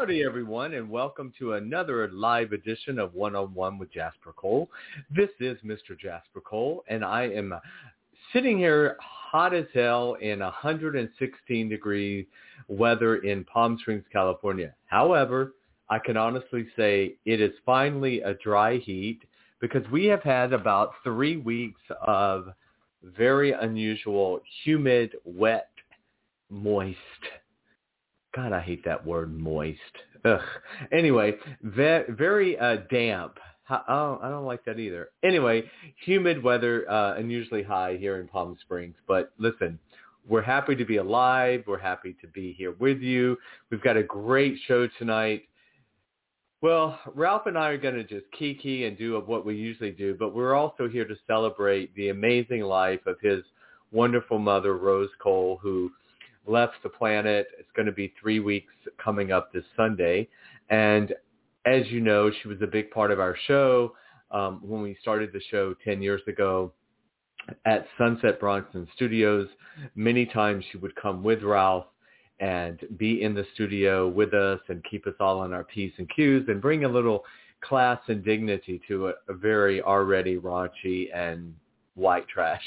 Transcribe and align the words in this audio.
Howdy, 0.00 0.24
everyone, 0.24 0.72
and 0.72 0.88
welcome 0.88 1.30
to 1.38 1.52
another 1.52 2.08
live 2.08 2.52
edition 2.52 2.98
of 2.98 3.12
One-on-One 3.12 3.76
with 3.76 3.92
Jasper 3.92 4.32
Cole. 4.34 4.70
This 5.14 5.28
is 5.40 5.58
Mr. 5.62 5.90
Jasper 6.00 6.40
Cole, 6.40 6.82
and 6.88 7.04
I 7.04 7.24
am 7.24 7.52
sitting 8.32 8.56
here 8.56 8.96
hot 8.98 9.52
as 9.52 9.66
hell 9.74 10.14
in 10.14 10.38
116 10.38 11.68
degree 11.68 12.26
weather 12.68 13.16
in 13.16 13.44
Palm 13.44 13.76
Springs, 13.78 14.04
California. 14.10 14.74
However, 14.86 15.52
I 15.90 15.98
can 15.98 16.16
honestly 16.16 16.66
say 16.78 17.16
it 17.26 17.42
is 17.42 17.52
finally 17.66 18.22
a 18.22 18.32
dry 18.32 18.78
heat 18.78 19.20
because 19.60 19.86
we 19.92 20.06
have 20.06 20.22
had 20.22 20.54
about 20.54 20.94
three 21.04 21.36
weeks 21.36 21.82
of 22.06 22.54
very 23.04 23.52
unusual, 23.52 24.40
humid, 24.64 25.16
wet, 25.26 25.68
moist 26.48 26.96
God, 28.34 28.52
I 28.52 28.60
hate 28.60 28.84
that 28.84 29.04
word 29.04 29.36
moist. 29.36 29.78
Ugh. 30.24 30.40
Anyway, 30.92 31.34
ve- 31.62 32.04
very 32.08 32.58
uh, 32.58 32.76
damp. 32.90 33.38
Oh, 33.88 34.18
I 34.20 34.28
don't 34.28 34.46
like 34.46 34.64
that 34.64 34.80
either. 34.80 35.10
Anyway, 35.22 35.62
humid 36.04 36.42
weather, 36.42 36.90
uh, 36.90 37.14
unusually 37.16 37.62
high 37.62 37.96
here 37.96 38.18
in 38.20 38.26
Palm 38.26 38.56
Springs. 38.62 38.96
But 39.06 39.32
listen, 39.38 39.78
we're 40.28 40.42
happy 40.42 40.74
to 40.74 40.84
be 40.84 40.96
alive. 40.96 41.64
We're 41.66 41.78
happy 41.78 42.16
to 42.20 42.26
be 42.28 42.52
here 42.52 42.74
with 42.78 42.98
you. 43.00 43.36
We've 43.70 43.82
got 43.82 43.96
a 43.96 44.02
great 44.02 44.56
show 44.66 44.88
tonight. 44.98 45.44
Well, 46.62 46.98
Ralph 47.14 47.46
and 47.46 47.56
I 47.56 47.68
are 47.68 47.78
going 47.78 47.94
to 47.94 48.04
just 48.04 48.26
kiki 48.36 48.84
and 48.84 48.98
do 48.98 49.18
what 49.20 49.46
we 49.46 49.54
usually 49.54 49.92
do, 49.92 50.14
but 50.18 50.34
we're 50.34 50.54
also 50.54 50.88
here 50.88 51.06
to 51.06 51.16
celebrate 51.26 51.94
the 51.94 52.10
amazing 52.10 52.62
life 52.62 53.00
of 53.06 53.16
his 53.22 53.42
wonderful 53.92 54.38
mother, 54.38 54.76
Rose 54.76 55.08
Cole, 55.22 55.58
who 55.62 55.90
left 56.50 56.74
the 56.82 56.88
planet. 56.88 57.46
It's 57.58 57.70
going 57.74 57.86
to 57.86 57.92
be 57.92 58.12
three 58.20 58.40
weeks 58.40 58.72
coming 59.02 59.32
up 59.32 59.52
this 59.52 59.64
Sunday. 59.76 60.28
And 60.68 61.14
as 61.66 61.86
you 61.88 62.00
know, 62.00 62.30
she 62.42 62.48
was 62.48 62.58
a 62.62 62.66
big 62.66 62.90
part 62.90 63.10
of 63.10 63.20
our 63.20 63.36
show 63.46 63.94
um, 64.30 64.60
when 64.62 64.82
we 64.82 64.96
started 65.00 65.30
the 65.32 65.40
show 65.50 65.74
10 65.84 66.02
years 66.02 66.22
ago 66.26 66.72
at 67.64 67.86
Sunset 67.98 68.40
Bronson 68.40 68.86
Studios. 68.94 69.48
Many 69.94 70.26
times 70.26 70.64
she 70.70 70.78
would 70.78 70.94
come 70.96 71.22
with 71.22 71.42
Ralph 71.42 71.86
and 72.40 72.80
be 72.96 73.22
in 73.22 73.34
the 73.34 73.46
studio 73.54 74.08
with 74.08 74.32
us 74.34 74.60
and 74.68 74.82
keep 74.90 75.06
us 75.06 75.14
all 75.20 75.40
on 75.40 75.52
our 75.52 75.64
P's 75.64 75.92
and 75.98 76.08
Q's 76.14 76.44
and 76.48 76.60
bring 76.60 76.84
a 76.84 76.88
little 76.88 77.24
class 77.62 78.00
and 78.08 78.24
dignity 78.24 78.80
to 78.88 79.08
a, 79.08 79.12
a 79.28 79.34
very 79.34 79.82
already 79.82 80.38
raunchy 80.38 81.14
and 81.14 81.54
white 81.94 82.26
trash 82.28 82.62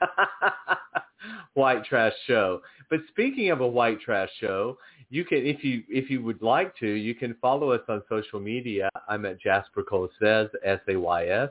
white 1.54 1.84
trash 1.84 2.12
show. 2.26 2.60
But 2.88 3.00
speaking 3.08 3.50
of 3.50 3.60
a 3.60 3.66
white 3.66 4.00
trash 4.00 4.30
show, 4.40 4.78
you 5.10 5.24
can 5.24 5.38
if 5.38 5.64
you 5.64 5.82
if 5.88 6.10
you 6.10 6.22
would 6.22 6.42
like 6.42 6.76
to, 6.78 6.86
you 6.86 7.14
can 7.14 7.34
follow 7.40 7.72
us 7.72 7.82
on 7.88 8.02
social 8.08 8.40
media. 8.40 8.88
I'm 9.08 9.26
at 9.26 9.40
Jasper 9.40 9.82
Cole 9.82 10.08
Says 10.20 10.48
S 10.64 10.80
A 10.88 10.96
Y 10.96 11.26
S 11.26 11.50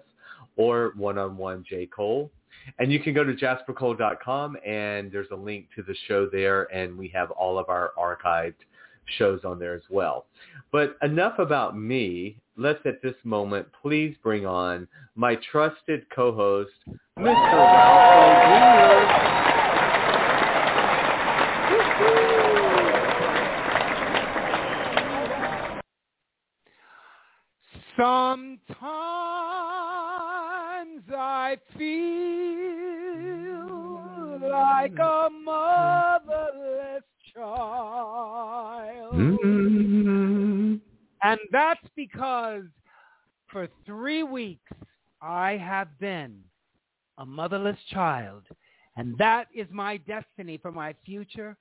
or 0.55 0.93
one 0.95 1.17
on 1.17 1.37
one 1.37 1.63
J 1.67 1.85
Cole. 1.85 2.31
And 2.77 2.91
you 2.91 2.99
can 2.99 3.13
go 3.13 3.23
to 3.23 3.33
jaspercole.com 3.33 4.57
and 4.65 5.11
there's 5.11 5.29
a 5.31 5.35
link 5.35 5.67
to 5.75 5.81
the 5.81 5.95
show 6.07 6.27
there 6.27 6.63
and 6.73 6.97
we 6.97 7.07
have 7.09 7.31
all 7.31 7.57
of 7.57 7.69
our 7.69 7.93
archived 7.97 8.55
shows 9.17 9.41
on 9.43 9.59
there 9.59 9.73
as 9.73 9.81
well. 9.89 10.25
But 10.71 10.97
enough 11.01 11.39
about 11.39 11.77
me. 11.77 12.37
Let's 12.59 12.85
at 12.85 13.01
this 13.01 13.15
moment 13.23 13.67
please 13.81 14.17
bring 14.21 14.45
on 14.45 14.85
my 15.15 15.35
trusted 15.49 16.05
co-host, 16.13 16.73
Mr. 17.17 17.33
Ralph 17.53 18.19
Sometimes 27.95 28.59
I 31.17 31.57
feel 31.77 32.09
like 34.51 34.99
a 34.99 35.29
motherless 35.29 37.03
child. 37.33 39.13
Mm-hmm. 39.13 40.75
And 41.21 41.39
that's 41.51 41.78
because 41.99 42.63
for 43.51 43.67
three 43.85 44.23
weeks 44.23 44.71
I 45.21 45.57
have 45.57 45.99
been 45.99 46.39
a 47.17 47.25
motherless 47.25 47.75
child. 47.91 48.43
And 48.95 49.17
that 49.17 49.47
is 49.53 49.67
my 49.69 49.97
destiny 49.97 50.57
for 50.57 50.71
my 50.71 50.95
future. 51.05 51.57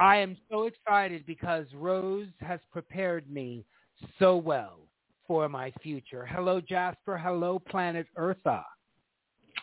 I 0.00 0.16
am 0.16 0.36
so 0.50 0.64
excited 0.64 1.24
because 1.26 1.66
Rose 1.74 2.26
has 2.40 2.58
prepared 2.72 3.30
me 3.30 3.64
so 4.18 4.36
well 4.36 4.80
for 5.28 5.48
my 5.48 5.72
future. 5.80 6.26
Hello, 6.26 6.60
Jasper. 6.60 7.16
Hello, 7.16 7.60
planet 7.60 8.08
Eartha. 8.18 8.64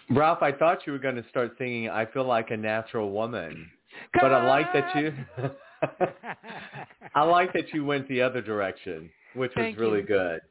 Ralph, 0.10 0.42
I 0.42 0.54
thought 0.54 0.88
you 0.88 0.94
were 0.94 1.00
going 1.00 1.22
to 1.22 1.26
start 1.30 1.56
singing 1.58 1.90
I 1.90 2.06
Feel 2.06 2.26
Like 2.26 2.52
a 2.52 2.58
Natural 2.58 3.12
Woman. 3.12 3.70
But 4.14 4.32
I 4.32 4.48
like 4.48 4.72
that 4.74 4.96
you 4.96 5.14
I 7.16 7.24
like 7.24 7.52
that 7.52 7.74
you 7.74 7.84
went 7.84 8.08
the 8.08 8.22
other 8.22 8.42
direction, 8.42 9.10
which 9.36 9.52
Thank 9.56 9.78
was 9.78 9.82
really 9.82 10.02
you. 10.02 10.08
good. 10.08 10.42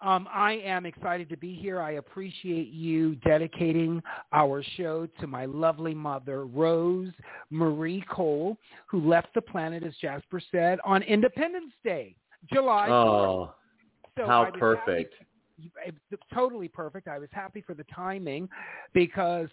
Um, 0.00 0.28
I 0.32 0.54
am 0.64 0.84
excited 0.84 1.28
to 1.28 1.36
be 1.36 1.54
here. 1.54 1.80
I 1.80 1.92
appreciate 1.92 2.68
you 2.72 3.14
dedicating 3.16 4.02
our 4.32 4.60
show 4.76 5.06
to 5.20 5.28
my 5.28 5.44
lovely 5.44 5.94
mother, 5.94 6.44
Rose 6.44 7.12
Marie 7.50 8.04
Cole, 8.10 8.56
who 8.86 9.08
left 9.08 9.28
the 9.34 9.40
planet, 9.42 9.84
as 9.84 9.94
Jasper 10.00 10.40
said, 10.50 10.80
on 10.84 11.02
Independence 11.02 11.72
Day, 11.84 12.16
July 12.52 12.88
4th. 12.88 12.92
Oh, 12.92 13.54
So 14.18 14.26
how 14.26 14.50
perfect. 14.50 15.14
happy- 15.14 15.96
totally 16.34 16.66
perfect. 16.66 17.06
I 17.06 17.18
was 17.20 17.30
happy 17.30 17.60
for 17.60 17.74
the 17.74 17.84
timing 17.84 18.48
because 18.92 19.48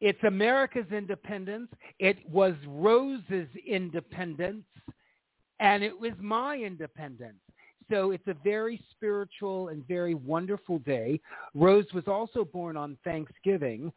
it's 0.00 0.22
America's 0.24 0.90
independence. 0.90 1.68
It 2.00 2.28
was 2.28 2.54
Rose's 2.66 3.48
independence, 3.64 4.64
and 5.60 5.84
it 5.84 5.96
was 5.98 6.12
my 6.18 6.56
independence. 6.56 7.38
So 7.90 8.10
it's 8.10 8.26
a 8.26 8.34
very 8.44 8.82
spiritual 8.90 9.68
and 9.68 9.86
very 9.88 10.14
wonderful 10.14 10.78
day. 10.80 11.20
Rose 11.54 11.86
was 11.94 12.04
also 12.06 12.44
born 12.44 12.76
on 12.76 12.98
Thanksgiving 13.02 13.92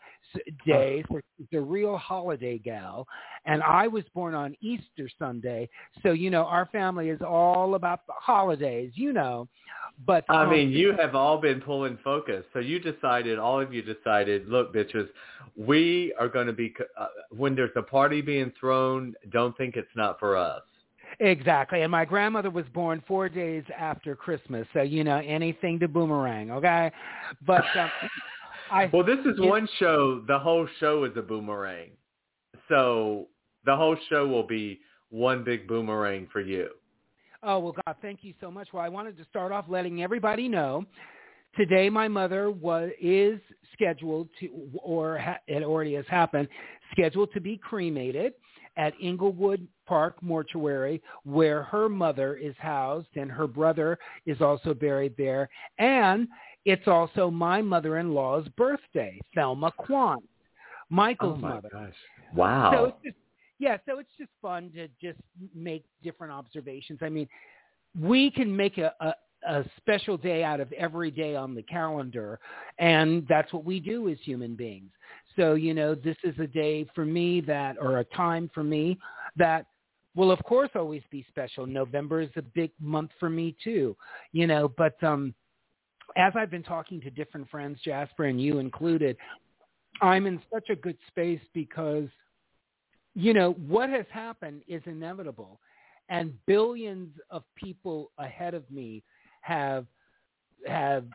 Day, 0.65 1.03
so 1.09 1.19
she's 1.37 1.47
a 1.53 1.61
real 1.61 1.97
holiday 1.97 2.57
gal. 2.57 3.05
And 3.45 3.61
I 3.63 3.87
was 3.87 4.03
born 4.13 4.33
on 4.33 4.55
Easter 4.61 5.09
Sunday. 5.19 5.69
So, 6.03 6.11
you 6.11 6.29
know, 6.29 6.45
our 6.45 6.67
family 6.67 7.09
is 7.09 7.21
all 7.21 7.75
about 7.75 8.07
the 8.07 8.13
holidays, 8.17 8.91
you 8.95 9.11
know. 9.11 9.47
But 10.05 10.23
I 10.29 10.43
um, 10.43 10.51
mean, 10.51 10.69
you 10.69 10.93
have 10.97 11.15
all 11.15 11.37
been 11.39 11.59
pulling 11.59 11.97
focus. 12.03 12.45
So 12.53 12.59
you 12.59 12.79
decided, 12.79 13.39
all 13.39 13.59
of 13.59 13.73
you 13.73 13.81
decided, 13.81 14.47
look, 14.47 14.73
bitches, 14.73 15.09
we 15.55 16.13
are 16.19 16.29
going 16.29 16.47
to 16.47 16.53
be, 16.53 16.73
uh, 16.97 17.07
when 17.29 17.55
there's 17.55 17.71
a 17.75 17.83
party 17.83 18.21
being 18.21 18.51
thrown, 18.59 19.13
don't 19.31 19.55
think 19.57 19.75
it's 19.75 19.89
not 19.95 20.17
for 20.19 20.37
us. 20.37 20.61
Exactly. 21.19 21.81
And 21.81 21.91
my 21.91 22.05
grandmother 22.05 22.49
was 22.49 22.65
born 22.73 23.03
four 23.07 23.29
days 23.29 23.63
after 23.77 24.15
Christmas. 24.15 24.67
So, 24.73 24.81
you 24.81 25.03
know, 25.03 25.17
anything 25.17 25.79
to 25.79 25.87
boomerang, 25.87 26.51
okay? 26.51 26.91
But 27.45 27.63
um, 27.77 27.91
I 28.71 28.89
Well, 28.91 29.03
this 29.03 29.19
is 29.25 29.39
one 29.39 29.67
show. 29.77 30.23
The 30.27 30.39
whole 30.39 30.67
show 30.79 31.03
is 31.03 31.11
a 31.17 31.21
boomerang. 31.21 31.91
So 32.69 33.27
the 33.65 33.75
whole 33.75 33.97
show 34.09 34.27
will 34.27 34.47
be 34.47 34.79
one 35.09 35.43
big 35.43 35.67
boomerang 35.67 36.27
for 36.31 36.41
you. 36.41 36.69
Oh, 37.43 37.59
well, 37.59 37.75
God, 37.85 37.95
thank 38.01 38.23
you 38.23 38.33
so 38.39 38.51
much. 38.51 38.69
Well, 38.71 38.83
I 38.83 38.89
wanted 38.89 39.17
to 39.17 39.25
start 39.25 39.51
off 39.51 39.65
letting 39.67 40.03
everybody 40.03 40.47
know 40.47 40.85
today 41.55 41.89
my 41.89 42.07
mother 42.07 42.51
was 42.51 42.91
is 43.01 43.39
scheduled 43.73 44.29
to, 44.39 44.69
or 44.83 45.17
ha, 45.17 45.37
it 45.47 45.63
already 45.63 45.95
has 45.95 46.05
happened, 46.07 46.47
scheduled 46.91 47.33
to 47.33 47.41
be 47.41 47.57
cremated 47.57 48.33
at 48.77 48.93
Inglewood 49.01 49.67
Park 49.85 50.21
Mortuary, 50.21 51.01
where 51.23 51.63
her 51.63 51.89
mother 51.89 52.35
is 52.35 52.55
housed, 52.57 53.15
and 53.15 53.31
her 53.31 53.47
brother 53.47 53.97
is 54.25 54.41
also 54.41 54.73
buried 54.73 55.13
there. 55.17 55.49
And 55.77 56.27
it's 56.65 56.87
also 56.87 57.29
my 57.29 57.61
mother-in-law's 57.61 58.47
birthday, 58.49 59.19
Thelma 59.35 59.71
Kwan, 59.77 60.19
Michael's 60.89 61.37
oh 61.37 61.41
my 61.41 61.53
mother. 61.55 61.69
gosh! 61.71 61.93
Wow. 62.35 62.71
So 62.71 62.85
it's 62.85 63.03
just 63.03 63.15
yeah, 63.59 63.77
so 63.85 63.99
it's 63.99 64.09
just 64.17 64.31
fun 64.41 64.71
to 64.75 64.87
just 64.99 65.19
make 65.53 65.85
different 66.03 66.33
observations. 66.33 66.99
I 67.03 67.09
mean, 67.09 67.27
we 67.99 68.31
can 68.31 68.55
make 68.55 68.79
a, 68.79 68.91
a, 68.99 69.13
a 69.47 69.63
special 69.77 70.17
day 70.17 70.43
out 70.43 70.59
of 70.59 70.71
every 70.73 71.11
day 71.11 71.35
on 71.35 71.55
the 71.55 71.63
calendar, 71.63 72.39
and 72.79 73.25
that's 73.27 73.51
what 73.53 73.65
we 73.65 73.79
do 73.79 74.09
as 74.09 74.17
human 74.23 74.55
beings. 74.55 74.91
So, 75.35 75.55
you 75.55 75.73
know, 75.73 75.95
this 75.95 76.17
is 76.23 76.37
a 76.39 76.47
day 76.47 76.85
for 76.93 77.05
me 77.05 77.41
that, 77.41 77.77
or 77.79 77.99
a 77.99 78.05
time 78.05 78.49
for 78.53 78.63
me 78.63 78.97
that 79.37 79.65
will, 80.15 80.31
of 80.31 80.43
course, 80.43 80.69
always 80.75 81.03
be 81.09 81.25
special. 81.29 81.65
November 81.65 82.21
is 82.21 82.29
a 82.35 82.41
big 82.41 82.71
month 82.79 83.11
for 83.19 83.29
me 83.29 83.55
too, 83.63 83.95
you 84.31 84.45
know, 84.45 84.71
but 84.77 85.01
um, 85.03 85.33
as 86.17 86.33
I've 86.35 86.51
been 86.51 86.63
talking 86.63 86.99
to 87.01 87.09
different 87.09 87.49
friends, 87.49 87.79
Jasper 87.83 88.25
and 88.25 88.41
you 88.41 88.59
included, 88.59 89.15
I'm 90.01 90.25
in 90.25 90.41
such 90.53 90.69
a 90.69 90.75
good 90.75 90.97
space 91.07 91.41
because, 91.53 92.07
you 93.15 93.33
know, 93.33 93.53
what 93.67 93.89
has 93.89 94.05
happened 94.11 94.61
is 94.67 94.81
inevitable. 94.85 95.59
And 96.09 96.33
billions 96.45 97.15
of 97.29 97.43
people 97.55 98.11
ahead 98.17 98.53
of 98.53 98.69
me 98.69 99.03
have 99.41 99.85
have 100.67 101.05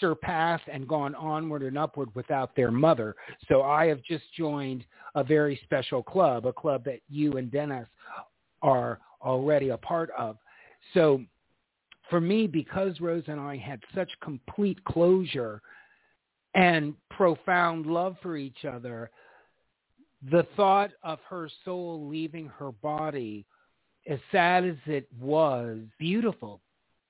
surpassed 0.00 0.64
and 0.70 0.88
gone 0.88 1.14
onward 1.14 1.62
and 1.62 1.78
upward 1.78 2.08
without 2.14 2.54
their 2.56 2.70
mother. 2.70 3.14
So 3.48 3.62
I 3.62 3.86
have 3.86 4.02
just 4.02 4.24
joined 4.36 4.84
a 5.14 5.22
very 5.22 5.60
special 5.64 6.02
club, 6.02 6.46
a 6.46 6.52
club 6.52 6.84
that 6.84 7.00
you 7.08 7.34
and 7.34 7.50
Dennis 7.50 7.86
are 8.62 8.98
already 9.22 9.68
a 9.70 9.76
part 9.76 10.10
of. 10.18 10.36
So 10.92 11.22
for 12.10 12.20
me, 12.20 12.46
because 12.46 13.00
Rose 13.00 13.24
and 13.28 13.40
I 13.40 13.56
had 13.56 13.80
such 13.94 14.10
complete 14.20 14.82
closure 14.84 15.62
and 16.54 16.94
profound 17.10 17.86
love 17.86 18.16
for 18.22 18.36
each 18.36 18.64
other, 18.64 19.10
the 20.30 20.46
thought 20.56 20.90
of 21.02 21.18
her 21.28 21.48
soul 21.64 22.08
leaving 22.08 22.48
her 22.48 22.72
body, 22.72 23.46
as 24.08 24.18
sad 24.30 24.64
as 24.64 24.76
it 24.86 25.06
was, 25.20 25.78
beautiful 25.98 26.60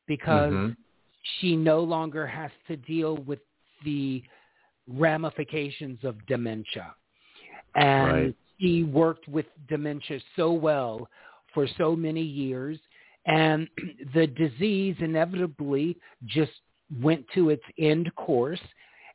because 0.06 0.52
mm-hmm. 0.52 0.72
she 1.38 1.56
no 1.56 1.80
longer 1.80 2.26
has 2.26 2.50
to 2.68 2.76
deal 2.76 3.16
with 3.18 3.40
the 3.84 4.22
ramifications 4.88 5.98
of 6.02 6.24
dementia. 6.26 6.94
And 7.74 8.12
right. 8.12 8.36
she 8.60 8.84
worked 8.84 9.28
with 9.28 9.46
dementia 9.68 10.20
so 10.36 10.52
well 10.52 11.08
for 11.54 11.66
so 11.78 11.96
many 11.96 12.22
years. 12.22 12.78
And 13.26 13.68
the 14.14 14.26
disease 14.26 14.96
inevitably 15.00 15.96
just 16.26 16.52
went 17.00 17.24
to 17.34 17.50
its 17.50 17.62
end 17.78 18.14
course 18.16 18.60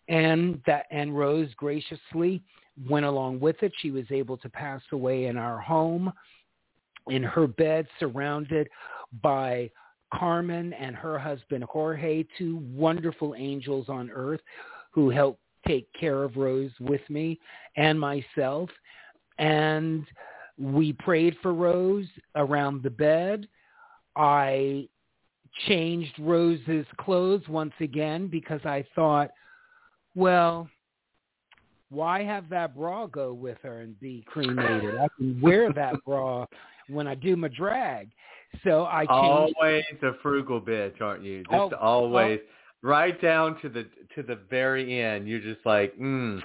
and 0.09 0.61
that 0.65 0.85
and 0.91 1.17
Rose 1.17 1.49
graciously 1.57 2.41
went 2.89 3.05
along 3.05 3.39
with 3.39 3.61
it. 3.61 3.73
She 3.79 3.91
was 3.91 4.05
able 4.11 4.37
to 4.37 4.49
pass 4.49 4.81
away 4.91 5.25
in 5.25 5.37
our 5.37 5.59
home 5.59 6.11
in 7.09 7.23
her 7.23 7.47
bed 7.47 7.87
surrounded 7.99 8.67
by 9.21 9.69
Carmen 10.13 10.73
and 10.73 10.95
her 10.95 11.19
husband 11.19 11.63
Jorge, 11.65 12.25
two 12.37 12.57
wonderful 12.73 13.35
angels 13.37 13.89
on 13.89 14.09
earth 14.11 14.41
who 14.91 15.09
helped 15.09 15.39
take 15.67 15.87
care 15.99 16.23
of 16.23 16.37
Rose 16.37 16.71
with 16.79 17.01
me 17.09 17.39
and 17.75 17.99
myself. 17.99 18.69
And 19.37 20.05
we 20.57 20.93
prayed 20.93 21.35
for 21.41 21.53
Rose 21.53 22.07
around 22.35 22.83
the 22.83 22.89
bed. 22.89 23.47
I 24.15 24.87
changed 25.67 26.13
Rose's 26.19 26.85
clothes 26.99 27.47
once 27.47 27.73
again 27.79 28.27
because 28.27 28.61
I 28.63 28.85
thought, 28.95 29.29
well, 30.15 30.69
why 31.89 32.23
have 32.23 32.49
that 32.49 32.75
bra 32.75 33.05
go 33.05 33.33
with 33.33 33.57
her 33.63 33.81
and 33.81 33.99
be 33.99 34.23
cremated? 34.27 34.97
I 34.97 35.07
can 35.17 35.39
wear 35.39 35.71
that 35.73 35.95
bra 36.05 36.45
when 36.89 37.07
I 37.07 37.15
do 37.15 37.35
my 37.35 37.47
drag. 37.49 38.09
So 38.63 38.85
I 38.85 38.99
changed. 38.99 39.11
always 39.11 39.83
a 40.01 40.13
frugal 40.21 40.61
bitch, 40.61 41.01
aren't 41.01 41.23
you? 41.23 41.43
Just 41.43 41.73
oh, 41.73 41.77
always, 41.79 42.39
oh. 42.41 42.87
right 42.87 43.19
down 43.21 43.59
to 43.61 43.69
the 43.69 43.85
to 44.15 44.23
the 44.23 44.39
very 44.49 45.01
end. 45.01 45.27
You're 45.27 45.41
just 45.41 45.65
like, 45.65 45.97
mm, 45.97 46.41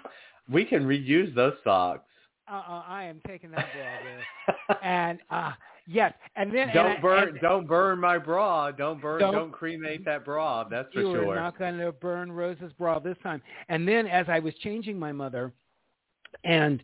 we 0.50 0.64
can 0.64 0.84
reuse 0.84 1.34
those 1.34 1.54
socks. 1.64 2.04
Uh-uh, 2.50 2.82
I 2.86 3.04
am 3.04 3.20
taking 3.26 3.50
that 3.52 3.66
bra 3.72 4.76
and 4.82 5.20
uh 5.30 5.52
yes, 5.86 6.12
and 6.36 6.52
then 6.52 6.70
don't 6.74 6.92
and, 6.92 7.02
burn 7.02 7.28
and, 7.28 7.40
don't 7.40 7.66
burn 7.66 8.00
my 8.00 8.18
bra. 8.18 8.72
Don't 8.72 9.00
burn 9.00 9.20
don't, 9.20 9.32
don't 9.32 9.52
cremate 9.52 10.04
that 10.04 10.24
bra. 10.24 10.64
That's 10.64 10.92
for 10.92 11.00
you 11.00 11.12
sure. 11.12 11.22
You 11.22 11.30
are 11.30 11.36
not 11.36 11.58
going 11.58 11.78
to 11.78 11.92
burn 11.92 12.32
Rose's 12.32 12.72
bra 12.78 12.98
this 12.98 13.16
time. 13.22 13.40
And 13.68 13.86
then 13.86 14.06
as 14.06 14.26
I 14.28 14.40
was 14.40 14.54
changing 14.56 14.98
my 14.98 15.12
mother, 15.12 15.52
and 16.44 16.82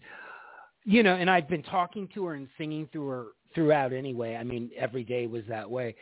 you 0.84 1.02
know, 1.02 1.14
and 1.14 1.28
I'd 1.28 1.48
been 1.48 1.64
talking 1.64 2.08
to 2.14 2.24
her 2.26 2.34
and 2.34 2.48
singing 2.56 2.88
through 2.92 3.08
her 3.08 3.26
throughout 3.58 3.92
anyway. 3.92 4.36
I 4.36 4.44
mean, 4.44 4.70
every 4.78 5.02
day 5.02 5.26
was 5.26 5.42
that 5.48 5.68
way. 5.68 5.96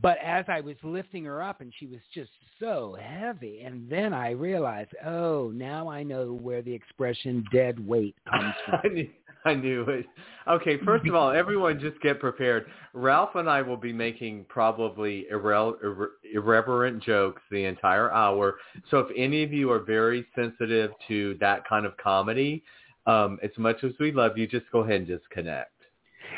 But 0.00 0.16
as 0.24 0.46
I 0.48 0.62
was 0.62 0.76
lifting 0.82 1.24
her 1.26 1.42
up 1.42 1.60
and 1.60 1.70
she 1.78 1.86
was 1.86 2.00
just 2.14 2.30
so 2.58 2.96
heavy, 2.98 3.60
and 3.60 3.88
then 3.90 4.14
I 4.14 4.30
realized, 4.30 4.92
oh, 5.04 5.52
now 5.54 5.90
I 5.90 6.02
know 6.02 6.32
where 6.32 6.62
the 6.62 6.72
expression 6.72 7.44
dead 7.52 7.86
weight 7.86 8.16
comes 8.30 8.54
from. 8.66 8.80
I, 8.82 8.88
knew, 8.88 9.10
I 9.44 9.54
knew 9.54 9.82
it. 9.82 10.06
Okay, 10.48 10.78
first 10.82 11.06
of 11.06 11.14
all, 11.14 11.30
everyone 11.36 11.78
just 11.78 12.00
get 12.00 12.18
prepared. 12.18 12.64
Ralph 12.94 13.34
and 13.34 13.50
I 13.50 13.60
will 13.60 13.76
be 13.76 13.92
making 13.92 14.46
probably 14.48 15.26
irre- 15.30 15.74
irre- 15.84 16.06
irreverent 16.32 17.02
jokes 17.02 17.42
the 17.50 17.66
entire 17.66 18.10
hour. 18.10 18.56
So 18.90 19.00
if 19.00 19.08
any 19.14 19.42
of 19.42 19.52
you 19.52 19.70
are 19.70 19.80
very 19.80 20.26
sensitive 20.34 20.92
to 21.08 21.36
that 21.40 21.68
kind 21.68 21.84
of 21.84 21.94
comedy, 21.98 22.62
um, 23.06 23.38
as 23.42 23.50
much 23.58 23.84
as 23.84 23.92
we 24.00 24.10
love 24.10 24.38
you, 24.38 24.46
just 24.46 24.64
go 24.72 24.78
ahead 24.80 25.00
and 25.00 25.06
just 25.06 25.28
connect. 25.28 25.81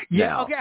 Yeah. 0.09 0.27
Now. 0.27 0.43
Okay. 0.43 0.55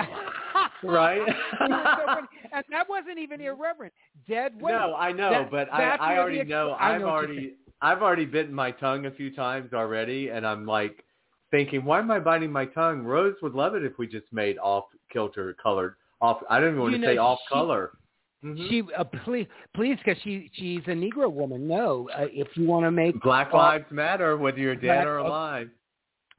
right. 0.84 1.20
so 1.58 1.66
and 2.52 2.64
that 2.70 2.88
wasn't 2.88 3.18
even 3.18 3.40
irreverent. 3.40 3.92
Dead 4.28 4.60
weight. 4.60 4.72
No, 4.72 4.94
I 4.94 5.12
know, 5.12 5.30
that, 5.30 5.50
but 5.50 5.72
I, 5.72 5.96
I 5.96 6.18
already 6.18 6.38
the, 6.38 6.44
know. 6.44 6.76
I 6.78 6.92
have 6.92 7.02
already. 7.02 7.54
I've 7.82 8.02
already 8.02 8.24
bitten 8.24 8.54
my 8.54 8.70
tongue 8.70 9.06
a 9.06 9.10
few 9.10 9.34
times 9.34 9.72
already, 9.74 10.28
and 10.28 10.46
I'm 10.46 10.64
like 10.64 11.04
thinking, 11.50 11.84
why 11.84 11.98
am 11.98 12.10
I 12.10 12.18
biting 12.18 12.50
my 12.50 12.64
tongue? 12.64 13.02
Rose 13.02 13.34
would 13.42 13.54
love 13.54 13.74
it 13.74 13.84
if 13.84 13.98
we 13.98 14.06
just 14.06 14.26
made 14.32 14.58
off 14.58 14.84
kilter 15.12 15.54
colored 15.62 15.96
off. 16.20 16.38
I 16.48 16.60
don't 16.60 16.70
even 16.70 16.80
want 16.80 16.92
you 16.92 16.98
to 16.98 17.06
know, 17.06 17.12
say 17.12 17.18
off 17.18 17.38
she, 17.46 17.54
color. 17.54 17.90
Mm-hmm. 18.44 18.68
She 18.68 18.82
uh, 18.96 19.04
please, 19.24 19.46
please, 19.74 19.96
because 20.04 20.20
she 20.22 20.50
she's 20.54 20.82
a 20.86 20.90
Negro 20.90 21.30
woman. 21.30 21.66
No, 21.66 22.08
uh, 22.16 22.26
if 22.30 22.48
you 22.54 22.66
want 22.66 22.84
to 22.84 22.90
make 22.90 23.20
Black 23.22 23.50
uh, 23.52 23.56
Lives 23.56 23.86
Matter, 23.90 24.36
whether 24.36 24.58
you're 24.58 24.74
dead 24.74 25.04
Black, 25.04 25.06
or 25.06 25.18
alive. 25.18 25.68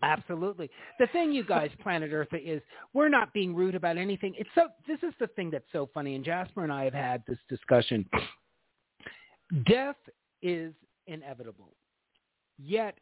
Absolutely. 0.01 0.69
The 0.99 1.07
thing, 1.07 1.31
you 1.31 1.43
guys, 1.43 1.69
Planet 1.81 2.11
Earth, 2.13 2.27
is 2.33 2.61
we're 2.93 3.09
not 3.09 3.33
being 3.33 3.55
rude 3.55 3.75
about 3.75 3.97
anything. 3.97 4.33
It's 4.37 4.49
so. 4.53 4.67
This 4.87 4.99
is 5.03 5.13
the 5.19 5.27
thing 5.27 5.49
that's 5.49 5.65
so 5.71 5.89
funny, 5.93 6.15
and 6.15 6.23
Jasper 6.23 6.63
and 6.63 6.71
I 6.71 6.83
have 6.83 6.93
had 6.93 7.23
this 7.27 7.39
discussion. 7.49 8.07
Death 9.67 9.95
is 10.41 10.73
inevitable, 11.07 11.73
yet 12.57 12.97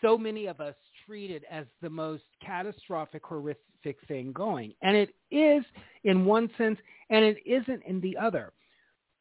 so 0.00 0.18
many 0.18 0.46
of 0.46 0.60
us 0.60 0.74
treat 1.06 1.30
it 1.30 1.44
as 1.50 1.66
the 1.82 1.90
most 1.90 2.24
catastrophic, 2.44 3.22
horrific 3.24 3.98
thing 4.08 4.32
going, 4.32 4.72
and 4.82 4.96
it 4.96 5.14
is 5.30 5.64
in 6.04 6.24
one 6.24 6.50
sense, 6.56 6.78
and 7.10 7.24
it 7.24 7.38
isn't 7.46 7.82
in 7.86 8.00
the 8.00 8.16
other. 8.16 8.52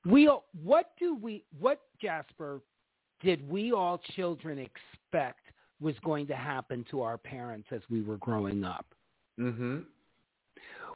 We, 0.05 0.29
what 0.61 0.91
do 0.99 1.15
we, 1.15 1.45
what 1.59 1.81
Jasper, 2.01 2.61
did 3.21 3.47
we 3.47 3.71
all 3.71 4.01
children 4.15 4.57
expect 4.57 5.39
was 5.83 5.95
going 6.03 6.25
to 6.27 6.35
happen 6.35 6.85
to 6.89 7.01
our 7.01 7.17
parents 7.17 7.67
as 7.71 7.81
we 7.89 8.01
were 8.01 8.17
growing 8.17 8.63
up. 8.63 8.85
Mm-hmm. 9.39 9.79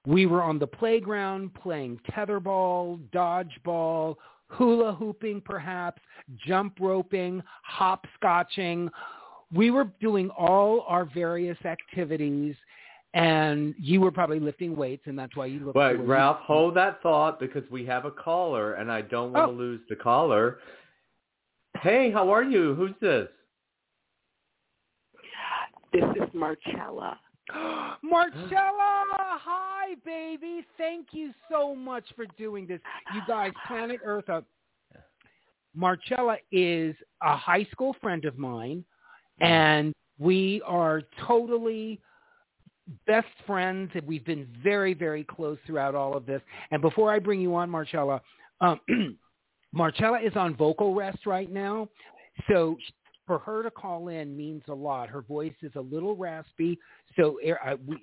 We 0.06 0.26
were 0.26 0.42
on 0.42 0.58
the 0.58 0.68
playground 0.68 1.54
playing 1.54 2.00
tetherball, 2.10 3.00
dodgeball, 3.14 4.16
hula 4.48 4.94
hooping 4.94 5.42
perhaps, 5.42 6.02
jump 6.46 6.78
roping, 6.80 7.44
hopscotching. 7.70 8.90
We 9.54 9.72
were 9.72 9.92
doing 10.00 10.30
all 10.30 10.86
our 10.88 11.06
various 11.06 11.58
activities 11.66 12.56
and 13.14 13.74
you 13.80 14.00
were 14.02 14.12
probably 14.12 14.40
lifting 14.40 14.76
weights 14.76 15.04
and 15.08 15.18
that's 15.18 15.36
why 15.36 15.48
you 15.48 15.60
looked 15.60 15.76
Wait, 15.76 15.96
Ralph, 15.96 16.38
hold 16.42 16.76
that 16.76 17.02
thought 17.02 17.40
because 17.40 17.64
we 17.70 17.86
have 17.86 18.06
a 18.06 18.12
caller 18.12 18.74
and 18.76 18.92
I 18.92 19.02
don't 19.02 19.34
want 19.34 19.50
oh. 19.50 19.52
to 19.52 19.58
lose 19.58 19.82
the 19.90 19.96
caller. 19.96 20.60
Hey, 21.82 22.12
how 22.12 22.30
are 22.30 22.44
you? 22.44 22.76
Who's 22.76 22.94
this? 23.02 23.28
This 25.94 26.04
is 26.16 26.30
Marcella. 26.34 27.20
Marcella, 28.04 29.04
hi, 29.14 29.96
baby. 30.06 30.66
Thank 30.78 31.08
you 31.12 31.32
so 31.50 31.74
much 31.76 32.04
for 32.16 32.26
doing 32.38 32.68
this. 32.68 32.80
You 33.14 33.22
guys, 33.28 33.52
Planet 33.68 34.00
Earth. 34.04 34.30
Uh, 34.30 34.42
Marcella 35.74 36.38
is 36.52 36.96
a 37.22 37.38
high 37.38 37.66
school 37.72 37.96
friend 38.02 38.26
of 38.26 38.38
mine, 38.38 38.84
and 39.40 39.94
we 40.20 40.62
are 40.66 41.04
totally 41.26 42.02
best 43.06 43.28
friends. 43.46 43.92
And 43.94 44.06
we've 44.06 44.26
been 44.26 44.48
very, 44.64 44.94
very 44.94 45.24
close 45.24 45.58
throughout 45.66 45.96
all 45.96 46.18
of 46.18 46.26
this. 46.26 46.42
And 46.72 46.82
before 46.82 47.12
I 47.14 47.20
bring 47.20 47.40
you 47.40 47.56
on, 47.56 47.70
Marcella, 47.70 48.22
um, 48.60 48.80
Marcella 49.72 50.20
is 50.20 50.36
on 50.36 50.56
vocal 50.56 50.94
rest 50.96 51.26
right 51.26 51.52
now. 51.52 51.88
So 52.50 52.78
for 53.28 53.40
her 53.40 53.62
to 53.62 53.70
call 53.70 54.08
in 54.08 54.36
means 54.36 54.64
a 54.70 54.74
lot. 54.74 55.10
Her 55.10 55.22
voice 55.22 55.54
is 55.62 55.74
a 55.76 55.82
little 55.82 56.16
raspy, 56.16 56.80
so 57.16 57.38
uh, 57.46 57.76
we, 57.86 57.98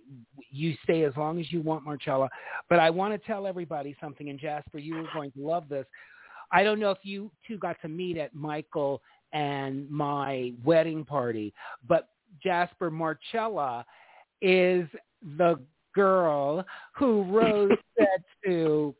you 0.51 0.77
stay 0.85 1.05
as 1.05 1.15
long 1.17 1.41
as 1.41 1.51
you 1.51 1.63
want, 1.63 1.85
Marcella. 1.85 2.29
But 2.69 2.79
I 2.79 2.91
want 2.91 3.21
to 3.21 3.27
tell 3.27 3.47
everybody 3.47 3.97
something, 4.01 4.29
and 4.29 4.39
Jasper, 4.39 4.79
you 4.79 4.99
are 4.99 5.09
going 5.15 5.33
to 5.33 5.41
love 5.41 5.69
this. 5.69 5.87
I 6.53 6.63
don't 6.63 6.79
know 6.79 6.91
if 6.91 6.99
you 7.03 7.31
two 7.49 7.59
got 7.59 7.81
to 7.83 7.89
meet 7.89 8.19
at 8.19 8.35
Michael 8.35 9.01
and 9.33 9.91
my 9.91 10.53
wedding 10.63 11.05
party, 11.05 11.53
but 11.89 12.11
Jasper 12.43 12.91
Marcella 12.91 13.85
is 14.43 14.87
the 15.39 15.59
girl 15.95 16.65
who 16.93 17.23
Rose 17.25 17.71
said 17.99 18.23
to 18.45 18.95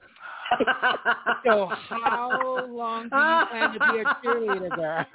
so 1.45 1.69
how 1.89 2.67
long 2.69 3.09
do 3.09 3.17
you 3.17 3.47
plan 3.51 3.73
to 3.73 3.79
be 3.79 3.99
a 4.01 4.05
cheerleader, 4.23 4.71
girl? 4.77 5.07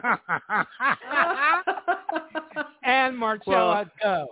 and 2.83 3.17
Marcella, 3.17 3.67
well, 3.67 3.85
go. 4.01 4.27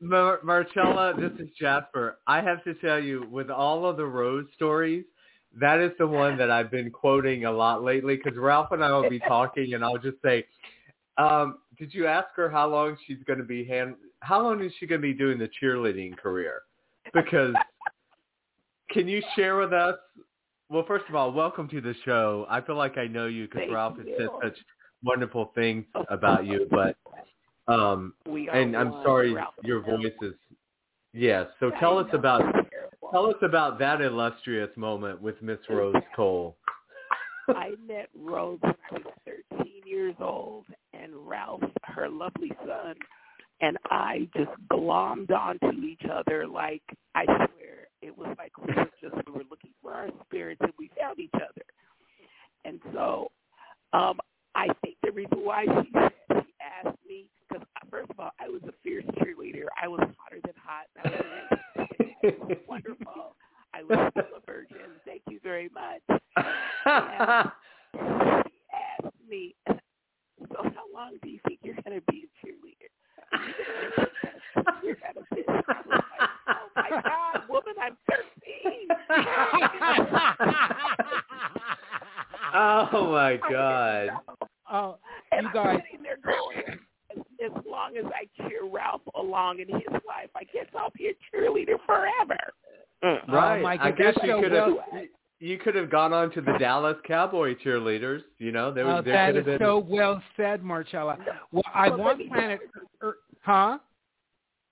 Mar- 0.00 0.40
Marcella, 0.42 1.14
this 1.18 1.32
is 1.38 1.48
Jasper. 1.58 2.18
I 2.26 2.40
have 2.40 2.64
to 2.64 2.74
tell 2.74 2.98
you, 2.98 3.26
with 3.30 3.50
all 3.50 3.86
of 3.86 3.96
the 3.96 4.04
Rose 4.06 4.46
stories, 4.54 5.04
that 5.60 5.80
is 5.80 5.92
the 5.98 6.06
one 6.06 6.36
that 6.38 6.50
I've 6.50 6.70
been 6.70 6.90
quoting 6.90 7.44
a 7.44 7.52
lot 7.52 7.84
lately 7.84 8.16
because 8.16 8.38
Ralph 8.38 8.72
and 8.72 8.82
I 8.82 8.90
will 8.90 9.08
be 9.08 9.20
talking, 9.20 9.74
and 9.74 9.84
I'll 9.84 9.98
just 9.98 10.20
say, 10.22 10.46
um, 11.18 11.58
"Did 11.78 11.94
you 11.94 12.06
ask 12.06 12.28
her 12.36 12.48
how 12.50 12.68
long 12.68 12.96
she's 13.06 13.22
going 13.26 13.38
to 13.38 13.44
be 13.44 13.64
hand? 13.64 13.94
How 14.20 14.42
long 14.42 14.62
is 14.62 14.72
she 14.80 14.86
going 14.86 15.00
to 15.00 15.06
be 15.06 15.14
doing 15.14 15.38
the 15.38 15.50
cheerleading 15.62 16.16
career?" 16.16 16.62
Because 17.12 17.54
can 18.90 19.08
you 19.08 19.22
share 19.36 19.56
with 19.56 19.72
us 19.72 19.96
well, 20.72 20.84
first 20.86 21.04
of 21.08 21.14
all, 21.14 21.30
welcome 21.32 21.68
to 21.68 21.80
the 21.82 21.94
show. 22.04 22.46
I 22.48 22.62
feel 22.62 22.76
like 22.76 22.96
I 22.96 23.06
know 23.06 23.26
you 23.26 23.46
because 23.46 23.68
Ralph 23.70 23.98
has 23.98 24.06
said 24.16 24.28
such 24.42 24.56
wonderful 25.04 25.52
things 25.54 25.84
about 26.08 26.46
you. 26.46 26.66
But 26.70 26.96
um, 27.68 28.14
and 28.26 28.74
I'm 28.74 28.92
sorry, 29.04 29.36
your 29.62 29.82
voice 29.82 30.06
is 30.22 30.32
yes. 31.12 31.46
So 31.60 31.70
tell 31.78 31.98
us 31.98 32.08
about 32.14 32.42
tell 33.12 33.26
us 33.26 33.36
about 33.42 33.78
that 33.80 34.00
illustrious 34.00 34.70
moment 34.76 35.20
with 35.20 35.40
Miss 35.42 35.58
Rose 35.68 35.94
Cole. 36.16 36.56
I 37.48 37.72
met 37.86 38.08
Rose 38.18 38.58
when 38.62 38.74
I 38.90 38.94
was 38.94 39.36
13 39.60 39.72
years 39.84 40.14
old, 40.20 40.64
and 40.94 41.12
Ralph, 41.14 41.62
her 41.82 42.08
lovely 42.08 42.50
son, 42.66 42.94
and 43.60 43.76
I 43.90 44.28
just 44.36 44.50
glommed 44.70 45.30
onto 45.30 45.72
each 45.82 46.02
other 46.10 46.46
like 46.46 46.82
I 47.14 47.24
swear 47.24 47.88
it 48.00 48.16
was 48.16 48.34
like 48.38 48.56
we 48.58 48.74
were 48.74 48.90
just 49.00 49.14
we 49.26 49.32
were 49.32 49.44
looking 49.50 49.72
for 49.82 49.92
our 49.92 50.08
spirits 50.24 50.60
and 50.62 50.72
we 50.78 50.90
found 50.98 51.18
each 51.20 51.34
other. 51.34 51.64
And 52.64 52.80
so 52.92 53.30
um 53.92 54.18
I 54.54 54.68
think 54.84 54.96
the 55.02 55.12
reason 55.12 55.38
why 55.44 55.64
she 55.64 55.90
said 55.92 56.12
she 56.44 56.54
asked 56.60 56.98
me 57.08 57.26
because 57.48 57.66
uh, 57.76 57.86
first 57.90 58.10
of 58.10 58.18
all 58.20 58.30
I 58.40 58.48
was 58.48 58.62
a 58.68 58.72
fierce 58.82 59.04
cheerleader. 59.18 59.66
I 59.82 59.88
was 59.88 60.00
hotter 60.18 60.40
than 60.44 60.54
hot. 60.56 60.86
I 61.04 61.08
was, 62.22 62.34
was 62.48 62.56
wonderful. 62.68 63.36
I 63.74 63.82
was 63.82 64.10
still 64.12 64.36
a 64.36 64.40
virgin. 64.46 64.76
Thank 65.06 65.22
you 65.30 65.40
very 65.42 65.70
much. 65.72 66.02
And 67.94 68.44
she 68.46 68.58
asked 69.04 69.14
me, 69.28 69.54
so 69.68 70.62
how 70.62 70.84
long 70.94 71.12
do 71.22 71.28
you 71.28 71.38
think 71.46 71.60
you're 71.62 71.74
going 71.84 71.98
to 72.00 72.04
be 72.12 72.24
a 72.26 72.46
cheerleader? 72.46 72.90
You're 74.82 74.96
going 74.96 75.14
to 75.16 75.34
be. 75.34 75.42
Like, 75.46 75.64
oh 76.48 76.68
my 76.76 76.90
God, 77.02 77.48
woman, 77.48 77.74
I'm 77.80 77.96
13. 78.10 78.88
oh 82.54 83.10
my 83.10 83.38
God. 83.50 84.08
Oh, 84.70 84.98
and 85.32 85.46
you 85.52 85.60
I'm 85.60 85.80
sitting 85.90 86.02
there 86.02 86.18
going, 86.24 86.78
as, 87.10 87.18
as 87.44 87.64
long 87.68 87.96
as 87.96 88.04
I 88.06 88.26
cheer 88.48 88.64
Ralph 88.70 89.02
along 89.14 89.60
in 89.60 89.68
his 89.68 89.82
life, 89.90 90.30
I 90.34 90.44
guess 90.44 90.66
I'll 90.78 90.90
be 90.96 91.08
a 91.08 91.36
cheerleader 91.36 91.76
forever. 91.86 92.38
Mm. 93.04 93.18
Oh, 93.28 93.32
right. 93.32 93.58
Oh 93.58 93.62
my 93.62 93.78
I 93.80 93.90
guess 93.90 94.14
you 94.22 94.30
so 94.32 94.40
could 94.42 94.52
have. 94.52 94.68
well- 94.68 95.04
You 95.40 95.58
could 95.58 95.74
have 95.74 95.90
gone 95.90 96.12
on 96.12 96.30
to 96.32 96.40
the 96.40 96.52
Dallas 96.58 96.96
Cowboy 97.06 97.54
cheerleaders. 97.64 98.20
You 98.38 98.52
know, 98.52 98.72
there, 98.72 98.86
Oh, 98.86 99.02
there 99.02 99.12
that 99.14 99.32
could 99.32 99.38
is 99.40 99.44
been. 99.44 99.58
so 99.58 99.78
well 99.78 100.22
said, 100.36 100.62
Marcella. 100.62 101.18
Well, 101.50 101.62
I 101.74 101.88
Well, 101.90 101.98
want 101.98 102.28
Planet 102.28 102.60
tell 102.60 102.68
Earth, 102.68 102.71
huh? 103.42 103.78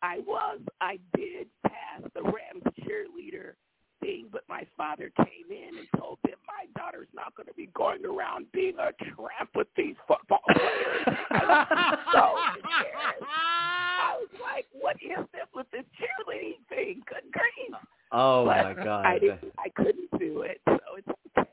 I 0.03 0.19
was, 0.27 0.61
I 0.81 0.99
did 1.15 1.49
pass 1.67 2.03
the 2.15 2.23
Rams 2.23 2.65
cheerleader 2.81 3.53
thing, 4.01 4.29
but 4.33 4.43
my 4.49 4.65
father 4.77 5.13
came 5.19 5.51
in 5.51 5.79
and 5.79 5.87
told 5.99 6.19
them 6.25 6.37
my 6.47 6.65
daughter's 6.81 7.09
not 7.15 7.35
going 7.37 7.47
to 7.47 7.55
be 7.55 7.69
going 7.75 8.05
around 8.07 8.47
being 8.53 8.77
a 8.79 8.93
tramp 9.05 9.51
with 9.55 9.69
these 9.77 9.97
football 10.09 10.41
players. 10.53 11.19
I 11.31 11.67
was 11.69 11.99
so 12.15 12.27
embarrassed. 12.57 13.23
I 13.23 14.17
was 14.19 14.29
like, 14.41 14.67
what 14.73 14.97
is 14.97 15.25
this 15.33 15.47
with 15.55 15.67
this 15.71 15.85
cheerleading 16.01 16.65
thing? 16.69 17.03
Good 17.07 17.31
grief. 17.33 17.77
Oh 18.13 18.47
but 18.47 18.77
my 18.77 18.85
God. 18.85 19.07
I 19.07 19.19
didn't, 19.19 19.53
I 19.59 19.69
couldn't 19.77 20.11
do 20.19 20.43
it, 20.43 20.61
so 20.67 20.79
it's 20.97 21.09
okay. 21.39 21.47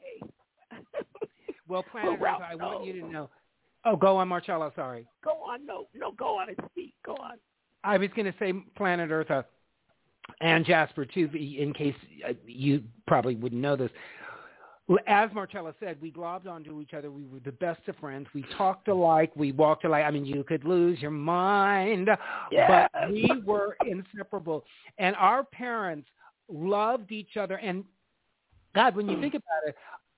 Well, 1.67 1.83
Planet 1.91 2.13
Earth, 2.13 2.21
Ralph, 2.21 2.41
I 2.49 2.55
want 2.55 2.85
you 2.85 3.01
to 3.01 3.07
know. 3.07 3.29
Oh, 3.85 3.95
go 3.95 4.17
on, 4.17 4.27
Marcella. 4.27 4.71
Sorry. 4.75 5.05
go 5.23 5.31
on, 5.31 5.65
no, 5.65 5.87
no, 5.95 6.11
go 6.11 6.39
on 6.39 6.49
and 6.49 6.57
speak. 6.71 6.76
Go 7.07 7.13
on. 7.13 7.37
I 7.83 7.97
was 7.97 8.09
going 8.15 8.25
to 8.31 8.37
say 8.37 8.53
Planet 8.75 9.09
Earth 9.09 9.31
uh, 9.31 9.43
and 10.41 10.65
Jasper 10.65 11.05
too, 11.05 11.29
in 11.33 11.73
case 11.73 11.95
uh, 12.27 12.33
you 12.45 12.83
probably 13.07 13.35
wouldn't 13.35 13.61
know 13.61 13.75
this. 13.75 13.89
As 15.05 15.29
Marcella 15.33 15.73
said, 15.81 15.97
we 16.01 16.11
globbed 16.11 16.47
onto 16.47 16.79
each 16.81 16.93
other. 16.93 17.11
We 17.11 17.25
were 17.25 17.39
the 17.43 17.51
best 17.51 17.81
of 17.89 17.97
friends. 17.97 18.27
We 18.33 18.45
talked 18.57 18.87
alike. 18.87 19.31
We 19.35 19.51
walked 19.51 19.83
alike. 19.83 20.05
I 20.05 20.11
mean, 20.11 20.25
you 20.25 20.43
could 20.45 20.63
lose 20.63 21.01
your 21.01 21.11
mind, 21.11 22.09
Yes. 22.51 22.89
but 22.93 23.11
we 23.11 23.29
were 23.45 23.75
inseparable. 23.85 24.63
And 24.97 25.13
our 25.17 25.43
parents 25.43 26.07
loved 26.49 27.11
each 27.11 27.35
other. 27.35 27.55
And 27.57 27.83
God, 28.75 28.95
when 28.95 29.09
you 29.09 29.19
think 29.19 29.33
about 29.33 29.67
it, 29.67 29.75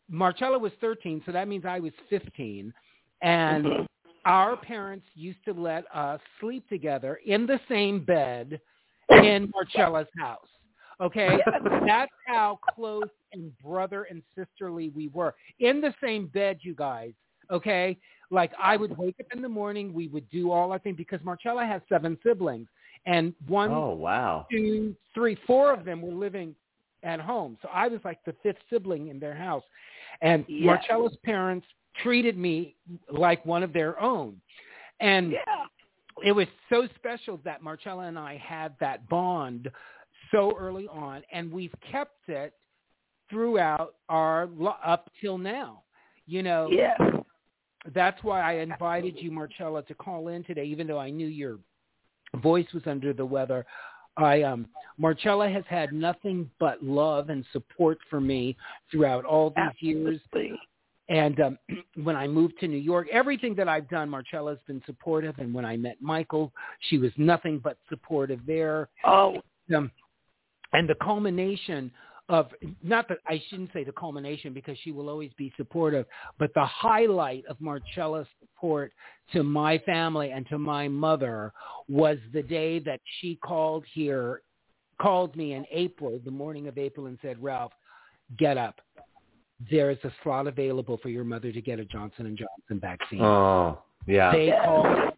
Marcella 0.08 0.60
was 0.60 0.72
13, 0.82 1.24
so 1.26 1.32
that 1.32 1.48
means 1.48 1.66
I 1.66 1.80
was 1.80 1.94
15. 2.10 2.74
And 3.22 3.66
Mm-hmm. 3.66 3.84
Our 4.26 4.56
parents 4.56 5.06
used 5.16 5.44
to 5.46 5.54
let 5.54 5.86
us 5.94 6.20
sleep 6.40 6.68
together 6.70 7.20
in 7.26 7.46
the 7.46 7.60
same 7.70 8.04
bed 8.04 8.60
in 9.10 9.52
Marcella's 9.54 10.08
house. 10.18 10.48
Okay? 11.02 11.38
That's 11.86 12.12
how 12.28 12.60
close 12.76 13.10
and 13.34 13.52
brother 13.60 14.04
and 14.10 14.22
sisterly 14.36 14.90
we 14.90 15.08
were. 15.10 15.36
In 15.60 15.82
the 15.82 15.94
same 16.04 16.28
bed, 16.28 16.60
you 16.62 16.76
guys. 16.76 17.14
Okay? 17.52 17.98
Like 18.32 18.52
I 18.62 18.78
would 18.78 18.98
wake 18.98 19.16
up 19.20 19.28
in 19.34 19.42
the 19.42 19.50
morning, 19.50 19.94
we 19.94 20.08
would 20.08 20.30
do 20.30 20.52
all 20.52 20.72
our 20.72 20.80
thing 20.80 20.94
because 20.94 21.20
Marcella 21.24 21.66
has 21.66 21.82
seven 21.90 22.18
siblings. 22.24 22.68
And 23.06 23.34
one, 23.48 23.72
Oh 23.72 23.94
wow. 23.94 24.46
two, 24.52 24.96
three, 25.16 25.38
four 25.48 25.74
of 25.74 25.86
them 25.86 26.02
were 26.02 26.14
living 26.14 26.54
at 27.04 27.20
home. 27.20 27.58
So 27.62 27.70
I 27.74 27.88
was 27.88 28.02
like 28.04 28.20
the 28.26 28.36
fifth 28.44 28.58
sibling 28.70 29.08
in 29.08 29.20
their 29.20 29.34
house. 29.34 29.64
And 30.22 30.46
Yes. 30.48 30.66
Marcella's 30.90 31.18
parents 31.24 31.66
treated 32.04 32.38
me 32.38 32.76
like 33.12 33.46
one 33.46 33.64
of 33.64 33.74
their 33.74 34.00
own. 34.00 34.40
And 35.00 35.32
Yeah. 35.32 35.66
it 36.24 36.32
was 36.32 36.48
so 36.70 36.88
special 36.96 37.38
that 37.44 37.62
Marcella 37.62 38.04
and 38.04 38.20
I 38.20 38.38
had 38.38 38.78
that 38.80 39.08
bond 39.08 39.72
so 40.32 40.56
early 40.58 40.88
on, 40.88 41.24
and 41.32 41.52
we've 41.52 41.74
kept 41.82 42.30
it 42.30 42.54
throughout 43.30 43.96
our 44.10 44.50
up 44.84 45.10
till 45.22 45.38
now. 45.38 45.84
You 46.26 46.44
know, 46.44 46.70
Yes. 46.70 47.00
that's 47.94 48.22
why 48.24 48.42
I 48.42 48.54
invited 48.54 49.20
you, 49.20 49.32
Marcella, 49.32 49.84
to 49.84 49.96
call 49.96 50.28
in 50.28 50.44
today, 50.44 50.66
even 50.66 50.88
though 50.88 51.00
I 51.00 51.10
knew 51.10 51.28
your 51.28 51.60
voice 52.36 52.72
was 52.74 52.86
under 52.86 53.14
the 53.14 53.26
weather. 53.26 53.66
I 54.18 54.44
um 54.44 54.68
Marcella 54.98 55.50
has 55.50 55.64
had 55.68 55.94
nothing 55.94 56.50
but 56.60 56.84
love 56.84 57.30
and 57.30 57.46
support 57.54 58.00
for 58.10 58.20
me 58.20 58.58
throughout 58.92 59.24
all 59.24 59.52
these 59.52 59.82
years. 59.82 60.20
And 61.10 61.40
um, 61.42 61.58
when 62.04 62.16
I 62.16 62.28
moved 62.28 62.60
to 62.62 62.68
New 62.68 62.78
York, 62.78 63.08
everything 63.12 63.56
that 63.56 63.68
I've 63.68 63.90
done, 63.90 64.10
Marcella's 64.10 64.60
been 64.68 64.82
supportive. 64.86 65.36
And 65.40 65.54
when 65.54 65.66
I 65.66 65.76
met 65.76 65.98
Michael, 66.02 66.54
she 66.90 66.98
was 66.98 67.12
nothing 67.18 67.60
but 67.62 67.78
supportive 67.90 68.40
there. 68.48 68.90
Oh, 69.04 69.42
Um, 69.76 69.92
and 70.74 70.88
the 70.88 70.96
culmination 70.96 71.92
of, 72.30 72.52
not 72.84 73.08
that 73.10 73.18
I 73.28 73.42
shouldn't 73.50 73.74
say 73.74 73.84
the 73.84 73.92
culmination 73.92 74.54
because 74.54 74.78
she 74.84 74.92
will 74.92 75.10
always 75.10 75.32
be 75.36 75.52
supportive, 75.58 76.06
but 76.38 76.52
the 76.54 76.66
highlight 76.66 77.44
of 77.48 77.60
Marcella's 77.60 78.28
support 78.40 78.94
to 79.34 79.42
my 79.42 79.80
family 79.80 80.30
and 80.30 80.48
to 80.50 80.60
my 80.60 80.88
mother 80.88 81.52
was 81.88 82.20
the 82.32 82.44
day 82.44 82.78
that 82.80 83.02
she 83.20 83.36
called 83.38 83.84
here, 83.92 84.44
called 85.02 85.36
me 85.36 85.54
in 85.54 85.66
April, 85.72 86.20
the 86.24 86.32
morning 86.32 86.68
of 86.68 86.78
April, 86.78 87.08
and 87.08 87.18
said, 87.24 87.42
Ralph, 87.42 87.72
get 88.38 88.58
up 88.58 88.80
there 89.70 89.92
is 89.92 89.98
a 90.04 90.12
slot 90.24 90.48
available 90.48 90.98
for 91.02 91.10
your 91.10 91.24
mother 91.24 91.52
to 91.52 91.62
get 91.62 91.80
a 91.80 91.86
Johnson 91.86 92.26
and 92.26 92.38
Johnson 92.38 92.80
vaccine. 92.80 93.22
Oh 93.22 93.80
yeah. 94.08 94.32
They 94.32 94.54
called 94.64 95.14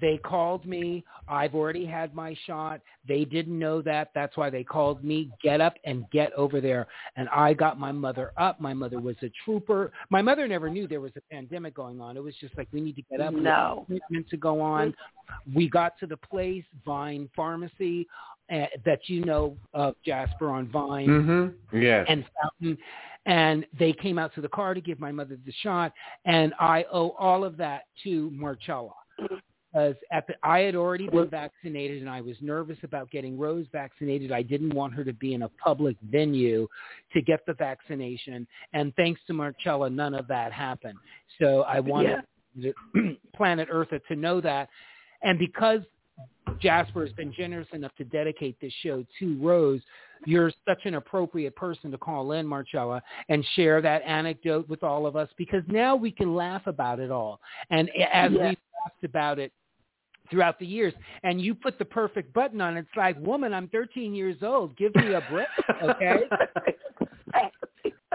they 0.00 0.16
called 0.18 0.64
me. 0.66 1.04
I've 1.28 1.54
already 1.54 1.84
had 1.84 2.14
my 2.14 2.34
shot. 2.46 2.80
They 3.06 3.24
didn't 3.26 3.58
know 3.58 3.82
that. 3.82 4.10
That's 4.14 4.36
why 4.38 4.48
they 4.48 4.64
called 4.64 5.04
me. 5.04 5.30
Get 5.42 5.60
up 5.60 5.74
and 5.84 6.08
get 6.10 6.32
over 6.32 6.60
there. 6.62 6.86
And 7.16 7.28
I 7.28 7.52
got 7.52 7.78
my 7.78 7.92
mother 7.92 8.32
up. 8.38 8.58
My 8.58 8.72
mother 8.72 9.00
was 9.00 9.16
a 9.22 9.30
trooper. 9.44 9.92
My 10.08 10.22
mother 10.22 10.48
never 10.48 10.70
knew 10.70 10.88
there 10.88 11.02
was 11.02 11.12
a 11.16 11.20
pandemic 11.30 11.74
going 11.74 12.00
on. 12.00 12.16
It 12.16 12.22
was 12.22 12.34
just 12.40 12.56
like 12.56 12.68
we 12.72 12.80
need 12.80 12.96
to 12.96 13.02
get 13.02 13.20
up. 13.20 13.34
No. 13.34 13.86
Meant 14.10 14.28
to 14.30 14.36
go 14.38 14.60
on. 14.62 14.94
We 15.54 15.68
got 15.68 15.98
to 16.00 16.06
the 16.06 16.16
place, 16.16 16.64
Vine 16.86 17.28
Pharmacy, 17.36 18.08
uh, 18.50 18.66
that 18.84 19.00
you 19.08 19.24
know 19.24 19.56
of 19.74 19.94
Jasper 20.04 20.48
on 20.50 20.68
Vine 20.68 21.06
Mm-hmm. 21.06 21.78
Yes. 21.78 22.06
and 22.08 22.24
Fountain. 22.40 22.78
And 23.26 23.64
they 23.78 23.92
came 23.92 24.18
out 24.18 24.34
to 24.34 24.40
the 24.40 24.48
car 24.48 24.74
to 24.74 24.80
give 24.80 24.98
my 24.98 25.12
mother 25.12 25.38
the 25.44 25.52
shot, 25.62 25.92
and 26.24 26.52
I 26.58 26.84
owe 26.92 27.10
all 27.10 27.44
of 27.44 27.56
that 27.58 27.84
to 28.02 28.30
Marcella. 28.32 28.90
Because 29.72 29.94
at 30.10 30.26
the, 30.26 30.34
I 30.42 30.60
had 30.60 30.74
already 30.74 31.08
been 31.08 31.30
vaccinated, 31.30 32.02
and 32.02 32.10
I 32.10 32.20
was 32.20 32.36
nervous 32.40 32.76
about 32.82 33.10
getting 33.10 33.38
Rose 33.38 33.66
vaccinated. 33.72 34.30
I 34.30 34.42
didn't 34.42 34.74
want 34.74 34.92
her 34.94 35.04
to 35.04 35.12
be 35.14 35.34
in 35.34 35.42
a 35.42 35.48
public 35.48 35.96
venue 36.10 36.68
to 37.12 37.22
get 37.22 37.46
the 37.46 37.54
vaccination, 37.54 38.46
and 38.72 38.94
thanks 38.96 39.20
to 39.28 39.32
Marcella, 39.32 39.88
none 39.88 40.14
of 40.14 40.26
that 40.28 40.52
happened. 40.52 40.98
So 41.40 41.62
I 41.62 41.80
wanted 41.80 42.22
the 42.56 42.74
Planet 43.36 43.70
Eartha 43.70 44.04
to 44.08 44.16
know 44.16 44.40
that, 44.40 44.68
and 45.22 45.38
because 45.38 45.80
Jasper 46.60 47.04
has 47.04 47.12
been 47.14 47.32
generous 47.32 47.68
enough 47.72 47.94
to 47.96 48.04
dedicate 48.04 48.56
this 48.60 48.72
show 48.82 49.04
to 49.18 49.38
Rose, 49.40 49.80
you're 50.26 50.52
such 50.66 50.80
an 50.84 50.94
appropriate 50.94 51.54
person 51.56 51.90
to 51.90 51.98
call 51.98 52.32
in, 52.32 52.46
Marcella, 52.46 53.02
and 53.28 53.44
share 53.54 53.80
that 53.82 54.02
anecdote 54.02 54.68
with 54.68 54.82
all 54.82 55.06
of 55.06 55.16
us 55.16 55.28
because 55.36 55.62
now 55.68 55.96
we 55.96 56.10
can 56.10 56.34
laugh 56.34 56.66
about 56.66 57.00
it 57.00 57.10
all. 57.10 57.40
And 57.70 57.88
as 58.12 58.32
Yes. 58.32 58.40
we've 58.40 58.58
talked 58.82 59.04
about 59.04 59.38
it 59.38 59.52
throughout 60.30 60.58
the 60.58 60.66
years, 60.66 60.94
and 61.22 61.40
you 61.40 61.54
put 61.54 61.78
the 61.78 61.84
perfect 61.84 62.32
button 62.32 62.60
on 62.60 62.76
it, 62.76 62.80
it's 62.80 62.96
like, 62.96 63.18
woman, 63.18 63.52
I'm 63.52 63.68
13 63.68 64.14
years 64.14 64.42
old. 64.42 64.76
Give 64.76 64.94
me 64.94 65.14
a 65.14 65.20
break, 65.30 65.48
okay? 65.82 66.28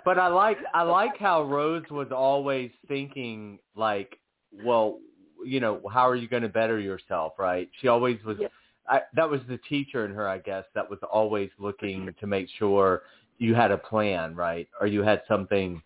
but 0.06 0.18
I 0.18 0.28
like 0.28 0.58
I 0.74 0.84
like 0.84 1.18
how 1.18 1.44
Rose 1.44 1.84
was 1.92 2.08
always 2.12 2.72
thinking 2.88 3.60
like, 3.76 4.18
well, 4.64 5.00
you 5.46 5.60
know, 5.60 5.82
how 5.92 6.08
are 6.08 6.16
you 6.16 6.28
going 6.28 6.44
to 6.44 6.50
better 6.50 6.80
yourself, 6.80 7.34
right? 7.38 7.70
She 7.82 7.88
always 7.88 8.24
was. 8.24 8.38
Yep. 8.40 8.52
I, 8.90 9.02
that 9.16 9.30
was 9.30 9.42
the 9.50 9.58
teacher 9.70 10.06
in 10.06 10.12
her, 10.14 10.28
I 10.28 10.38
guess, 10.40 10.64
that 10.76 10.90
was 10.90 11.00
always 11.12 11.50
looking 11.60 12.14
to 12.20 12.28
make 12.28 12.48
sure 12.58 13.02
you 13.38 13.54
had 13.54 13.72
a 13.72 13.78
plan, 13.78 14.36
right, 14.36 14.68
or 14.80 14.88
you 14.88 15.04
had 15.04 15.22
something 15.28 15.82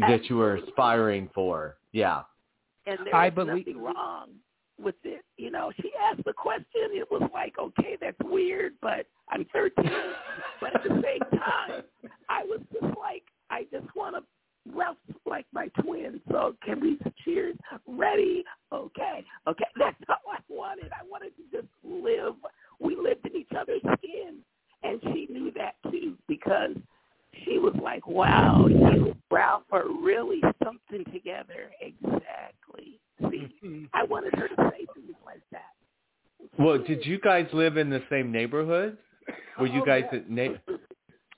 that 0.00 0.24
you 0.28 0.36
were 0.36 0.56
aspiring 0.56 1.30
for. 1.34 1.76
Yeah. 1.92 2.22
and 2.86 2.98
there 3.04 3.14
I 3.14 3.28
was 3.28 3.34
believe- 3.34 3.66
nothing 3.66 3.82
wrong 3.82 4.28
with 4.80 4.96
it. 5.04 5.22
You 5.36 5.50
know, 5.50 5.72
she 5.80 5.90
asked 6.10 6.24
the 6.24 6.32
question. 6.32 6.90
It 6.92 7.08
was 7.10 7.28
like, 7.32 7.54
okay, 7.58 7.96
that's 8.00 8.16
weird, 8.24 8.74
but 8.82 9.06
I'm 9.30 9.44
13. 9.52 9.90
but 10.60 10.74
at 10.74 10.82
the 10.82 11.02
same 11.02 11.38
time, 11.40 11.82
I 12.28 12.42
was 12.44 12.60
just 12.72 12.96
like, 12.98 13.22
I 13.50 13.64
just 13.72 13.86
want 13.96 14.16
to 14.16 14.22
Ralph's 14.74 14.98
like 15.26 15.46
my 15.52 15.68
twin, 15.82 16.20
so 16.30 16.54
can 16.64 16.80
we 16.80 16.98
cheers? 17.24 17.56
Ready? 17.86 18.44
Okay, 18.72 19.24
okay. 19.46 19.64
That's 19.78 19.96
how 20.06 20.16
I 20.30 20.38
wanted. 20.48 20.90
I 20.92 21.04
wanted 21.10 21.32
to 21.36 21.42
just 21.56 21.68
live. 21.84 22.34
We 22.80 22.96
lived 22.96 23.26
in 23.26 23.36
each 23.36 23.50
other's 23.58 23.80
skin, 23.98 24.36
and 24.82 25.00
she 25.02 25.26
knew 25.30 25.50
that 25.56 25.74
too 25.90 26.16
because 26.28 26.76
she 27.44 27.58
was 27.58 27.74
like, 27.82 28.06
"Wow, 28.06 28.66
you 28.68 28.84
and 28.86 29.14
Ralph 29.30 29.64
are 29.72 29.84
really 30.02 30.40
something 30.64 31.04
together." 31.12 31.70
Exactly. 31.80 33.00
See, 33.30 33.48
mm-hmm. 33.64 33.84
I 33.94 34.04
wanted 34.04 34.34
her 34.36 34.48
to 34.48 34.54
say 34.70 34.86
things 34.94 35.16
like 35.26 35.42
that. 35.52 35.72
Well, 36.58 36.78
did 36.78 37.04
you 37.04 37.18
guys 37.18 37.46
live 37.52 37.76
in 37.76 37.90
the 37.90 38.02
same 38.10 38.30
neighborhood? 38.30 38.96
Were 39.58 39.66
you 39.66 39.82
Oh, 39.82 39.84
guys 39.84 40.04
yeah. 40.12 40.18
at 40.18 40.30
na- 40.30 40.54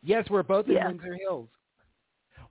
yes, 0.03 0.27
we're 0.31 0.43
both 0.43 0.67
in 0.67 0.75
Yeah. 0.75 0.89
Windsor 0.89 1.17
Hills. 1.21 1.49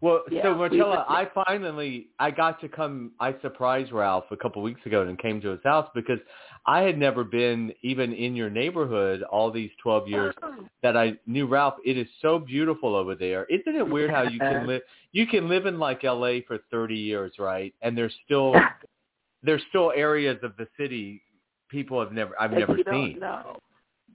Well, 0.01 0.24
Yeah, 0.32 0.44
so 0.44 0.56
Marcella, 0.56 1.06
I 1.10 1.27
finally 1.46 2.08
I 2.20 2.32
got 2.32 2.62
to 2.62 2.70
come. 2.70 3.12
I 3.20 3.36
surprised 3.41 3.91
Ralph 3.91 4.25
a 4.32 4.38
couple 4.38 4.62
weeks 4.62 4.79
ago 4.86 5.01
and 5.01 5.20
came 5.20 5.41
to 5.41 5.50
his 5.50 5.60
house 5.63 5.89
because 5.94 6.20
I 6.65 6.82
had 6.82 6.98
never 6.98 7.24
been 7.25 7.74
even 7.82 8.13
in 8.13 8.36
your 8.36 8.50
neighborhood 8.50 9.24
all 9.24 9.51
these 9.51 9.72
twelve 9.84 10.08
years 10.08 10.34
oh. 10.41 10.56
that 10.84 10.96
I 10.96 11.13
knew 11.25 11.48
Ralph. 11.48 11.75
It 11.86 11.98
is 11.98 12.08
so 12.22 12.39
beautiful 12.39 12.96
over 12.96 13.13
there. 13.13 13.46
Isn't 13.46 13.75
it 13.75 13.88
weird 13.88 14.10
how 14.12 14.24
you 14.24 14.39
can 14.39 14.68
live? 14.72 14.84
You 15.12 15.27
can 15.27 15.50
live 15.50 15.65
in 15.65 15.79
like 15.79 16.03
L.A. 16.06 16.41
for 16.44 16.60
thirty 16.72 16.96
years, 16.98 17.34
right? 17.38 17.74
And 17.82 17.98
there's 17.98 18.15
still 18.25 18.53
there's 19.43 19.63
still 19.69 19.91
areas 19.95 20.38
of 20.43 20.56
the 20.58 20.67
city 20.78 21.21
people 21.69 22.00
have 22.00 22.13
never 22.13 22.39
I've 22.41 22.52
that 22.52 22.60
never 22.60 22.78
seen. 22.89 23.19
know. 23.19 23.58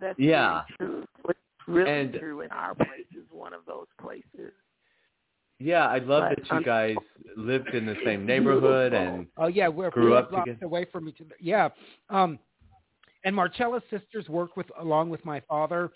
That's 0.01 0.19
Yeah. 0.19 0.63
very 0.79 0.91
true. 0.91 1.05
What's 1.23 1.39
really 1.69 1.91
And- 1.91 2.15
true 2.15 2.41
in 2.41 2.51
our 2.51 2.75
place 2.75 3.07
is 3.13 3.25
one 3.31 3.53
of 3.53 3.61
those 3.67 3.87
places. 4.01 4.53
Yeah, 5.65 5.87
I 5.87 5.97
love 5.97 6.25
But, 6.29 6.37
that 6.37 6.51
you 6.51 6.57
um, 6.59 6.63
guys 6.63 6.97
lived 7.39 7.71
in 7.71 7.87
the 7.87 7.97
same 8.05 8.27
neighborhood 8.27 8.93
and 8.93 9.27
Oh 9.39 9.47
yeah, 9.47 9.67
we're 9.67 9.91
Grew 9.91 10.11
four 10.11 10.19
up 10.19 10.31
blocks 10.31 10.47
together. 10.47 10.67
away 10.67 10.87
from 10.93 11.09
each 11.09 11.23
other. 11.23 11.35
Yeah, 11.41 11.71
um, 12.11 12.39
and 13.25 13.35
Marcella's 13.35 13.83
sisters 13.89 14.29
work 14.29 14.59
with 14.59 14.67
along 14.79 15.09
with 15.09 15.25
my 15.25 15.41
father, 15.49 15.91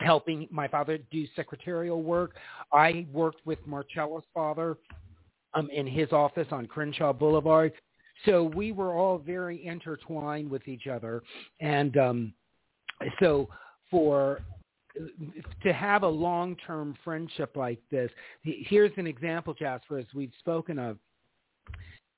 helping 0.00 0.48
my 0.50 0.66
father 0.66 0.98
do 1.12 1.26
secretarial 1.36 2.02
work. 2.02 2.34
I 2.72 3.06
worked 3.12 3.46
with 3.46 3.60
Marcella's 3.66 4.24
father 4.34 4.76
um, 5.54 5.70
in 5.70 5.86
his 5.86 6.10
office 6.10 6.48
on 6.50 6.66
Crenshaw 6.66 7.12
Boulevard. 7.12 7.72
So 8.26 8.50
we 8.56 8.72
were 8.72 8.94
all 8.94 9.18
very 9.18 9.64
intertwined 9.64 10.50
with 10.50 10.66
each 10.66 10.88
other, 10.88 11.22
and 11.60 11.96
um, 11.96 12.32
so 13.20 13.48
for 13.92 14.40
to 15.62 15.72
have 15.72 16.02
a 16.02 16.08
long-term 16.08 16.96
friendship 17.04 17.56
like 17.56 17.80
this, 17.90 18.10
here's 18.42 18.92
an 18.96 19.06
example, 19.06 19.54
Jasper, 19.54 19.98
as 19.98 20.06
we've 20.14 20.32
spoken 20.38 20.78
of 20.78 20.98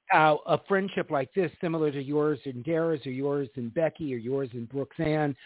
how 0.07 0.40
a 0.47 0.59
friendship 0.66 1.11
like 1.11 1.33
this, 1.35 1.53
similar 1.61 1.93
to 1.93 2.03
yours 2.03 2.40
and 2.45 2.64
Dara's 2.64 3.07
or 3.07 3.12
yours 3.12 3.49
and 3.57 3.73
Becky 3.73 4.12
or 4.12 4.19
yours 4.19 4.51
and 4.53 4.69
Brooksanne, 4.69 5.37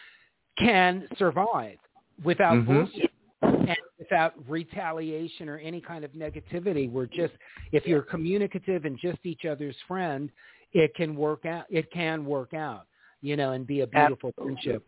can 0.59 1.07
survive 1.19 1.79
without 2.23 2.55
Mhm. 2.59 2.67
bullshit 2.67 3.11
and 3.43 3.77
without 3.99 4.35
retaliation 4.49 5.49
or 5.49 5.59
any 5.59 5.81
kind 5.81 6.05
of 6.05 6.13
negativity. 6.13 6.91
We're 6.91 7.07
just, 7.07 7.35
if 7.73 7.87
you're 7.87 8.03
communicative 8.03 8.85
and 8.85 8.99
just 8.99 9.25
each 9.25 9.45
other's 9.45 9.79
friend, 9.83 10.31
it 10.73 10.95
can 10.95 11.15
work 11.15 11.45
out. 11.45 11.67
It 11.71 11.91
can 11.91 12.25
work 12.25 12.55
out, 12.55 12.87
you 13.21 13.37
know, 13.37 13.53
and 13.53 13.67
be 13.67 13.81
a 13.83 13.87
beautiful 13.87 14.33
friendship. 14.33 14.85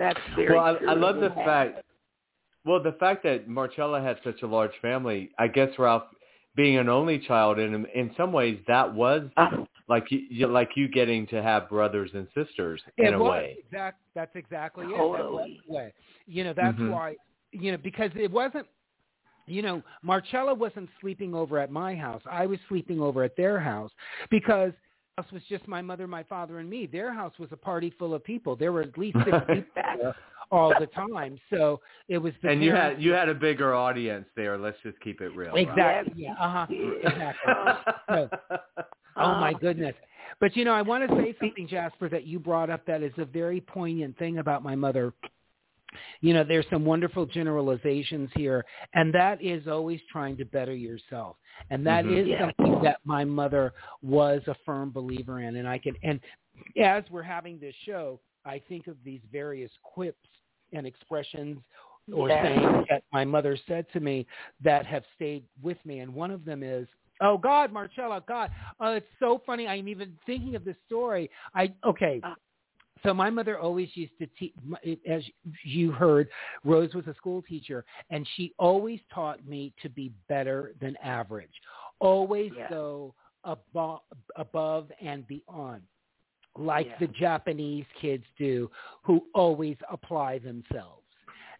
Absolutely. 0.00 0.34
That's 0.34 0.36
very 0.36 0.54
well, 0.54 0.64
I, 0.64 0.78
true. 0.78 0.88
I 0.88 0.94
love 0.94 1.16
the 1.16 1.32
Yeah. 1.36 1.44
fact. 1.44 1.82
Well, 2.64 2.82
the 2.82 2.92
fact 2.92 3.22
that 3.24 3.46
Marcella 3.46 4.00
had 4.00 4.18
such 4.24 4.42
a 4.42 4.46
large 4.46 4.74
family, 4.80 5.30
I 5.38 5.48
guess 5.48 5.78
Ralph, 5.78 6.04
being 6.56 6.78
an 6.78 6.88
only 6.88 7.18
child, 7.18 7.58
in 7.58 7.84
in 7.86 8.14
some 8.16 8.32
ways 8.32 8.58
that 8.66 8.92
was 8.92 9.28
Uh, 9.36 9.64
like 9.88 10.10
you, 10.10 10.20
you 10.30 10.46
like 10.46 10.76
you 10.76 10.88
getting 10.88 11.26
to 11.28 11.42
have 11.42 11.68
brothers 11.68 12.10
and 12.14 12.26
sisters 12.34 12.82
in 12.98 13.14
a 13.14 13.18
was 13.18 13.30
way. 13.30 13.56
exact. 13.58 14.00
That's 14.14 14.34
exactly 14.34 14.86
it. 14.86 14.96
Totally. 14.96 15.32
was 15.32 15.50
the 15.68 15.74
way. 15.74 15.92
You 16.26 16.44
know, 16.44 16.52
that's 16.54 16.78
Mhm. 16.78 16.90
why. 16.90 17.16
You 17.52 17.72
know, 17.72 17.78
because 17.78 18.10
it 18.14 18.30
wasn't. 18.30 18.66
You 19.46 19.60
know, 19.60 19.82
Marcella 20.00 20.54
wasn't 20.54 20.88
sleeping 21.02 21.34
over 21.34 21.58
at 21.58 21.70
my 21.70 21.94
house. 21.94 22.22
I 22.24 22.46
was 22.46 22.58
sleeping 22.66 22.98
over 22.98 23.22
at 23.22 23.36
their 23.36 23.60
house 23.60 23.92
because 24.30 24.72
house 25.16 25.30
was 25.32 25.42
just 25.48 25.66
my 25.68 25.80
mother, 25.80 26.06
my 26.06 26.22
father, 26.24 26.58
and 26.58 26.68
me. 26.68 26.86
Their 26.86 27.12
house 27.12 27.32
was 27.38 27.48
a 27.52 27.56
party 27.56 27.92
full 27.98 28.14
of 28.14 28.24
people. 28.24 28.56
There 28.56 28.72
were 28.72 28.82
at 28.82 28.96
least 28.98 29.16
six 29.24 29.36
people 29.48 29.70
there 29.74 30.14
all 30.50 30.72
the 30.78 30.86
time. 30.86 31.38
So 31.50 31.80
it 32.08 32.18
was 32.18 32.32
the 32.42 32.50
And 32.50 32.62
you 32.62 32.72
had 32.72 33.00
you 33.00 33.12
had 33.12 33.28
a 33.28 33.34
bigger 33.34 33.74
audience 33.74 34.26
there. 34.36 34.58
Let's 34.58 34.76
just 34.82 35.00
keep 35.00 35.20
it 35.20 35.34
real. 35.36 35.54
exactly. 35.54 36.12
Yes, 36.16 36.34
Yeah. 36.38 36.44
Uh 36.44 36.50
huh. 36.50 36.66
you 36.68 37.00
did. 37.02 37.04
Exactly. 37.12 38.28
Oh 39.16 39.36
my 39.36 39.52
goodness. 39.52 39.94
But 40.40 40.56
you 40.56 40.64
know, 40.64 40.72
I 40.72 40.82
want 40.82 41.08
to 41.08 41.16
say 41.22 41.36
something, 41.40 41.68
Jasper, 41.68 42.08
that 42.08 42.26
you 42.26 42.40
brought 42.40 42.68
up 42.68 42.84
that 42.86 43.00
is 43.00 43.12
a 43.16 43.24
very 43.24 43.60
poignant 43.60 44.18
thing 44.18 44.38
about 44.38 44.64
my 44.64 44.74
mother. 44.74 45.12
You 46.20 46.34
know, 46.34 46.44
there's 46.44 46.66
some 46.70 46.84
wonderful 46.84 47.26
generalizations 47.26 48.30
here, 48.34 48.64
and 48.94 49.12
that 49.14 49.42
is 49.42 49.66
always 49.68 50.00
trying 50.10 50.36
to 50.38 50.44
better 50.44 50.74
yourself. 50.74 51.36
And 51.70 51.86
that 51.86 52.04
Mhm. 52.04 52.18
is 52.22 52.28
Yes. 52.28 52.40
something 52.40 52.80
that 52.82 52.98
my 53.04 53.24
mother 53.24 53.72
was 54.02 54.46
a 54.48 54.54
firm 54.66 54.90
believer 54.90 55.40
in. 55.40 55.56
And 55.56 55.68
I 55.68 55.78
can 55.78 55.96
and 56.02 56.20
as 56.76 57.08
we're 57.10 57.22
having 57.22 57.58
this 57.58 57.74
show, 57.84 58.20
I 58.44 58.58
think 58.58 58.86
of 58.86 59.02
these 59.04 59.22
various 59.32 59.70
quips 59.82 60.28
and 60.72 60.86
expressions 60.86 61.62
or 62.12 62.28
Yes. 62.28 62.44
sayings 62.44 62.86
that 62.90 63.02
my 63.12 63.24
mother 63.24 63.56
said 63.66 63.86
to 63.92 64.00
me 64.00 64.26
that 64.60 64.84
have 64.86 65.04
stayed 65.14 65.44
with 65.62 65.78
me. 65.86 66.00
And 66.00 66.14
one 66.14 66.30
of 66.30 66.44
them 66.44 66.62
is, 66.62 66.86
"Oh 67.20 67.38
God, 67.38 67.72
Marcella, 67.72 68.22
God, 68.26 68.50
oh, 68.80 68.94
it's 68.94 69.06
so 69.18 69.38
funny. 69.38 69.66
I'm 69.66 69.88
even 69.88 70.18
thinking 70.26 70.54
of 70.54 70.64
this 70.64 70.76
story. 70.86 71.30
I 71.54 71.72
okay." 71.84 72.20
So 73.04 73.12
my 73.14 73.30
mother 73.30 73.58
always 73.58 73.88
used 73.94 74.16
to 74.18 74.26
teach, 74.38 74.54
as 75.08 75.22
you 75.62 75.92
heard, 75.92 76.28
Rose 76.64 76.94
was 76.94 77.06
a 77.06 77.14
school 77.14 77.42
teacher, 77.42 77.84
and 78.10 78.26
she 78.34 78.54
always 78.58 78.98
taught 79.14 79.46
me 79.46 79.72
to 79.82 79.88
be 79.88 80.10
better 80.28 80.74
than 80.80 80.96
average, 81.02 81.52
always 82.00 82.50
Yeah. 82.56 82.68
go 82.70 83.14
above, 83.44 84.00
above 84.36 84.90
and 85.00 85.26
beyond. 85.26 85.82
like 86.56 86.86
Yeah. 86.86 86.98
the 86.98 87.08
Japanese 87.08 87.84
kids 88.00 88.24
do, 88.38 88.70
who 89.02 89.26
always 89.34 89.76
apply 89.90 90.38
themselves. 90.38 91.03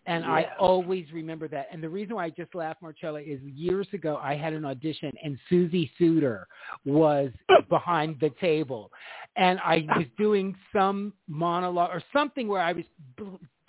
And 0.07 0.25
I 0.25 0.49
always 0.59 1.07
remember 1.13 1.49
that. 1.49 1.69
And 1.73 1.83
the 1.83 1.89
reason 1.89 2.17
why 2.17 2.27
I 2.27 2.31
just 2.31 2.55
laugh, 2.55 2.77
Marcella, 2.83 3.21
is 3.21 3.41
years 3.43 3.87
ago 3.93 4.19
I 4.23 4.35
had 4.35 4.53
an 4.53 4.65
audition 4.65 5.13
and 5.23 5.39
Susie 5.49 5.91
Suter 5.99 6.47
was 6.85 7.31
behind 7.71 8.19
the 8.21 8.31
table. 8.41 8.91
And 9.37 9.59
I 9.61 9.87
was 9.97 10.07
doing 10.19 10.55
some 10.73 11.15
monologue 11.27 11.91
or 11.91 12.03
something 12.13 12.49
where 12.49 12.61
I 12.61 12.73
was 12.73 12.85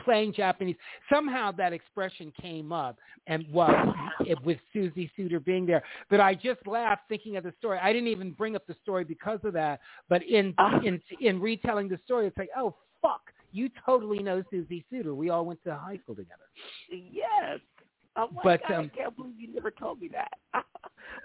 playing 0.03 0.33
Japanese. 0.33 0.75
Somehow 1.11 1.51
that 1.53 1.73
expression 1.73 2.31
came 2.39 2.71
up 2.71 2.97
and 3.27 3.45
was 3.51 3.95
it, 4.21 4.41
with 4.43 4.57
Susie 4.73 5.11
Suter 5.17 5.39
being 5.39 5.65
there. 5.65 5.83
But 6.09 6.19
I 6.19 6.35
just 6.35 6.65
laughed 6.67 7.03
thinking 7.09 7.37
of 7.37 7.43
the 7.43 7.53
story. 7.57 7.79
I 7.81 7.91
didn't 7.91 8.09
even 8.09 8.31
bring 8.31 8.55
up 8.55 8.67
the 8.67 8.75
story 8.83 9.03
because 9.03 9.39
of 9.43 9.53
that. 9.53 9.79
But 10.09 10.23
in 10.23 10.53
Ah. 10.57 10.79
in 10.83 11.01
in 11.21 11.41
retelling 11.41 11.89
the 11.89 11.99
story, 12.05 12.27
it's 12.27 12.37
like, 12.37 12.49
oh 12.55 12.75
fuck, 13.01 13.31
you 13.55 13.69
totally 13.85 14.21
know 14.21 14.43
Susie 14.51 14.85
Suter. 14.89 15.15
We 15.15 15.29
all 15.29 15.45
went 15.45 15.63
to 15.63 15.75
high 15.75 15.97
school 16.03 16.15
together. 16.15 16.43
Yes. 16.89 17.59
Oh 18.17 18.29
my 18.33 18.41
But, 18.43 18.61
God, 18.67 18.75
um, 18.75 18.91
I 18.93 18.97
can't 18.97 19.15
believe 19.15 19.33
you 19.37 19.53
never 19.53 19.71
told 19.71 19.99
me 19.99 20.09
that. 20.09 20.31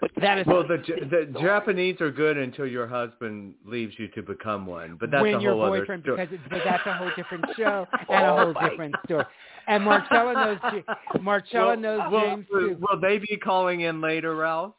but 0.00 0.10
That 0.20 0.38
is- 0.38 0.46
Well, 0.46 0.66
the 0.66 0.78
the 1.32 1.40
Japanese 1.40 2.00
are 2.00 2.10
good 2.10 2.36
until 2.36 2.66
your 2.66 2.86
husband 2.88 3.54
leaves 3.64 3.94
you 3.98 4.08
to 4.08 4.22
become 4.22 4.66
one, 4.66 4.96
but 4.98 5.10
that's 5.10 5.22
when 5.22 5.34
a 5.36 5.40
your 5.40 5.52
whole 5.52 5.62
other 5.64 5.80
boyfriend, 5.80 6.02
story. 6.02 6.16
because 6.26 6.34
it's, 6.34 6.42
but 6.50 6.60
that's 6.64 6.84
a 6.86 6.92
whole 6.94 7.10
different 7.16 7.44
show 7.56 7.86
and 8.08 8.24
a 8.24 8.28
Oh, 8.32 8.36
whole 8.44 8.52
my 8.54 8.68
different 8.70 8.94
story. 9.04 9.24
And 9.68 9.84
Marcella 9.84 10.34
knows 10.34 10.58
Ja- 10.88 11.20
Marcella 11.20 11.66
Well, 11.68 11.76
knows 11.76 12.10
will, 12.10 12.20
James 12.20 12.46
too. 12.50 12.76
will 12.80 13.00
they 13.00 13.18
be 13.18 13.36
calling 13.36 13.82
in 13.82 14.00
later, 14.00 14.34
Ralph? 14.34 14.74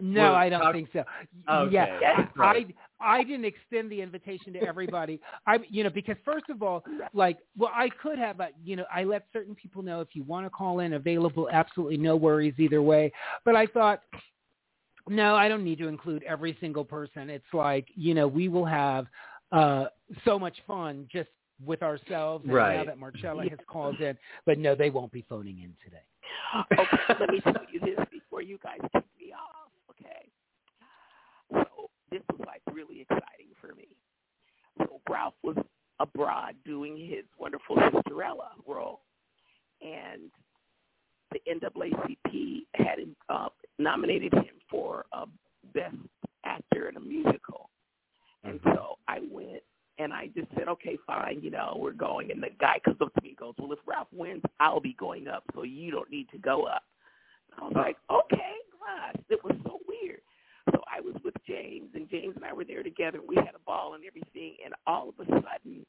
No, 0.00 0.22
well, 0.22 0.34
I 0.34 0.48
don't 0.50 0.60
talk- 0.60 0.74
think 0.74 0.88
so. 0.92 1.04
Okay, 1.48 1.72
Yeah, 1.74 1.98
that's 2.00 2.30
I, 2.36 2.40
right. 2.40 2.74
I 3.00 3.18
I 3.18 3.22
didn't 3.22 3.44
extend 3.44 3.90
the 3.90 4.00
invitation 4.00 4.52
to 4.54 4.60
everybody. 4.60 5.20
I 5.46 5.58
you 5.68 5.84
know 5.84 5.90
because 5.90 6.16
first 6.24 6.48
of 6.50 6.62
all, 6.62 6.84
like 7.12 7.38
well 7.56 7.70
I 7.74 7.88
could 8.02 8.18
have 8.18 8.40
uh, 8.40 8.46
you 8.62 8.76
know 8.76 8.84
I 8.92 9.04
let 9.04 9.26
certain 9.32 9.54
people 9.54 9.82
know 9.82 10.00
if 10.00 10.08
you 10.14 10.22
want 10.24 10.46
to 10.46 10.50
call 10.50 10.80
in 10.80 10.94
available 10.94 11.48
absolutely 11.52 11.96
no 11.96 12.16
worries 12.16 12.54
either 12.58 12.82
way. 12.82 13.12
But 13.44 13.56
I 13.56 13.66
thought 13.66 14.02
no, 15.08 15.34
I 15.34 15.48
don't 15.48 15.64
need 15.64 15.78
to 15.78 15.88
include 15.88 16.22
every 16.22 16.56
single 16.60 16.84
person. 16.84 17.28
It's 17.30 17.44
like 17.52 17.88
you 17.94 18.14
know 18.14 18.26
we 18.26 18.48
will 18.48 18.64
have 18.66 19.06
uh 19.52 19.86
so 20.24 20.38
much 20.38 20.56
fun 20.66 21.06
just 21.12 21.28
with 21.64 21.82
ourselves 21.82 22.44
and 22.44 22.52
now 22.52 22.56
Right. 22.62 22.86
that 22.86 22.98
Marcella 22.98 23.48
has 23.48 23.58
called 23.68 24.00
in. 24.00 24.16
But 24.46 24.58
no, 24.58 24.74
they 24.74 24.90
won't 24.90 25.12
be 25.12 25.24
phoning 25.28 25.58
in 25.58 25.74
today. 25.84 26.02
okay, 26.78 27.14
let 27.20 27.30
me 27.30 27.40
tell 27.40 27.62
you 27.70 27.80
this 27.80 27.98
before 28.10 28.42
you 28.42 28.58
guys 28.62 28.78
kick 28.92 29.04
me 29.18 29.32
off, 29.32 29.70
okay? 29.90 30.28
So 31.52 31.90
this 32.14 32.22
was 32.30 32.46
like 32.46 32.62
really 32.72 33.00
exciting 33.00 33.50
for 33.60 33.74
me. 33.74 33.88
So 34.78 35.00
Ralph 35.10 35.34
was 35.42 35.56
abroad 35.98 36.54
doing 36.64 36.96
his 36.96 37.24
wonderful 37.38 37.76
Cinderella 37.92 38.50
role, 38.66 39.00
and 39.82 40.30
the 41.32 41.40
NAACP 41.50 42.66
had 42.74 42.98
uh, 43.28 43.48
nominated 43.80 44.32
him 44.32 44.54
for 44.70 45.06
a 45.12 45.26
Best 45.74 45.96
Actor 46.44 46.88
in 46.88 46.96
a 46.96 47.00
Musical. 47.00 47.68
And 48.44 48.60
so 48.62 48.98
I 49.08 49.18
went 49.30 49.62
and 49.98 50.12
I 50.12 50.28
just 50.36 50.48
said, 50.56 50.68
okay, 50.68 50.98
fine, 51.06 51.40
you 51.42 51.50
know, 51.50 51.76
we're 51.80 51.92
going. 51.92 52.30
And 52.30 52.42
the 52.42 52.50
guy 52.60 52.78
comes 52.84 52.98
up 53.00 53.12
to 53.14 53.22
me 53.22 53.30
and 53.30 53.38
goes, 53.38 53.54
well, 53.58 53.72
if 53.72 53.78
Ralph 53.86 54.08
wins, 54.12 54.42
I'll 54.60 54.80
be 54.80 54.94
going 55.00 55.26
up, 55.26 55.42
so 55.54 55.64
you 55.64 55.90
don't 55.90 56.10
need 56.10 56.28
to 56.30 56.38
go 56.38 56.64
up. 56.64 56.82
I 57.58 57.64
was 57.64 57.72
like, 57.74 57.96
okay, 58.10 58.54
gosh, 58.78 59.22
it 59.30 59.42
was 59.42 59.56
so. 59.64 59.80
So 60.72 60.80
I 60.94 61.00
was 61.00 61.14
with 61.24 61.34
James, 61.46 61.88
and 61.94 62.08
James 62.10 62.34
and 62.36 62.44
I 62.44 62.52
were 62.52 62.64
there 62.64 62.82
together. 62.82 63.20
We 63.26 63.36
had 63.36 63.54
a 63.54 63.64
ball 63.66 63.94
and 63.94 64.04
everything, 64.04 64.56
and 64.64 64.74
all 64.86 65.08
of 65.10 65.14
a 65.20 65.30
sudden, 65.30 65.84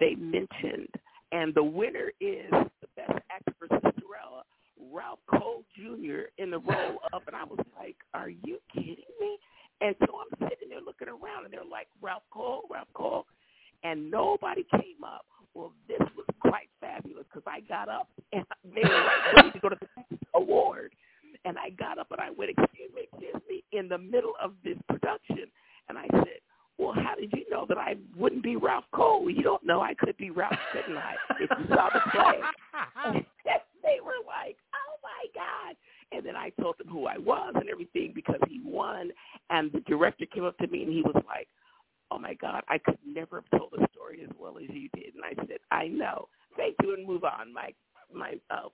they 0.00 0.14
mentioned, 0.14 0.88
and 1.32 1.54
the 1.54 1.62
winner 1.62 2.12
is 2.20 2.50
the 2.50 2.88
best 2.96 3.18
actor 3.30 3.54
for 3.58 3.68
Cinderella, 3.68 4.42
Ralph 4.92 5.18
Cole 5.30 5.62
Jr. 5.76 6.28
in 6.38 6.50
the 6.50 6.58
role 6.58 6.98
of, 7.12 7.22
and 7.26 7.34
I 7.36 7.44
was 7.44 7.58
like, 7.78 7.96
are 8.14 8.30
you 8.30 8.58
kidding 8.72 8.96
me? 9.20 9.38
And 9.80 9.94
so 10.00 10.18
I'm 10.20 10.48
sitting 10.48 10.68
there 10.70 10.80
looking 10.84 11.08
around, 11.08 11.44
and 11.44 11.52
they're 11.52 11.60
like, 11.70 11.88
Ralph 12.02 12.22
Cole, 12.32 12.62
Ralph 12.70 12.88
Cole, 12.94 13.26
and 13.84 14.10
nobody 14.10 14.64
came 14.72 15.04
up. 15.04 15.24
Well, 15.54 15.72
this 15.88 16.00
was 16.16 16.26
quite 16.40 16.68
fabulous 16.80 17.24
because 17.32 17.46
I 17.46 17.60
got 17.60 17.88
up 17.88 18.08
and 18.32 18.44
they 18.74 18.82
were 18.82 18.94
like 18.94 19.36
ready 19.36 19.50
to 19.52 19.58
go 19.60 19.68
to 19.70 19.76
the 19.80 19.88
next 19.96 20.22
award, 20.34 20.92
and 21.44 21.56
I 21.58 21.70
got 21.70 21.98
up 21.98 22.08
and 22.10 22.20
I 22.20 22.30
went, 22.30 22.50
excuse 22.50 22.90
me, 22.94 23.02
excuse 23.12 23.42
me, 23.48 23.64
in 23.72 23.88
the 23.88 23.98
middle 23.98 24.34
of 24.42 24.52
this 24.64 24.76
production, 24.88 25.46
and 25.88 25.96
I 25.98 26.06
said, 26.12 26.38
well, 26.78 26.92
how 26.92 27.14
did 27.16 27.32
you 27.32 27.44
know 27.50 27.66
that 27.68 27.78
I 27.78 27.96
wouldn't 28.16 28.42
be 28.44 28.54
Ralph 28.54 28.84
Cole? 28.94 29.22
Well, 29.24 29.30
you 29.34 29.42
don't 29.42 29.66
know 29.66 29.80
I 29.80 29.94
could 29.94 30.16
be 30.16 30.30
Ralph, 30.30 30.54
couldn't 30.72 30.96
I? 30.96 31.14
If 31.40 31.50
you 31.58 31.66
saw 31.74 31.88
the 31.92 32.00
play. 32.12 32.38
And 33.04 33.24
they 33.82 33.98
were 34.04 34.12
like, 34.26 34.56
oh 34.74 34.96
my 35.02 35.26
God. 35.34 35.74
And 36.12 36.24
then 36.24 36.36
I 36.36 36.50
told 36.60 36.76
them 36.78 36.86
who 36.88 37.06
I 37.06 37.18
was 37.18 37.52
and 37.56 37.68
everything 37.68 38.12
because 38.14 38.38
he 38.48 38.60
won. 38.64 39.10
And 39.50 39.72
the 39.72 39.80
director 39.80 40.24
came 40.26 40.44
up 40.44 40.56
to 40.58 40.68
me 40.68 40.84
and 40.84 40.92
he 40.92 41.02
was 41.02 41.20
like, 41.26 41.48
oh 42.12 42.18
my 42.18 42.34
God, 42.34 42.62
I 42.68 42.78
could 42.78 42.98
never 43.06 43.40
have 43.42 43.58
told 43.58 43.72
the 43.72 43.86
story 43.92 44.20
as 44.22 44.30
well 44.38 44.56
as 44.58 44.64
you 44.70 44.88
did. 44.94 45.14
And 45.14 45.24
I 45.24 45.34
said, 45.46 45.58
I 45.72 45.88
know. 45.88 46.28
Thank 46.56 46.76
you 46.82 46.94
and 46.94 47.04
move 47.06 47.24
on. 47.24 47.52
My, 47.52 47.72
my 48.14 48.34
uh, 48.50 48.68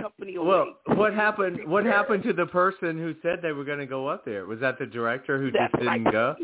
company 0.00 0.36
will 0.36 0.46
Well, 0.46 0.66
wait. 0.86 0.98
what 0.98 1.14
happened? 1.52 1.70
What 1.70 1.84
happened 1.84 2.22
to 2.24 2.32
the 2.32 2.46
person 2.46 2.98
who 2.98 3.14
said 3.22 3.40
they 3.42 3.52
were 3.52 3.64
going 3.64 3.78
to 3.78 3.86
go 3.86 4.06
up 4.08 4.24
there? 4.24 4.46
Was 4.46 4.60
that 4.60 4.78
the 4.78 4.86
director 4.86 5.38
who 5.38 5.50
That's 5.50 5.72
just 5.72 5.82
didn't 5.82 6.04
right. 6.04 6.12
go? 6.12 6.34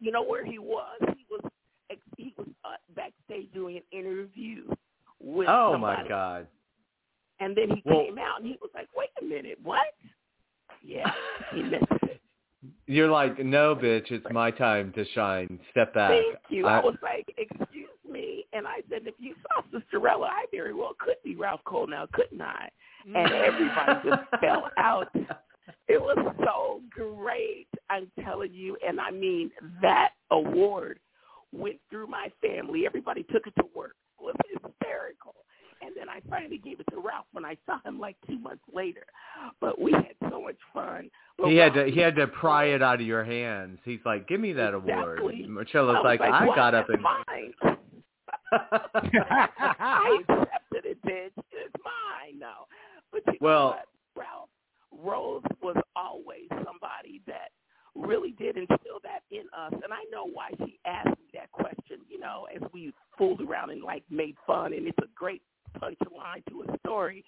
You 0.00 0.12
know 0.12 0.22
where 0.24 0.44
he 0.44 0.58
was? 0.58 0.98
He 1.16 1.26
was 1.30 1.40
he 2.16 2.34
was 2.38 2.46
uh, 2.64 2.70
backstage 2.94 3.52
doing 3.52 3.76
an 3.76 3.82
interview 3.98 4.64
with 5.20 5.48
Oh 5.48 5.72
somebody. 5.72 6.02
my 6.04 6.08
God! 6.08 6.46
And 7.40 7.56
then 7.56 7.70
he 7.76 7.82
Well- 7.84 8.04
came 8.04 8.18
out 8.18 8.38
and 8.40 8.46
he 8.46 8.56
was 8.60 8.70
like, 8.74 8.88
"Wait 8.96 9.10
a 9.20 9.24
minute, 9.24 9.58
what?" 9.62 9.86
Yeah, 10.82 11.10
he 11.54 11.62
missed 11.62 11.84
it. 12.02 12.20
You're 12.86 13.10
like, 13.10 13.38
no, 13.38 13.74
bitch, 13.76 14.10
it's 14.10 14.26
my 14.32 14.50
time 14.50 14.92
to 14.94 15.04
shine. 15.14 15.60
Step 15.70 15.94
back. 15.94 16.10
Thank 16.10 16.36
you. 16.48 16.66
I, 16.66 16.78
I- 16.80 16.84
was 16.84 16.96
like, 17.02 17.26
"Excuse 17.36 17.88
me," 18.10 18.44
and 18.52 18.66
I 18.66 18.76
said, 18.90 19.02
"If 19.06 19.14
you 19.18 19.34
saw 19.42 19.62
Sisterella, 19.72 20.26
I 20.28 20.46
very 20.50 20.74
well 20.74 20.94
could 20.98 21.16
be 21.24 21.36
Ralph 21.36 21.60
Cole 21.64 21.86
now, 21.86 22.06
couldn't 22.12 22.40
I?" 22.40 22.68
And 23.14 23.30
mm. 23.30 23.46
everybody 23.46 24.08
just 24.08 24.22
fell 24.40 24.70
out. 24.76 25.08
It 25.88 26.00
was 26.00 26.34
so 26.44 26.80
great. 26.90 27.66
I'm 27.88 28.10
telling 28.24 28.52
you, 28.52 28.76
and 28.86 29.00
I 29.00 29.10
mean 29.10 29.50
that 29.82 30.10
award 30.30 31.00
went 31.52 31.76
through 31.90 32.06
my 32.06 32.28
family. 32.40 32.86
Everybody 32.86 33.24
took 33.24 33.46
it 33.46 33.54
to 33.58 33.64
work. 33.74 33.96
It 34.20 34.24
was 34.24 34.36
hysterical. 34.52 35.34
And 35.82 35.92
then 35.96 36.08
I 36.08 36.20
finally 36.28 36.58
gave 36.58 36.78
it 36.78 36.86
to 36.90 37.00
Ralph 37.00 37.24
when 37.32 37.44
I 37.44 37.56
saw 37.66 37.80
him 37.84 37.98
like 37.98 38.16
two 38.26 38.38
months 38.38 38.62
later. 38.72 39.04
But 39.60 39.80
we 39.80 39.92
had 39.92 40.14
so 40.30 40.42
much 40.42 40.58
fun. 40.74 41.10
But 41.38 41.48
he 41.48 41.56
had 41.56 41.72
to 41.74 41.86
he 41.86 41.98
had 42.00 42.14
to 42.16 42.26
pry 42.26 42.66
it 42.66 42.82
out 42.82 43.00
of 43.00 43.06
your 43.06 43.24
hands. 43.24 43.78
He's 43.84 44.00
like, 44.04 44.28
give 44.28 44.40
me 44.40 44.52
that 44.52 44.74
award. 44.74 45.20
Exactly. 45.20 45.46
Marcella's 45.48 45.96
I 45.96 46.00
was 46.00 46.04
like, 46.04 46.20
I 46.20 46.46
"Well, 46.46 46.54
got 46.54 46.74
up 46.74 46.88
and. 46.90 47.02
mine. 47.02 47.54
I 48.52 50.18
accepted 50.28 50.84
it, 50.84 51.02
bitch. 51.02 51.32
It's 51.50 51.74
mine 51.84 52.38
now. 52.38 52.66
But 53.12 53.26
you 53.26 53.38
Well- 53.40 53.70
know 53.70 53.76
what, 53.76 53.88
Ralph? 54.16 54.50
Rose 54.92 55.42
was 55.62 55.76
always 55.96 56.48
somebody 56.64 57.20
that 57.26 57.52
really 57.94 58.32
did 58.32 58.56
instill 58.56 59.00
that 59.02 59.22
in 59.30 59.48
us. 59.52 59.72
And 59.72 59.92
I 59.92 60.04
know 60.10 60.26
why 60.26 60.50
she 60.58 60.78
asked 60.84 61.18
me 61.18 61.28
that 61.34 61.50
question, 61.52 62.00
you 62.08 62.18
know, 62.18 62.46
as 62.54 62.62
we 62.72 62.92
fooled 63.16 63.40
around 63.40 63.70
and 63.70 63.82
like 63.82 64.04
made 64.10 64.36
fun 64.46 64.72
and 64.72 64.86
it's 64.86 64.98
a 64.98 65.08
great 65.14 65.42
punchline 65.80 66.44
to 66.50 66.62
a 66.62 66.78
story. 66.78 67.24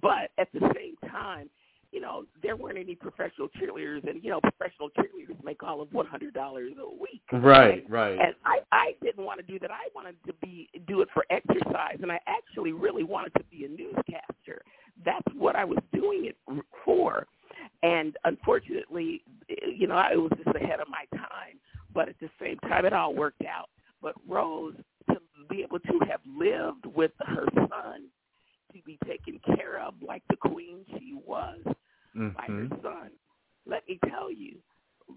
But 0.00 0.30
at 0.38 0.52
the 0.52 0.60
same 0.74 0.96
time, 1.10 1.50
you 1.92 2.00
know, 2.00 2.26
there 2.42 2.56
weren't 2.56 2.78
any 2.78 2.94
professional 2.94 3.48
cheerleaders 3.48 4.06
and, 4.08 4.22
you 4.22 4.30
know, 4.30 4.40
professional 4.40 4.90
cheerleaders 4.90 5.42
make 5.42 5.62
all 5.62 5.80
of 5.80 5.92
one 5.92 6.06
hundred 6.06 6.34
dollars 6.34 6.72
a 6.78 6.86
week. 7.00 7.22
right, 7.32 7.84
right. 7.88 8.18
And 8.18 8.34
I, 8.44 8.58
I 8.72 8.94
didn't 9.02 9.24
want 9.24 9.40
to 9.40 9.46
do 9.46 9.58
that. 9.60 9.70
I 9.70 9.88
wanted 9.94 10.16
to 10.26 10.34
be 10.42 10.68
do 10.86 11.00
it 11.00 11.08
for 11.14 11.24
exercise, 11.30 11.98
and 12.02 12.12
I 12.12 12.20
actually 12.26 12.72
really 12.72 13.04
wanted 13.04 13.32
to 13.38 13.44
be 13.50 13.64
a 13.64 13.68
newscaster. 13.68 14.62
That's 15.04 15.34
what 15.34 15.56
I 15.56 15.64
was 15.64 15.78
doing 15.94 16.26
it 16.26 16.36
for. 16.84 17.26
And 17.82 18.16
unfortunately, 18.24 19.22
I 19.98 20.16
was 20.16 20.30
just 20.42 20.56
ahead 20.56 20.80
of 20.80 20.88
my 20.88 21.04
time. 21.18 21.58
But 21.94 22.08
at 22.08 22.16
the 22.20 22.30
same 22.40 22.58
time, 22.68 22.84
it 22.84 22.92
all 22.92 23.14
worked 23.14 23.44
out. 23.44 23.68
But 24.02 24.14
Rose, 24.28 24.74
to 25.10 25.16
be 25.50 25.62
able 25.62 25.80
to 25.80 25.98
have 26.08 26.20
lived 26.26 26.86
with 26.86 27.12
her 27.20 27.46
son, 27.54 28.04
to 28.72 28.82
be 28.84 28.98
taken 29.06 29.40
care 29.56 29.80
of 29.80 29.94
like 30.06 30.22
the 30.30 30.36
queen 30.36 30.84
she 30.98 31.14
was, 31.26 31.58
by 32.14 32.44
her 32.46 32.52
Mhm. 32.68 32.82
son. 32.82 33.10
Let 33.66 33.86
me 33.88 33.98
tell 34.08 34.30
you, 34.30 34.60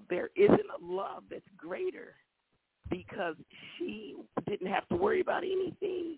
there 0.09 0.29
isn't 0.35 0.69
a 0.69 0.77
love 0.83 1.23
that's 1.29 1.47
greater 1.57 2.15
because 2.89 3.35
she 3.77 4.15
didn't 4.47 4.67
have 4.67 4.87
to 4.89 4.95
worry 4.95 5.19
about 5.21 5.43
anything. 5.43 6.17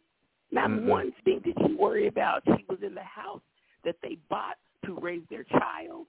Not 0.52 0.69
Mm-mm. 0.69 0.86
one 0.86 1.12
thing 1.26 1.39
did 1.39 1.56
she 1.65 1.73
worry 1.73 2.08
about. 2.08 2.43
She 2.45 2.63
was 2.69 2.82
in 2.84 2.93
the 2.95 3.04
house 3.04 3.41
that 3.84 3.99
they 4.02 4.15
bought 4.30 4.58
to 4.86 4.95
raise 4.99 5.26
their 5.30 5.43
child, 5.45 6.08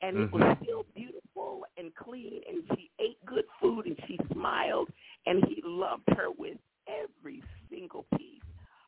and 0.00 0.16
it 0.16 0.32
was 0.32 0.42
Mhm. 0.42 0.62
still 0.62 0.82
beautiful 0.94 1.66
and 1.76 1.94
clean, 1.94 2.42
and 2.48 2.64
she 2.76 2.90
ate 2.98 3.22
good 3.24 3.46
food, 3.60 3.86
and 3.86 3.98
she 4.06 4.16
smiled, 4.32 4.90
and 5.26 5.44
he 5.46 5.60
loved 5.62 6.08
her 6.10 6.30
with 6.30 6.58
every 6.86 7.42
single 7.68 8.04
piece 8.16 8.42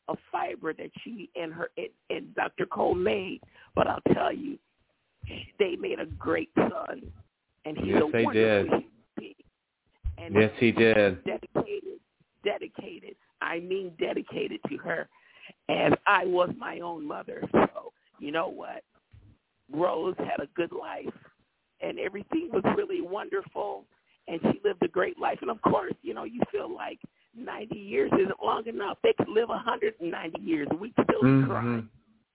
of 0.09 0.19
fiber 0.31 0.73
that 0.75 0.91
she 1.03 1.31
and 1.37 1.53
her 1.53 1.71
and, 1.79 1.91
and 2.11 2.35
Dr. 2.35 2.67
Cole 2.67 2.95
made. 2.95 3.41
But 3.75 3.87
I'll 3.89 4.01
tell 4.13 4.33
you, 4.33 4.59
they 5.59 5.77
made 5.77 5.99
a 6.01 6.07
great 6.07 6.51
son, 6.55 7.13
and 7.65 7.77
he's 7.79 7.95
Yes, 7.95 8.03
a 8.03 8.11
they 8.13 8.25
wonderful 8.25 8.33
did. 8.33 8.67
human 8.67 8.93
being. 9.17 9.35
And 10.19 10.35
Yes, 10.35 10.53
he 10.59 10.71
did. 10.73 11.25
dedicated, 11.25 12.01
dedicated. 12.43 13.17
I 13.41 13.61
mean, 13.61 13.95
dedicated 13.99 14.61
to 14.69 14.77
her, 14.79 15.09
as 15.69 15.93
I 16.07 16.25
was 16.27 16.55
my 16.57 16.81
own 16.81 17.05
mother. 17.07 17.43
So 17.53 17.93
you 18.19 18.31
know 18.33 18.49
what? 18.49 18.85
Rose 19.73 20.15
had 20.19 20.41
a 20.41 20.47
good 20.55 20.73
life, 20.73 21.13
and 21.81 21.99
everything 21.99 22.51
was 22.53 22.63
really 22.77 23.01
wonderful, 23.01 23.87
and 24.29 24.41
she 24.43 24.61
lived 24.65 24.83
a 24.83 24.89
great 24.89 25.19
life. 25.19 25.39
And 25.41 25.51
of 25.51 25.61
course, 25.63 25.95
you 26.03 26.15
know, 26.15 26.25
you 26.25 26.41
feel 26.53 26.73
like 26.73 27.01
90 27.37 27.77
years 27.79 28.11
isn't 28.13 28.43
long 28.43 28.67
enough. 28.67 28.99
They 29.03 29.15
could 29.15 29.29
live 29.29 29.49
190 29.49 30.41
years, 30.43 30.69
and 30.71 30.81
we 30.81 30.93
still 30.93 31.23
Mhm. 31.23 31.47
cry. 31.47 31.83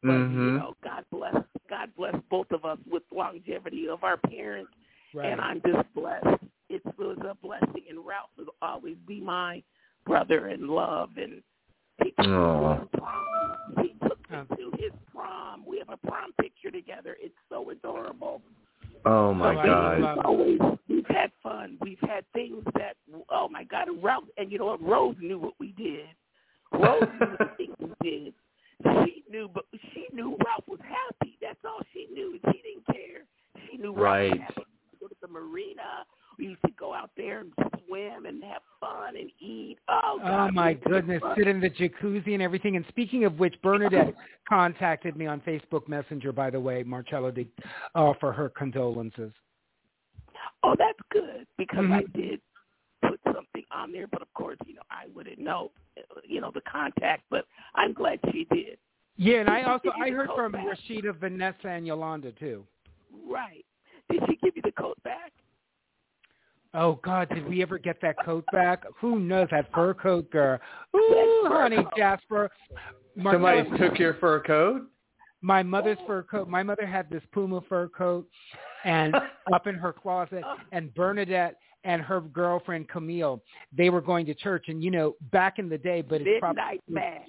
But 0.02 0.14
you 0.14 0.18
Mhm. 0.30 0.58
know, 0.58 0.76
God 0.82 1.06
bless, 1.12 1.36
God 1.68 1.94
bless 1.96 2.16
both 2.30 2.52
of 2.52 2.66
us 2.66 2.80
with 2.86 3.04
longevity 3.12 3.88
of 3.90 4.04
our 4.04 4.18
parents 4.18 4.72
Right. 5.14 5.26
and 5.28 5.42
I'm 5.42 5.62
just 5.62 5.92
blessed. 5.94 6.44
It 6.70 6.86
was 6.98 7.18
a 7.20 7.34
blessing, 7.36 7.84
and 7.90 8.06
Ralph 8.06 8.30
will 8.38 8.54
always 8.62 8.98
be 9.00 9.20
my 9.20 9.62
brother 10.06 10.48
in 10.50 10.68
love. 10.68 11.18
And 11.18 11.44
he 12.04 12.12
took, 12.12 12.20
me 12.20 12.26
to 12.28 12.34
Aw. 12.38 12.80
his 12.80 12.90
prom. 12.94 13.76
he 13.82 13.94
took 14.08 14.30
me 14.30 14.38
Oh. 14.38 14.56
to 14.56 14.72
his 14.78 14.94
prom. 15.12 15.66
We 15.66 15.80
have 15.80 15.90
a 15.90 15.98
prom 15.98 16.32
picture 16.34 16.72
together. 16.72 17.18
It's 17.20 17.38
so 17.50 17.70
adorable. 17.72 18.42
Oh 19.06 19.34
my 19.34 19.54
So 19.56 19.60
I 19.60 19.66
God. 19.66 20.00
love- 20.00 20.16
We've 20.18 20.26
always 20.26 20.80
we've 20.88 21.08
had 21.08 21.34
fun. 21.44 21.78
We've 21.82 22.00
had 22.02 22.26
things 22.32 22.64
that 22.76 22.96
oh 23.30 23.50
my 23.50 23.64
God, 23.66 23.90
and 23.90 24.02
Ralph 24.02 24.30
and 24.38 24.50
you 24.52 24.60
know 24.60 24.66
what? 24.68 24.82
Rose 24.82 25.18
knew 25.20 25.40
what 25.40 25.56
we 25.60 25.72
did. 25.74 26.08
Rose 26.72 27.10
knew 27.20 27.36
the 27.38 27.50
things 27.58 27.76
we 27.80 27.94
did. 28.02 28.34
She 29.06 29.24
knew, 29.30 29.50
but 29.50 29.66
she 29.94 30.08
knew 30.14 30.38
Ralph 30.46 30.66
was 30.68 30.80
happy. 30.82 31.38
That's 31.42 31.60
all 31.66 31.82
she 31.94 32.08
knew. 32.14 32.40
and 32.44 32.54
She 32.56 32.62
didn't 32.62 32.86
care. 32.86 33.26
She 33.70 33.78
knew 33.78 33.92
Ralph 33.92 34.04
Right. 34.04 34.32
was 34.32 34.40
happy. 34.40 34.66
We 34.94 34.98
go 35.00 35.08
to 35.08 35.16
the 35.22 35.28
marina. 35.28 36.06
We 36.38 36.46
used 36.48 36.62
to 36.66 36.72
go 36.72 36.94
out 36.94 37.12
there 37.18 37.40
and 37.40 37.54
swim 37.86 38.26
and 38.26 38.42
have 38.46 38.62
fun 38.80 39.18
and 39.18 39.30
eat. 39.40 39.78
Oh, 39.90 40.20
God, 40.20 40.50
Oh 40.50 40.52
my 41.10 41.16
we 41.16 41.20
had 41.20 41.22
goodness, 41.22 41.22
fun. 41.22 41.38
sit 41.38 41.48
in 41.48 41.60
the 41.60 41.70
jacuzzi 41.70 42.34
and 42.34 42.42
everything. 42.42 42.76
And 42.76 42.86
speaking 42.90 43.26
of 43.26 43.40
which, 43.40 43.56
Bernadette 43.62 44.16
contacted 44.48 45.16
me 45.16 45.26
on 45.26 45.42
Facebook 45.42 45.88
Messenger, 45.88 46.32
by 46.32 46.50
the 46.50 46.60
way, 46.60 46.84
Marcello, 46.84 47.32
to 47.32 47.46
offer 47.96 48.32
her 48.32 48.50
condolences. 48.50 49.32
Oh, 50.64 50.76
that's 50.78 51.00
good 51.10 51.48
because 51.58 51.86
I 51.86 52.04
Mhm. 52.04 52.14
did 52.14 52.42
put 53.02 53.20
something 53.24 53.66
on 53.72 53.92
there, 53.92 54.08
but 54.08 54.22
of 54.22 54.34
course, 54.34 54.58
you 54.66 54.74
know, 54.74 54.82
I 54.90 55.08
wouldn't 55.08 55.40
know, 55.40 55.72
uh, 55.98 56.22
you 56.24 56.42
know, 56.42 56.52
the 56.52 56.62
contact. 56.62 57.24
But 57.30 57.46
I'm 57.76 57.94
glad 57.94 58.20
she 58.32 58.46
did. 58.46 58.78
Yeah, 59.16 59.40
and 59.40 59.50
I 59.50 59.64
also 59.64 59.92
I 59.92 60.12
heard 60.12 60.30
from 60.36 60.54
back? 60.54 60.66
Rashida, 60.66 61.14
Vanessa, 61.16 61.68
and 61.68 61.86
Yolanda 61.86 62.32
too. 62.34 62.66
Right? 63.28 63.66
Did 64.10 64.24
she 64.28 64.38
give 64.38 64.56
you 64.56 64.62
the 64.62 64.72
coat 64.72 65.02
back? 65.04 65.34
Oh 66.74 67.00
God, 67.04 67.30
did 67.30 67.48
we 67.48 67.62
ever 67.62 67.78
get 67.80 68.00
that 68.02 68.16
coat 68.24 68.46
back? 68.52 68.84
Who 69.02 69.20
knows 69.20 69.48
that 69.52 69.72
fur 69.74 69.94
coat, 69.94 70.30
girl? 70.30 70.60
Ooh, 70.96 71.46
honey, 71.48 71.78
coat. 71.78 71.94
Jasper. 71.98 72.52
Somebody 73.16 73.64
Marcella- 73.64 73.78
took 73.78 74.00
your 74.00 74.14
fur 74.16 74.42
coat? 74.42 74.88
my 75.42 75.64
mother's 75.64 75.98
fur 76.06 76.24
coat. 76.24 76.48
My 76.48 76.64
mother 76.64 76.86
had 76.86 77.10
this 77.10 77.24
Puma 77.32 77.62
fur 77.68 77.88
coat, 77.90 78.28
and 78.84 79.16
up 79.54 79.68
in 79.68 79.76
her 79.76 79.94
closet. 79.94 80.44
And 80.72 80.94
Bernadette 80.94 81.56
and 81.84 82.02
her 82.02 82.22
girlfriend 82.22 82.90
Camille, 82.90 83.42
they 83.76 83.90
were 83.90 84.02
going 84.02 84.26
to 84.26 84.34
church. 84.34 84.66
And 84.68 84.84
you 84.84 84.92
know, 84.92 85.16
back 85.32 85.60
in 85.60 85.70
the 85.70 85.78
day, 85.78 86.02
but 86.02 86.22
it's 86.22 86.40
probably 86.40 86.62
Midnight 86.62 86.82
mass. 86.90 87.28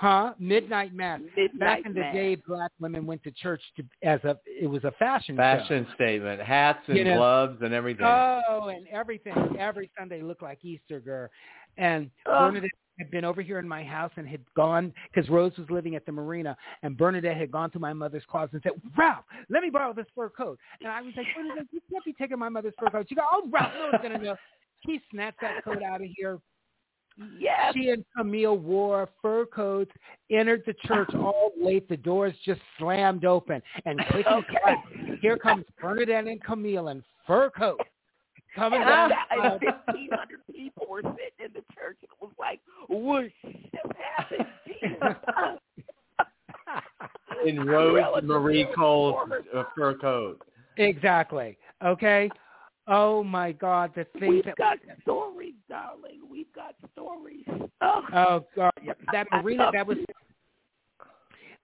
Huh 0.00 0.32
midnight 0.38 0.94
mass. 0.94 1.20
Midnight 1.36 1.58
Back 1.60 1.86
in 1.86 1.92
the 1.92 2.00
mass. 2.00 2.14
day, 2.14 2.34
black 2.46 2.70
women 2.80 3.04
went 3.04 3.22
to 3.24 3.30
church 3.32 3.60
to, 3.76 3.84
as 4.02 4.18
a 4.24 4.38
it 4.46 4.66
was 4.68 4.82
a 4.84 4.92
fashion 4.92 5.34
show. 5.36 5.42
Fashion 5.42 5.86
statement. 5.94 6.40
Hats 6.40 6.80
and 6.88 6.96
You 6.96 7.04
know- 7.04 7.16
gloves 7.16 7.58
and 7.62 7.74
everything. 7.74 8.06
Oh, 8.06 8.68
and 8.74 8.88
everything. 8.88 9.34
Every 9.58 9.90
Sunday 9.98 10.22
looked 10.22 10.42
like 10.42 10.64
Easter 10.64 11.00
girl. 11.00 11.28
And 11.76 12.10
Oh. 12.26 12.46
Bernadette 12.48 12.70
had 12.98 13.10
been 13.10 13.24
over 13.24 13.40
here 13.42 13.58
in 13.58 13.68
my 13.68 13.82
house 13.84 14.10
and 14.16 14.26
had 14.28 14.40
gone 14.54 14.92
because 15.12 15.28
Rose 15.30 15.56
was 15.58 15.68
living 15.70 15.94
at 15.96 16.04
the 16.06 16.12
marina, 16.12 16.56
and 16.82 16.96
Bernadette 16.96 17.36
had 17.36 17.50
gone 17.50 17.70
to 17.72 17.78
my 17.78 17.92
mother's 17.92 18.24
closet 18.26 18.54
and 18.54 18.62
said, 18.62 18.72
"Ralph, 18.96 19.24
let 19.50 19.62
me 19.62 19.70
borrow 19.70 19.92
this 19.92 20.06
fur 20.14 20.28
coat." 20.30 20.58
And 20.80 20.88
I 20.90 21.00
was 21.02 21.14
like, 21.16 21.26
"Bernadette, 21.36 21.66
you 21.72 21.80
can't 21.90 22.04
be 22.04 22.12
taking 22.14 22.38
my 22.38 22.48
mother's 22.48 22.74
fur 22.78 22.88
coat." 22.90 23.06
She 23.08 23.14
go, 23.14 23.22
"Oh, 23.30 23.46
Ralph, 23.50 23.72
no 23.74 23.90
one's 23.92 24.02
gonna 24.02 24.18
know." 24.18 24.36
She 24.86 24.98
snatched 25.10 25.40
that 25.42 25.62
coat 25.62 25.82
out 25.82 26.00
of 26.00 26.08
here. 26.16 26.38
Yes. 27.38 27.74
She 27.74 27.90
and 27.90 28.04
Camille 28.16 28.56
wore 28.56 29.08
fur 29.20 29.44
coats, 29.46 29.90
entered 30.30 30.62
the 30.66 30.74
church 30.86 31.10
all 31.14 31.52
late. 31.60 31.88
The 31.88 31.96
doors 31.96 32.34
just 32.44 32.60
slammed 32.78 33.24
open, 33.24 33.62
and 33.84 34.00
click 34.10 34.26
and 34.26 34.44
Okay. 34.44 34.56
clack, 34.62 34.84
here 35.20 35.36
comes 35.36 35.64
Bernadette 35.80 36.26
and 36.26 36.42
Camille 36.42 36.88
in 36.88 37.02
fur 37.26 37.50
coats 37.50 37.84
coming 38.54 38.80
And 38.80 38.88
down. 38.88 39.08
that- 39.10 39.26
the 39.30 39.34
and 39.44 39.60
1,500 39.62 40.40
people 40.54 40.86
were 40.88 41.02
sitting 41.02 41.44
in 41.46 41.52
the 41.52 41.62
church, 41.74 41.98
and 42.02 42.10
it 42.10 42.20
was 42.20 42.32
like, 42.38 42.60
whoosh, 42.88 43.32
this 43.44 43.92
happened. 44.16 44.46
Jesus. 44.66 45.16
In 47.46 47.64
Rose 47.66 48.22
Marie 48.22 48.66
Cole's 48.76 49.16
uh, 49.54 49.64
fur 49.76 49.94
coat. 49.94 50.42
Exactly. 50.76 51.56
Okay. 51.84 52.30
Oh 52.86 53.22
my 53.22 53.52
God, 53.52 53.92
the 53.94 54.04
things 54.18 54.34
We've 54.34 54.44
that 54.44 54.56
got 54.56 54.78
stories, 55.02 55.54
darling. 55.68 56.20
We've 56.28 56.52
got 56.54 56.74
stories. 56.92 57.44
Oh, 57.80 58.02
oh 58.12 58.46
God, 58.56 58.72
that 59.12 59.26
marina 59.32 59.70
that 59.72 59.86
was 59.86 59.98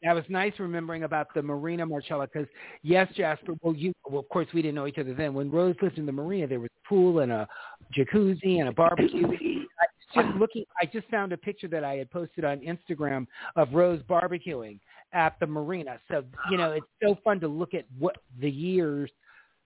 that 0.02 0.14
was 0.14 0.24
nice 0.29 0.52
remembering 0.59 1.05
about 1.05 1.29
the 1.35 1.42
marina, 1.42 1.85
Marcella. 1.87 2.29
Because 2.33 2.48
yes, 2.83 3.09
Jasper. 3.16 3.55
Well, 3.62 3.74
you 3.74 3.92
well, 4.09 4.20
of 4.20 4.29
course 4.29 4.46
we 4.55 4.62
didn't 4.62 4.74
know 4.74 4.87
each 4.87 4.98
other 4.98 5.14
then. 5.14 5.35
When 5.35 5.50
Rose 5.50 5.74
lived 5.83 5.98
in 5.98 6.07
the 6.07 6.12
marina, 6.12 6.46
there 6.46 6.61
was 6.61 6.70
a 6.85 6.88
pool 6.88 7.20
and 7.20 7.33
a 7.33 7.48
jacuzzi 7.96 8.61
and 8.61 8.68
a 8.68 8.72
barbecue. 8.72 9.26
I 9.26 10.22
just 10.22 10.37
looking 10.37 10.64
I 10.81 10.87
just 10.87 11.09
found 11.09 11.33
a 11.33 11.37
picture 11.37 11.68
that 11.68 11.83
I 11.83 11.96
had 11.96 12.11
posted 12.11 12.44
on 12.44 12.61
Instagram 12.61 13.26
of 13.57 13.72
Rose 13.72 14.00
barbecuing 14.09 14.79
at 15.12 15.38
the 15.40 15.46
marina. 15.46 15.98
So, 16.11 16.24
you 16.50 16.59
know, 16.59 16.72
it's 16.72 16.87
so 17.02 17.18
fun 17.24 17.40
to 17.40 17.48
look 17.48 17.74
at 17.74 17.85
what 17.98 18.16
the 18.40 18.50
years 18.50 19.11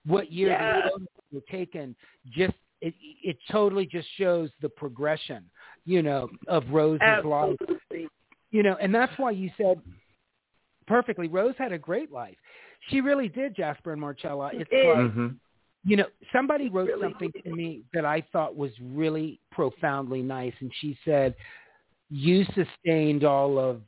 what 0.07 0.33
year 0.33 0.51
Yeah. 0.51 0.89
the 0.99 1.07
were 1.33 1.41
taken 1.51 1.95
just 2.31 2.55
it 2.81 2.95
it 3.23 3.37
totally 3.51 3.87
just 3.87 4.09
shows 4.17 4.51
the 4.63 4.69
progression, 4.69 5.49
you 5.85 6.03
know, 6.03 6.29
of 6.49 6.65
Rose's 6.71 7.25
life. 7.25 7.57
You 8.51 8.63
know, 8.63 8.77
and 8.81 8.95
that's 8.95 9.13
why 9.19 9.31
you 9.33 9.51
said 9.57 9.81
perfectly 10.87 11.29
Rose 11.29 11.55
had 11.59 11.73
a 11.73 11.79
great 11.79 12.11
life. 12.11 12.37
She 12.89 13.01
really 13.01 13.29
did, 13.29 13.55
Jasper 13.55 13.93
and 13.93 14.01
Marcella. 14.01 14.51
It's 14.55 14.71
did. 14.71 14.87
like 14.87 15.13
hmm 15.13 15.29
you 15.83 15.97
know, 15.97 16.07
somebody 16.31 16.69
wrote 16.69 16.89
Really 16.89 17.03
something 17.03 17.33
to 17.43 17.51
me 17.55 17.83
that 17.95 18.05
I 18.05 18.23
thought 18.33 18.55
was 18.55 18.71
really 18.83 19.41
profoundly 19.51 20.21
nice, 20.21 20.53
and 20.61 20.71
she 20.81 20.99
said, 21.07 21.35
"You 22.11 22.45
sustained 22.55 23.25
all 23.25 23.59
of, 23.59 23.81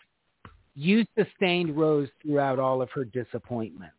you 0.74 1.04
sustained 1.18 1.76
Rose 1.76 2.08
throughout 2.22 2.58
all 2.58 2.80
of 2.80 2.90
her 2.92 3.04
disappointment." 3.04 3.92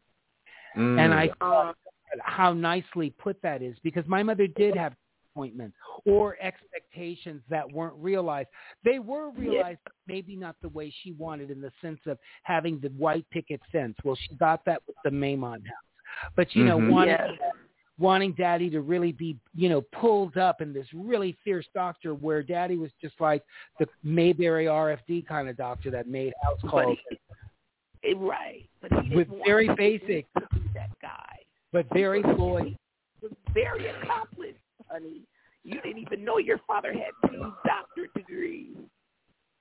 Mm. 0.75 0.97
And 0.99 1.13
I 1.13 1.27
Uh, 1.27 1.33
thought 1.39 1.77
how 2.21 2.53
nicely 2.53 3.09
put 3.11 3.41
that 3.41 3.61
is, 3.61 3.75
because 3.83 4.05
my 4.07 4.21
mother 4.23 4.47
did 4.47 4.75
have 4.75 4.93
disappointments 5.25 5.75
or 6.05 6.37
expectations 6.41 7.41
that 7.49 7.69
weren't 7.71 7.95
realized. 7.97 8.49
They 8.83 8.99
were 8.99 9.31
realized, 9.31 9.79
but 9.83 9.93
maybe 10.07 10.35
not 10.35 10.55
the 10.61 10.69
way 10.69 10.93
she 11.01 11.13
wanted, 11.13 11.49
in 11.49 11.59
the 11.61 11.71
sense 11.81 11.99
of 12.05 12.19
having 12.43 12.79
the 12.79 12.89
white 12.89 13.25
picket 13.31 13.59
fence. 13.71 13.95
Well, 14.03 14.15
she 14.27 14.35
got 14.35 14.63
that 14.65 14.81
with 14.85 14.95
the 15.03 15.09
Maymont 15.09 15.65
house, 15.65 16.29
but 16.35 16.53
you 16.55 16.65
know, 16.65 16.77
Mhm. 16.77 16.91
wanting 16.91 17.15
Yes. 17.15 17.39
wanting 17.99 18.31
daddy 18.33 18.71
to 18.71 18.81
really 18.81 19.11
be, 19.11 19.37
you 19.53 19.69
know, 19.69 19.81
pulled 19.91 20.35
up 20.35 20.61
in 20.61 20.73
this 20.73 20.91
really 20.95 21.31
fierce 21.43 21.67
doctor 21.75 22.15
where 22.15 22.41
daddy 22.41 22.75
was 22.75 22.91
just 22.99 23.19
like 23.21 23.43
the 23.77 23.87
Mayberry 24.01 24.65
RFD 24.67 25.21
kind 25.21 25.47
of 25.47 25.55
doctor 25.55 25.91
that 25.91 26.07
made 26.07 26.33
house 26.41 26.59
But 26.63 26.71
calls, 26.71 26.97
he, 28.01 28.09
eh, 28.09 28.13
right. 28.17 28.67
But 28.81 28.93
he 28.93 29.09
didn't 29.09 29.15
With 29.15 29.45
very 29.45 29.67
basic- 29.75 30.25
That 30.73 30.89
guy 31.01 31.32
but 31.73 31.85
very 31.91 32.21
loyal. 32.23 32.71
was 33.21 33.31
very 33.53 33.87
accomplished, 33.87 34.59
honey. 34.89 35.21
You 35.63 35.81
didn't 35.81 35.99
even 35.99 36.23
know 36.23 36.37
your 36.37 36.59
father 36.67 36.93
had 36.93 37.11
two 37.29 37.51
doctorate 37.65 38.13
degrees. 38.13 38.75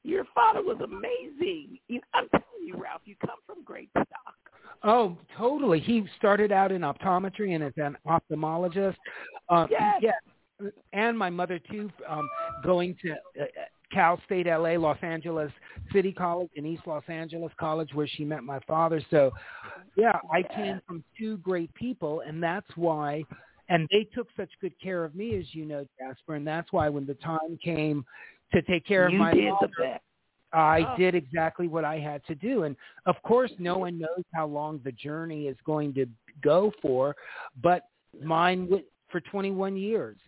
Your 0.04 0.24
father 0.34 0.62
was 0.62 0.78
amazing. 0.82 1.78
You, 1.88 2.00
I'm 2.12 2.28
telling 2.30 2.44
you, 2.66 2.74
Ralph, 2.76 3.02
you 3.04 3.14
come 3.24 3.36
from 3.46 3.62
great 3.64 3.88
stock. 3.90 4.06
Oh, 4.82 5.16
totally. 5.38 5.78
He 5.78 6.04
started 6.16 6.50
out 6.50 6.72
in 6.72 6.82
optometry 6.82 7.54
and 7.54 7.62
as 7.62 7.72
an 7.76 7.96
ophthalmologist. 8.06 8.96
Um, 9.48 9.68
Yes. 9.70 10.00
yeah. 10.02 10.68
And 10.92 11.16
my 11.18 11.30
mother 11.30 11.58
too, 11.58 11.90
um, 12.08 12.28
going 12.64 12.96
to 13.02 13.12
uh, 13.12 13.46
Cal 13.92 14.20
State 14.24 14.46
LA, 14.46 14.76
Los 14.78 14.98
Angeles 15.02 15.52
City 15.92 16.12
College 16.12 16.50
and 16.56 16.66
East 16.66 16.82
Los 16.86 17.04
Angeles 17.08 17.52
College 17.58 17.90
where 17.94 18.06
she 18.06 18.24
met 18.24 18.42
my 18.42 18.58
father. 18.66 19.00
So 19.10 19.32
yeah, 19.96 20.18
I 20.32 20.42
came 20.42 20.80
from 20.86 21.04
two 21.18 21.36
great 21.38 21.72
people 21.74 22.22
and 22.26 22.42
that's 22.42 22.70
why 22.76 23.24
And 23.68 23.88
they 23.90 24.04
took 24.14 24.28
such 24.36 24.50
good 24.60 24.74
care 24.82 25.02
of 25.04 25.14
me, 25.14 25.36
as 25.36 25.46
you 25.54 25.64
know, 25.64 25.86
Jasper, 25.98 26.34
and 26.34 26.46
that's 26.46 26.70
why 26.72 26.88
when 26.88 27.06
the 27.06 27.14
time 27.14 27.58
came 27.62 28.04
to 28.52 28.60
take 28.62 28.84
care 28.84 29.08
you 29.08 29.16
of 29.16 29.20
my 29.20 29.32
the. 29.32 29.98
I 30.52 30.80
Oh. 30.82 30.96
did 30.98 31.14
exactly 31.14 31.68
what 31.68 31.84
I 31.84 31.98
had 31.98 32.24
to 32.26 32.34
do. 32.34 32.64
And 32.64 32.76
of 33.06 33.16
course, 33.22 33.50
no 33.58 33.78
one 33.78 33.98
knows 33.98 34.24
how 34.34 34.46
long 34.46 34.80
the 34.84 34.92
journey 34.92 35.46
is 35.46 35.56
going 35.64 35.94
to 35.94 36.06
go 36.42 36.72
for, 36.82 37.16
but 37.62 37.84
mine 38.22 38.68
went 38.68 38.84
for 39.08 39.20
21 39.20 39.76
years. 39.76 40.18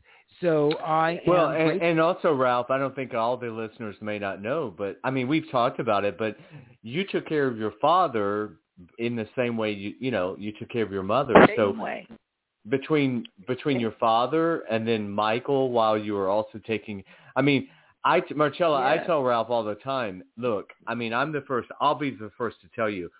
So 0.40 0.72
I 0.78 1.20
Well, 1.26 1.50
and, 1.50 1.80
and 1.82 2.00
also, 2.00 2.34
Ralph, 2.34 2.70
I 2.70 2.78
don't 2.78 2.94
think 2.94 3.14
all 3.14 3.36
the 3.36 3.50
listeners 3.50 3.96
may 4.00 4.18
not 4.18 4.42
know, 4.42 4.74
but 4.76 4.98
I 5.04 5.10
mean, 5.10 5.28
we've 5.28 5.50
talked 5.50 5.80
about 5.80 6.04
it, 6.04 6.18
but 6.18 6.36
you 6.82 7.04
took 7.04 7.26
care 7.26 7.46
of 7.46 7.56
your 7.56 7.72
father 7.80 8.56
in 8.98 9.16
the 9.16 9.28
same 9.36 9.56
way 9.56 9.72
you, 9.72 9.94
you 10.00 10.10
know, 10.10 10.36
you 10.38 10.52
took 10.52 10.70
care 10.70 10.82
of 10.82 10.92
your 10.92 11.02
mother. 11.02 11.34
Same 11.48 11.56
So 11.56 11.70
way. 11.70 12.06
between 12.68 13.24
between 13.46 13.78
your 13.78 13.92
father 13.92 14.60
and 14.70 14.86
then 14.86 15.08
Michael, 15.08 15.70
while 15.70 15.96
you 15.96 16.14
were 16.14 16.28
also 16.28 16.58
taking, 16.66 17.04
I 17.36 17.42
mean, 17.42 17.68
I 18.04 18.22
Marcella, 18.34 18.82
I 18.82 18.98
tell 19.06 19.22
Ralph 19.22 19.50
all 19.50 19.64
the 19.64 19.76
time. 19.76 20.22
Look, 20.36 20.70
I 20.86 20.94
mean, 20.94 21.14
I'm 21.14 21.32
the 21.32 21.42
first. 21.42 21.68
I'll 21.80 21.94
be 21.94 22.10
the 22.10 22.30
first 22.36 22.60
to 22.62 22.68
tell 22.74 22.90
you. 22.90 23.10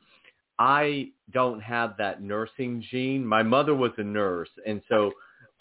I 0.59 1.09
don't 1.33 1.61
have 1.61 1.97
that 1.99 2.23
nursing 2.23 2.85
gene. 2.91 3.27
My 3.27 3.43
mother 3.43 3.75
was 3.75 3.91
a 3.99 4.05
nurse, 4.05 4.51
and 4.67 4.83
so 4.89 5.13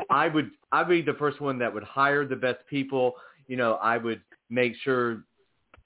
I 0.10 0.28
would 0.28 0.52
I'd 0.72 0.90
be 0.90 1.02
the 1.02 1.14
first 1.14 1.40
one 1.42 1.60
that 1.60 1.74
would 1.74 1.84
hire 1.84 2.26
the 2.26 2.36
best 2.36 2.60
people. 2.70 3.16
You 3.48 3.58
know, 3.58 3.74
I 3.76 3.98
would 3.98 4.22
make 4.50 4.74
sure 4.84 5.24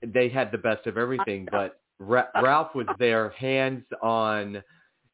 they 0.06 0.30
had 0.30 0.52
the 0.52 0.58
best 0.58 0.88
of 0.88 0.98
everything. 0.98 1.48
But 1.52 1.80
Ra- 2.00 2.28
Ralph 2.42 2.76
was 2.76 2.88
there, 3.00 3.30
hands 3.32 3.84
on, 4.02 4.64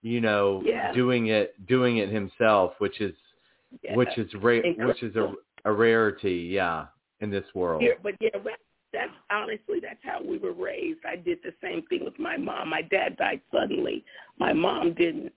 you 0.01 0.19
know, 0.21 0.62
Yeah. 0.65 0.91
doing 0.93 1.27
it 1.27 1.65
doing 1.67 1.97
it 1.97 2.10
himself, 2.10 2.73
which 2.79 3.01
is 3.01 3.15
Yeah. 3.82 3.95
which 3.95 4.17
is 4.17 4.34
rare, 4.36 4.62
which 4.77 5.01
is 5.01 5.15
a, 5.15 5.34
a 5.65 5.71
rarity, 5.71 6.49
yeah, 6.51 6.88
in 7.21 7.29
this 7.32 7.45
world. 7.56 7.82
Yeah, 7.82 7.93
but 8.03 8.15
yeah, 8.19 8.29
that- 8.43 8.60
that's 8.91 9.12
honestly 9.32 9.79
that's 9.79 10.03
how 10.03 10.21
we 10.21 10.38
were 10.38 10.51
raised. 10.51 11.03
I 11.03 11.15
did 11.15 11.41
the 11.41 11.53
same 11.62 11.82
thing 11.84 12.06
with 12.06 12.19
my 12.19 12.38
mom. 12.38 12.69
My 12.69 12.84
dad 12.84 13.17
died 13.17 13.41
suddenly. 13.51 14.06
My 14.38 14.53
mom 14.53 14.93
didn't, 14.93 15.34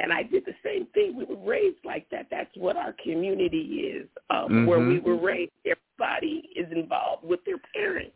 and 0.00 0.12
I 0.12 0.22
did 0.22 0.44
the 0.44 0.54
same 0.64 0.86
thing. 0.94 1.16
We 1.16 1.24
were 1.24 1.42
raised 1.42 1.84
like 1.84 2.08
that. 2.10 2.26
That's 2.30 2.54
what 2.56 2.76
our 2.76 2.94
community 3.02 3.92
is. 3.96 4.08
Um, 4.30 4.66
Where 4.66 4.78
Mhm. 4.78 4.88
we 4.88 4.98
were 4.98 5.16
raised, 5.16 5.52
everybody 5.64 6.50
is 6.54 6.70
involved 6.70 7.24
with 7.24 7.42
their 7.44 7.58
parents. 7.74 8.14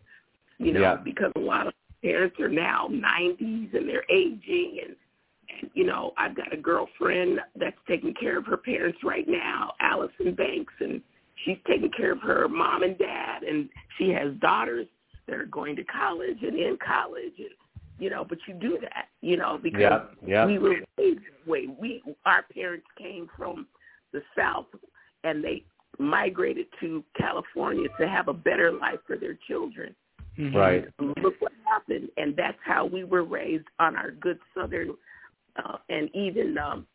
You 0.59 0.73
know, 0.73 0.81
Yeah. 0.81 0.97
because 0.97 1.33
a 1.37 1.41
lot 1.41 1.67
of 1.67 1.75
parents 2.03 2.39
are 2.39 2.49
now 2.49 2.89
90s 2.89 3.73
and 3.75 3.89
they're 3.89 4.05
aging 4.11 4.81
and 4.85 4.97
and 5.59 5.69
you 5.75 5.85
know 5.85 6.15
I've 6.17 6.35
got 6.37 6.53
a 6.53 6.57
girlfriend 6.57 7.41
that's 7.57 7.77
taking 7.89 8.15
care 8.15 8.39
of 8.39 8.47
her 8.47 8.57
parents 8.57 9.03
right 9.03 9.27
now, 9.27 9.75
Allison 9.81 10.35
Banks, 10.35 10.73
and 10.79 11.03
she's 11.45 11.59
taking 11.67 11.91
care 11.91 12.13
of 12.13 12.21
her 12.21 12.47
mom 12.49 12.83
and 12.85 12.97
dad, 12.99 13.43
and 13.43 13.69
she 13.99 14.11
has 14.11 14.33
daughters 14.37 14.87
that 15.27 15.35
are 15.35 15.47
going 15.47 15.75
to 15.77 15.85
college 15.85 16.43
and 16.43 16.57
in 16.57 16.77
college, 16.77 17.33
and 17.39 17.51
you 18.01 18.11
know. 18.11 18.25
But 18.29 18.39
you 18.49 18.55
do 18.55 18.79
that, 18.83 19.09
you 19.21 19.37
know, 19.37 19.59
because 19.63 19.81
Yeah, 19.81 20.05
yeah. 20.27 20.47
we 20.47 20.59
were 20.59 20.77
raised 20.99 21.21
that 21.21 21.47
way. 21.51 21.69
We 21.79 22.03
our 22.27 22.43
parents 22.53 22.87
came 22.99 23.29
from 23.37 23.67
the 24.13 24.23
South, 24.37 24.67
and 25.25 25.45
they 25.45 25.63
migrated 25.99 26.67
to 26.81 27.05
California 27.17 27.89
to 28.01 28.09
have 28.09 28.29
a 28.29 28.33
better 28.33 28.73
life 28.73 29.01
for 29.07 29.17
their 29.17 29.35
children 29.47 29.95
Mhm. 30.39 30.55
Right. 30.55 30.89
look 31.23 31.35
what 31.41 31.53
happened 31.67 32.11
and 32.17 32.35
that's 32.37 32.59
how 32.65 32.87
we 32.87 33.05
were 33.05 33.25
raised 33.25 33.67
on 33.79 33.97
our 33.97 34.13
good 34.13 34.39
southern 34.55 34.95
uh, 35.57 35.77
and 35.91 36.09
even 36.15 36.57
um 36.57 36.87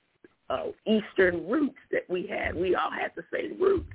uh, 0.50 0.68
eastern 0.86 1.48
roots 1.48 1.78
that 1.92 2.10
we 2.10 2.26
had 2.26 2.56
we 2.56 2.76
all 2.76 2.90
had 2.90 3.12
the 3.16 3.24
same 3.32 3.60
roots 3.62 3.92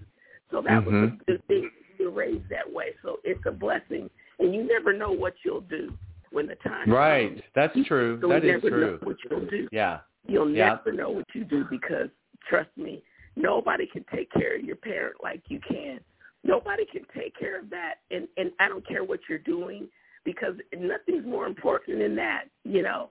so 0.51 0.61
that 0.63 0.85
was 0.85 0.95
Mhm. 0.95 1.21
a 1.21 1.25
good 1.25 1.47
thing 1.49 1.71
we 1.99 2.05
were 2.05 2.13
raised 2.13 2.49
that 2.49 2.71
way 2.71 2.95
so 3.03 3.19
it's 3.25 3.45
a 3.47 3.51
blessing 3.53 4.09
and 4.39 4.55
you 4.55 4.63
never 4.63 4.93
know 4.93 5.11
what 5.11 5.35
you'll 5.45 5.63
do 5.63 5.93
when 6.33 6.47
the 6.47 6.57
time 6.57 6.91
Right. 6.91 7.29
comes. 7.31 7.43
That's 7.55 7.87
true. 7.87 8.19
so 8.21 8.29
That 8.29 8.45
is 8.45 8.61
true. 8.63 8.99
what 9.03 9.17
you'll 9.25 9.47
do 9.47 9.69
Yeah. 9.73 10.01
You'll 10.27 10.51
Yeah. 10.51 10.75
never 10.85 10.93
know 10.93 11.11
what 11.11 11.27
you 11.35 11.45
do 11.45 11.65
because 11.65 12.11
trust 12.49 12.71
me, 12.77 13.03
nobody 13.37 13.87
can 13.87 14.05
take 14.15 14.31
care 14.33 14.55
of 14.57 14.63
your 14.65 14.77
parent 14.77 15.17
like 15.23 15.43
you 15.49 15.61
can. 15.61 16.01
Nobody 16.45 16.87
can 16.87 17.05
take 17.15 17.35
care 17.37 17.59
of 17.59 17.69
that, 17.71 17.97
and 18.11 18.27
and 18.39 18.51
I 18.61 18.69
don't 18.69 18.87
care 18.87 19.05
what 19.05 19.21
you're 19.29 19.39
doing 19.39 19.89
because 20.25 20.55
nothing's 20.77 21.27
more 21.27 21.47
important 21.47 21.99
than 21.99 22.15
that, 22.17 22.45
you 22.65 22.83
know. 22.83 23.09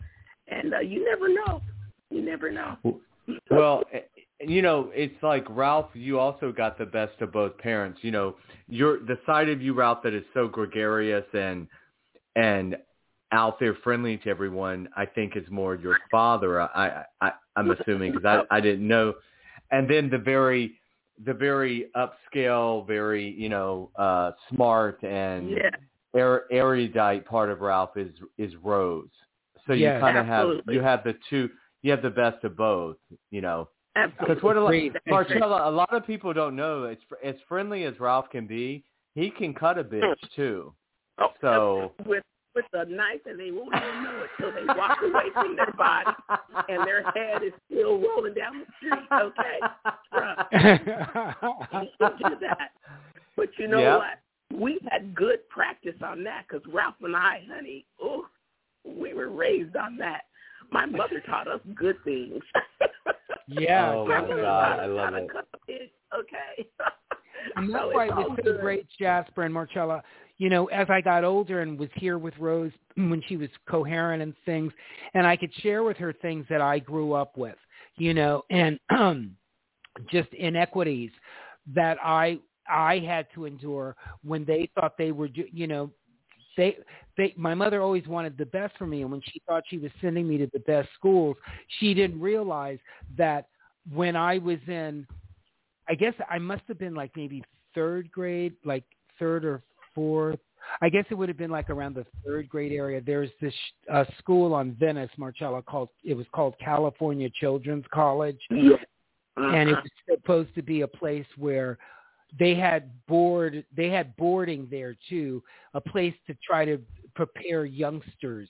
And 0.47 0.73
uh, 0.73 0.79
you 0.79 1.05
never 1.05 1.27
know. 1.29 1.61
You 2.09 2.21
never 2.23 2.49
know. 2.49 2.77
Well, 3.51 3.83
eh, 3.93 4.01
you 4.39 4.61
know, 4.63 4.89
it's 4.95 5.21
like 5.21 5.45
Ralph. 5.49 5.89
You 5.93 6.17
also 6.17 6.51
got 6.51 6.77
the 6.79 6.85
best 6.87 7.21
of 7.21 7.31
both 7.31 7.55
parents. 7.59 7.99
You 8.03 8.11
know, 8.11 8.35
you're 8.67 8.99
the 8.99 9.19
side 9.27 9.49
of 9.49 9.61
you, 9.61 9.73
Ralph, 9.73 10.01
that 10.03 10.13
is 10.13 10.23
so 10.33 10.47
gregarious 10.47 11.25
and 11.33 11.67
and 12.35 12.77
out 13.31 13.59
there, 13.59 13.75
friendly 13.83 14.17
to 14.17 14.29
everyone. 14.29 14.89
I 14.95 15.05
think 15.05 15.35
is 15.35 15.49
more 15.49 15.75
your 15.75 15.97
father. 16.09 16.61
I, 16.61 17.03
I 17.21 17.31
I'm 17.55 17.71
assuming 17.71 18.11
because 18.13 18.25
I 18.51 18.57
I 18.57 18.61
didn't 18.61 18.87
know. 18.87 19.15
And 19.71 19.89
then 19.89 20.09
the 20.09 20.17
very 20.17 20.79
the 21.25 21.33
very 21.33 21.91
upscale, 21.95 22.87
very 22.87 23.29
you 23.31 23.49
know 23.49 23.91
uh 23.95 24.31
smart 24.53 25.03
and 25.03 25.51
yeah, 25.51 25.69
er- 26.15 26.45
erudite 26.51 27.25
part 27.25 27.49
of 27.49 27.61
Ralph 27.61 27.97
is 27.97 28.13
is 28.37 28.55
Rose. 28.63 29.09
So 29.67 29.73
you 29.73 29.85
Yes. 29.85 29.99
kind 30.01 30.17
of 30.17 30.25
have 30.25 30.47
you 30.67 30.81
have 30.81 31.03
the 31.03 31.15
two 31.29 31.49
you 31.81 31.91
have 31.91 32.01
the 32.01 32.09
best 32.09 32.43
of 32.43 32.57
both, 32.57 32.97
you 33.31 33.41
know. 33.41 33.69
absolutely. 33.95 34.35
Because 34.35 34.43
what 34.43 34.57
a 34.57 34.61
lot, 34.61 34.73
Marcella, 35.07 35.69
a 35.69 35.71
lot 35.71 35.93
of 35.93 36.05
people 36.05 36.33
don't 36.33 36.55
know. 36.55 36.83
As 36.85 36.97
as 37.23 37.35
friendly 37.47 37.83
as 37.83 37.99
Ralph 37.99 38.29
can 38.31 38.47
be, 38.47 38.83
he 39.15 39.29
can 39.29 39.53
cut 39.53 39.77
a 39.77 39.83
bitch 39.83 40.15
too. 40.35 40.73
Oh, 41.19 41.27
So 41.41 41.93
with 42.05 42.23
with 42.55 42.65
a 42.73 42.85
knife, 42.85 43.21
and 43.25 43.39
they 43.39 43.51
won't 43.51 43.73
even 43.75 44.03
know 44.03 44.23
it 44.23 44.29
till 44.39 44.51
they 44.51 44.65
walk 44.75 44.97
away 45.03 45.25
from 45.33 45.55
their 45.55 45.71
body, 45.73 46.11
and 46.67 46.85
their 46.87 47.03
head 47.11 47.43
is 47.43 47.53
still 47.71 47.99
rolling 47.99 48.33
down 48.33 48.59
the 48.59 48.65
street. 48.77 49.07
Okay, 49.13 49.59
Trust. 50.11 50.51
you 52.01 52.29
do 52.29 52.35
that. 52.41 52.71
But 53.35 53.49
you 53.57 53.67
know 53.67 53.79
Yep. 53.79 53.97
what? 53.97 54.19
We 54.59 54.79
had 54.89 55.13
good 55.13 55.47
practice 55.49 55.95
on 56.01 56.23
that 56.23 56.45
because 56.47 56.65
Ralph 56.73 56.95
and 57.01 57.15
I, 57.15 57.43
honey, 57.53 57.85
oh, 58.01 58.25
we 58.83 59.13
were 59.13 59.29
raised 59.29 59.75
on 59.75 59.95
that. 59.97 60.23
My 60.71 60.85
mother 60.85 61.21
taught 61.25 61.47
us 61.47 61.61
good 61.75 61.95
things. 62.03 62.41
yeah, 63.47 63.91
Oh, 63.93 64.05
My 64.05 64.21
my 64.21 64.27
God, 64.27 64.79
I 64.79 64.85
love 64.87 65.11
to 65.11 65.17
it. 65.17 65.29
cut 65.31 65.47
fish, 65.65 65.89
Okay. 66.17 66.67
And 67.55 67.73
that's 67.73 67.85
So 67.85 67.91
why 67.91 68.05
it 68.07 68.15
was 68.15 68.39
so 68.43 68.51
good. 68.51 68.61
great, 68.61 68.87
Jasper 68.99 69.43
and 69.43 69.53
Marcella. 69.53 70.03
You 70.37 70.49
know, 70.49 70.67
as 70.67 70.87
I 70.89 71.01
got 71.01 71.23
older 71.23 71.61
and 71.61 71.77
was 71.77 71.89
here 71.95 72.17
with 72.17 72.33
Rose 72.39 72.71
when 72.95 73.21
she 73.27 73.37
was 73.37 73.49
coherent 73.69 74.23
and 74.23 74.33
things, 74.45 74.71
and 75.13 75.27
I 75.27 75.35
could 75.35 75.53
share 75.55 75.83
with 75.83 75.97
her 75.97 76.13
things 76.13 76.45
that 76.49 76.61
I 76.61 76.79
grew 76.79 77.13
up 77.13 77.37
with, 77.37 77.57
you 77.97 78.13
know, 78.13 78.43
and 78.49 78.79
um, 78.89 79.35
just 80.11 80.29
inequities 80.33 81.11
that 81.75 81.97
I 82.03 82.39
I 82.69 82.99
had 82.99 83.27
to 83.35 83.45
endure 83.45 83.95
when 84.23 84.45
they 84.45 84.69
thought 84.75 84.97
they 84.97 85.11
were, 85.11 85.27
you 85.33 85.67
know, 85.67 85.91
they 86.55 86.77
they 87.17 87.33
my 87.37 87.53
mother 87.53 87.81
always 87.81 88.07
wanted 88.07 88.37
the 88.37 88.45
best 88.45 88.77
for 88.77 88.85
me, 88.85 89.01
and 89.01 89.11
when 89.11 89.21
she 89.25 89.41
thought 89.47 89.63
she 89.67 89.77
was 89.77 89.91
sending 90.01 90.27
me 90.27 90.37
to 90.37 90.49
the 90.53 90.59
best 90.59 90.89
schools, 90.93 91.35
she 91.79 91.93
didn't 91.93 92.19
realize 92.19 92.79
that 93.17 93.47
when 93.93 94.15
I 94.15 94.37
was 94.37 94.59
in 94.67 95.07
I 95.89 95.95
guess 95.95 96.13
I 96.29 96.37
must 96.37 96.61
have 96.67 96.77
been 96.79 96.93
like 96.95 97.11
maybe 97.15 97.43
third 97.73 98.11
grade, 98.11 98.53
like 98.63 98.83
third 99.17 99.43
or 99.43 99.63
fourth. 99.95 100.39
I 100.81 100.89
guess 100.89 101.05
it 101.09 101.15
would 101.15 101.29
have 101.29 101.37
been 101.37 101.49
like 101.51 101.69
around 101.69 101.95
the 101.95 102.05
third 102.25 102.47
grade 102.47 102.71
area. 102.73 103.01
There's 103.03 103.29
this 103.41 103.53
uh, 103.91 104.05
school 104.19 104.53
on 104.53 104.73
Venice, 104.79 105.09
Marcella, 105.17 105.61
called 105.61 105.89
it 106.03 106.13
was 106.13 106.27
called 106.31 106.53
California 106.59 107.29
Children's 107.29 107.85
College, 107.91 108.39
Yeah. 108.51 108.75
and 109.37 109.69
it 109.69 109.73
Uh-huh. 109.73 109.81
was 109.83 110.17
supposed 110.19 110.53
to 110.55 110.61
be 110.61 110.81
a 110.81 110.87
place 110.87 111.25
where 111.37 111.77
they 112.37 112.53
had 112.53 112.91
board 113.07 113.65
they 113.75 113.89
had 113.89 114.15
boarding 114.15 114.67
there 114.69 114.95
too, 115.09 115.41
a 115.73 115.81
place 115.81 116.13
to 116.27 116.35
try 116.45 116.65
to 116.65 116.77
prepare 117.15 117.65
youngsters 117.65 118.49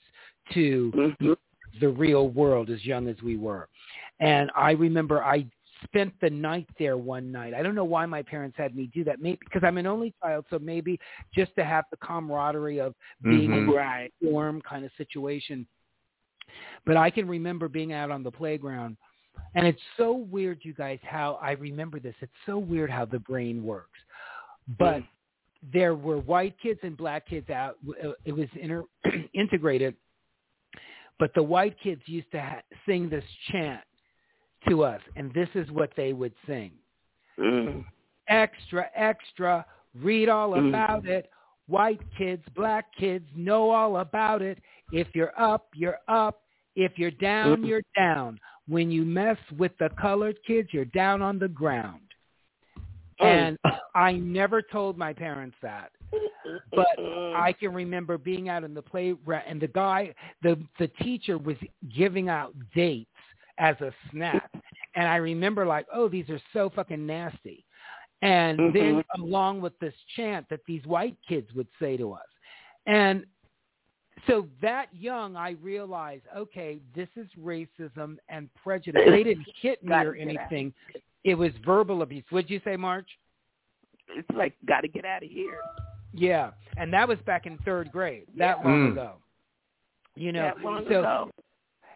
to 0.52 0.90
Mhm. 0.94 1.36
the 1.80 1.88
real 1.88 2.28
world 2.30 2.68
as 2.68 2.84
young 2.84 3.06
as 3.08 3.22
we 3.22 3.36
were. 3.36 3.68
And 4.18 4.50
I 4.54 4.72
remember 4.72 5.22
I 5.24 5.46
spent 5.84 6.12
the 6.20 6.30
night 6.30 6.66
there 6.78 6.96
one 6.96 7.30
night. 7.32 7.54
I 7.54 7.62
don't 7.62 7.74
know 7.74 7.84
why 7.84 8.06
my 8.06 8.22
parents 8.22 8.56
had 8.56 8.74
me 8.76 8.90
do 8.92 9.04
that. 9.04 9.20
Maybe 9.20 9.38
because 9.44 9.62
I'm 9.64 9.78
an 9.78 9.86
only 9.86 10.14
child, 10.22 10.44
so 10.50 10.58
maybe 10.58 10.98
just 11.34 11.54
to 11.56 11.64
have 11.64 11.84
the 11.90 11.96
camaraderie 11.98 12.80
of 12.80 12.94
being 13.22 13.52
in 13.52 13.66
Mhm. 13.66 14.06
a 14.06 14.10
warm 14.20 14.60
kind 14.62 14.84
of 14.84 14.92
situation. 14.96 15.66
But 16.84 16.96
I 16.96 17.10
can 17.10 17.28
remember 17.28 17.68
being 17.68 17.92
out 17.92 18.10
on 18.10 18.22
the 18.22 18.30
playground. 18.30 18.96
And 19.54 19.66
it's 19.66 19.82
so 19.96 20.12
weird, 20.12 20.64
you 20.64 20.74
guys, 20.74 20.98
how 21.02 21.34
I 21.40 21.52
remember 21.52 21.98
this. 22.00 22.14
It's 22.20 22.32
so 22.46 22.58
weird 22.58 22.90
how 22.90 23.04
the 23.04 23.20
brain 23.20 23.62
works. 23.64 23.98
But 24.78 25.02
there 25.62 25.94
were 25.94 26.18
white 26.18 26.58
kids 26.58 26.80
and 26.82 26.96
black 26.96 27.26
kids 27.26 27.48
out. 27.50 27.78
Uh, 28.02 28.12
It 28.24 28.32
was 28.32 28.48
inter- 28.54 28.84
integrated. 29.34 29.96
But 31.18 31.34
the 31.34 31.42
white 31.42 31.78
kids 31.80 32.02
used 32.06 32.30
to 32.32 32.40
ha- 32.40 32.62
sing 32.86 33.08
this 33.08 33.24
chant 33.50 33.82
to 34.68 34.84
us, 34.84 35.00
and 35.16 35.32
this 35.32 35.48
is 35.54 35.70
what 35.70 35.90
they 35.96 36.12
would 36.12 36.34
sing. 36.46 36.72
Mm. 37.38 37.84
Extra, 38.28 38.88
extra. 38.94 39.64
Read 39.94 40.28
all 40.28 40.50
Mm. 40.50 40.68
about 40.68 41.06
it. 41.06 41.30
White 41.66 42.00
kids, 42.16 42.44
black 42.54 42.92
kids 42.94 43.26
know 43.34 43.70
all 43.70 43.98
about 43.98 44.42
it. 44.42 44.58
If 44.92 45.08
you're 45.14 45.32
up, 45.40 45.68
you're 45.74 46.00
up. 46.08 46.42
If 46.76 46.98
you're 46.98 47.10
down, 47.12 47.62
Mm. 47.62 47.68
you're 47.68 47.82
down. 47.96 48.38
When 48.68 48.90
you 48.90 49.04
mess 49.04 49.38
with 49.56 49.76
the 49.78 49.90
colored 49.90 50.36
kids, 50.44 50.72
you're 50.72 50.84
down 50.84 51.22
on 51.22 51.38
the 51.38 51.48
ground. 51.48 52.02
Oh. 53.20 53.26
And 53.26 53.58
I 53.94 54.12
never 54.12 54.62
told 54.62 54.96
my 54.96 55.12
parents 55.12 55.56
that. 55.62 55.90
But 56.72 56.98
Mm. 56.98 57.34
I 57.36 57.52
can 57.52 57.72
remember 57.72 58.18
being 58.18 58.48
out 58.48 58.64
in 58.64 58.74
the 58.74 58.82
playground 58.82 59.44
and 59.46 59.60
the 59.60 59.68
guy, 59.68 60.14
the 60.42 60.58
the 60.78 60.88
teacher 60.88 61.38
was 61.38 61.56
giving 61.88 62.28
out 62.28 62.54
dates 62.74 63.09
as 63.60 63.76
a 63.80 63.92
snack, 64.10 64.50
and 64.96 65.06
I 65.06 65.16
remember 65.16 65.64
like, 65.66 65.86
oh, 65.94 66.08
these 66.08 66.28
are 66.30 66.40
so 66.52 66.70
fucking 66.74 67.06
nasty. 67.06 67.64
And 68.22 68.74
then 68.74 69.02
along 69.16 69.60
with 69.60 69.78
this 69.78 69.94
chant 70.16 70.46
that 70.50 70.60
these 70.66 70.84
white 70.84 71.16
kids 71.26 71.48
would 71.54 71.68
say 71.80 71.96
to 71.96 72.12
us, 72.12 72.26
and 72.86 73.24
so 74.26 74.46
that 74.60 74.86
young, 74.92 75.36
I 75.36 75.50
realized, 75.62 76.24
okay, 76.36 76.80
this 76.94 77.08
is 77.16 77.26
racism 77.40 78.16
and 78.28 78.50
prejudice. 78.62 79.02
They 79.06 79.22
didn't 79.22 79.46
hit 79.62 79.82
me 79.82 79.94
or 79.94 80.14
anything. 80.14 80.74
It 81.24 81.34
was 81.34 81.52
verbal 81.64 82.02
abuse. 82.02 82.24
What'd 82.30 82.50
you 82.50 82.60
say, 82.64 82.76
March? 82.76 83.08
it's 84.16 84.28
like 84.34 84.54
got 84.66 84.80
to 84.80 84.88
get 84.88 85.04
out 85.04 85.22
of 85.22 85.30
here. 85.30 85.58
Yeah, 86.12 86.50
and 86.76 86.92
that 86.92 87.06
was 87.06 87.18
back 87.26 87.46
in 87.46 87.56
third 87.58 87.92
grade. 87.92 88.26
That 88.36 88.64
long 88.64 88.88
Mm. 88.88 88.92
ago. 88.92 89.12
You 90.16 90.32
know, 90.32 90.42
that 90.42 90.60
long 90.60 90.84
so 90.88 90.98
ago. 90.98 91.30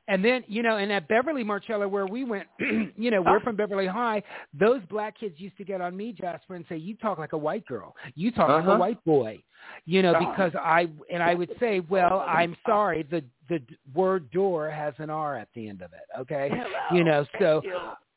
And 0.08 0.24
then 0.24 0.44
you 0.46 0.62
know, 0.62 0.76
and 0.76 0.92
at 0.92 1.08
Beverly 1.08 1.44
Marcella, 1.44 1.88
where 1.88 2.06
we 2.06 2.24
went, 2.24 2.46
you 2.58 3.10
know, 3.10 3.22
we're 3.22 3.36
Oh. 3.36 3.40
from 3.40 3.56
Beverly 3.56 3.86
High. 3.86 4.22
Those 4.52 4.80
black 4.90 5.18
kids 5.18 5.34
used 5.38 5.56
to 5.58 5.64
get 5.64 5.80
on 5.80 5.96
me, 5.96 6.12
Jasper, 6.12 6.54
and 6.54 6.64
say, 6.68 6.76
"You 6.76 6.94
talk 6.96 7.18
like 7.18 7.32
a 7.32 7.38
white 7.38 7.64
girl. 7.66 7.94
You 8.14 8.30
talk 8.30 8.48
like 8.48 8.64
Uh-huh. 8.64 8.72
a 8.72 8.78
white 8.78 9.02
boy." 9.04 9.42
You 9.86 10.02
know, 10.02 10.14
Oh. 10.16 10.20
because 10.30 10.54
I 10.56 10.88
and 11.10 11.22
I 11.22 11.34
would 11.34 11.50
say, 11.58 11.80
"Well, 11.80 12.24
I'm 12.26 12.56
sorry. 12.66 13.02
The 13.02 13.24
the 13.48 13.60
word 13.94 14.30
door 14.30 14.70
has 14.70 14.94
an 14.98 15.10
R 15.10 15.36
at 15.36 15.48
the 15.54 15.68
end 15.68 15.82
of 15.82 15.92
it." 15.92 16.06
Okay, 16.20 16.50
Hello. 16.52 16.98
you 16.98 17.04
know, 17.04 17.26
so 17.38 17.62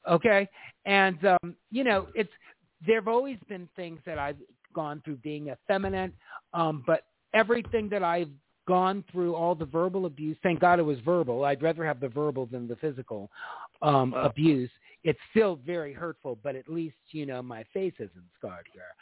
okay 0.07 0.47
and 0.85 1.25
um 1.25 1.55
you 1.69 1.83
know 1.83 2.07
it's 2.15 2.31
there've 2.85 3.07
always 3.09 3.37
been 3.49 3.67
things 3.75 3.99
that 4.05 4.17
i've 4.17 4.37
gone 4.73 5.01
through 5.03 5.17
being 5.17 5.47
effeminate 5.49 6.13
um 6.53 6.83
but 6.87 7.01
everything 7.33 7.89
that 7.89 8.03
i've 8.03 8.29
gone 8.67 9.03
through 9.11 9.33
all 9.33 9.55
the 9.55 9.65
verbal 9.65 10.05
abuse 10.05 10.37
thank 10.43 10.59
god 10.59 10.79
it 10.79 10.83
was 10.83 10.99
verbal 10.99 11.45
i'd 11.45 11.61
rather 11.61 11.85
have 11.85 11.99
the 11.99 12.07
verbal 12.09 12.45
than 12.45 12.67
the 12.67 12.75
physical 12.77 13.29
um 13.81 14.13
abuse 14.13 14.69
it's 15.03 15.19
still 15.31 15.59
very 15.65 15.93
hurtful 15.93 16.37
but 16.43 16.55
at 16.55 16.67
least 16.67 16.95
you 17.11 17.25
know 17.25 17.41
my 17.41 17.63
face 17.73 17.93
isn't 17.99 18.25
scarred 18.37 18.65
there 18.75 18.93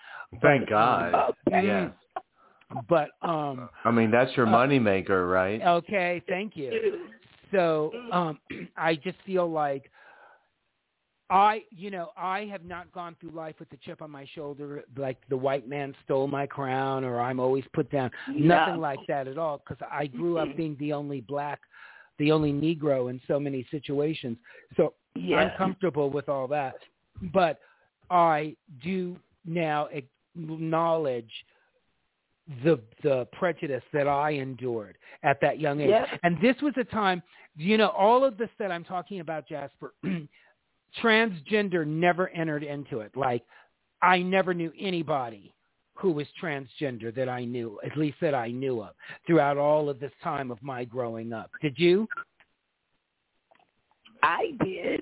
Thank 0.41 0.69
God. 0.69 1.13
Okay. 1.47 1.67
Yes. 1.67 1.91
but 2.89 3.09
um 3.21 3.69
I 3.83 3.91
mean, 3.91 4.11
that's 4.11 4.35
your 4.35 4.47
Uh, 4.47 4.51
moneymaker, 4.51 5.31
right? 5.31 5.61
okay 5.61 6.21
thank 6.27 6.55
you 6.55 6.99
So 7.51 7.91
um, 8.11 8.39
I 8.77 8.95
just 8.95 9.17
feel 9.25 9.49
like 9.49 9.89
I, 11.29 11.63
you 11.71 11.89
know, 11.89 12.11
I 12.15 12.41
have 12.51 12.63
not 12.65 12.91
gone 12.91 13.15
through 13.19 13.31
life 13.31 13.55
with 13.59 13.69
the 13.69 13.77
chip 13.77 14.01
on 14.01 14.11
my 14.11 14.27
shoulder, 14.35 14.83
like 14.95 15.17
the 15.27 15.37
white 15.37 15.67
man 15.67 15.95
stole 16.03 16.27
my 16.27 16.45
crown, 16.45 17.03
or 17.03 17.19
I'm 17.19 17.39
always 17.39 17.63
put 17.73 17.89
down. 17.91 18.11
Nothing 18.27 18.79
like 18.79 18.99
that 19.07 19.27
at 19.27 19.37
all, 19.37 19.57
because 19.57 19.83
I 19.91 20.05
grew 20.07 20.37
up 20.37 20.49
Mhm. 20.49 20.55
being 20.57 20.75
the 20.75 20.93
only 20.93 21.21
black, 21.21 21.61
the 22.19 22.31
only 22.31 22.53
Negro 22.53 23.09
in 23.09 23.19
so 23.27 23.39
many 23.39 23.63
situations. 23.71 24.37
So 24.75 24.93
Yeah. 25.15 25.39
I'm 25.39 25.51
comfortable 25.57 26.09
with 26.11 26.29
all 26.29 26.47
that, 26.49 26.75
but 27.33 27.59
I 28.11 28.55
do 28.81 29.19
now 29.45 29.87
acknowledge 29.87 31.45
the 32.63 32.79
the 33.01 33.25
prejudice 33.31 33.83
that 33.91 34.07
I 34.07 34.31
endured 34.31 34.99
at 35.23 35.41
that 35.41 35.59
young 35.59 35.81
age. 35.81 35.95
And 36.21 36.39
this 36.39 36.61
was 36.61 36.77
a 36.77 36.83
time, 36.83 37.23
you 37.55 37.77
know, 37.77 37.89
all 37.89 38.23
of 38.23 38.37
this 38.37 38.51
that 38.59 38.71
I'm 38.71 38.83
talking 38.83 39.19
about, 39.19 39.47
Jasper, 39.47 39.95
transgender 41.01 41.85
never 41.85 42.29
entered 42.29 42.63
into 42.63 42.99
it. 42.99 43.15
Like 43.15 43.43
I 44.01 44.19
never 44.19 44.53
knew 44.53 44.71
anybody 44.79 45.53
who 45.95 46.11
was 46.11 46.27
transgender 46.41 47.13
that 47.15 47.29
I 47.29 47.45
knew, 47.45 47.79
at 47.85 47.97
least 47.97 48.17
that 48.21 48.35
I 48.35 48.49
knew 48.51 48.81
of, 48.83 48.95
throughout 49.25 49.57
all 49.57 49.89
of 49.89 49.99
this 49.99 50.11
time 50.21 50.51
of 50.51 50.61
my 50.61 50.83
growing 50.83 51.31
up. 51.33 51.49
Did 51.61 51.75
you? 51.77 52.07
I 54.21 54.51
did. 54.63 55.01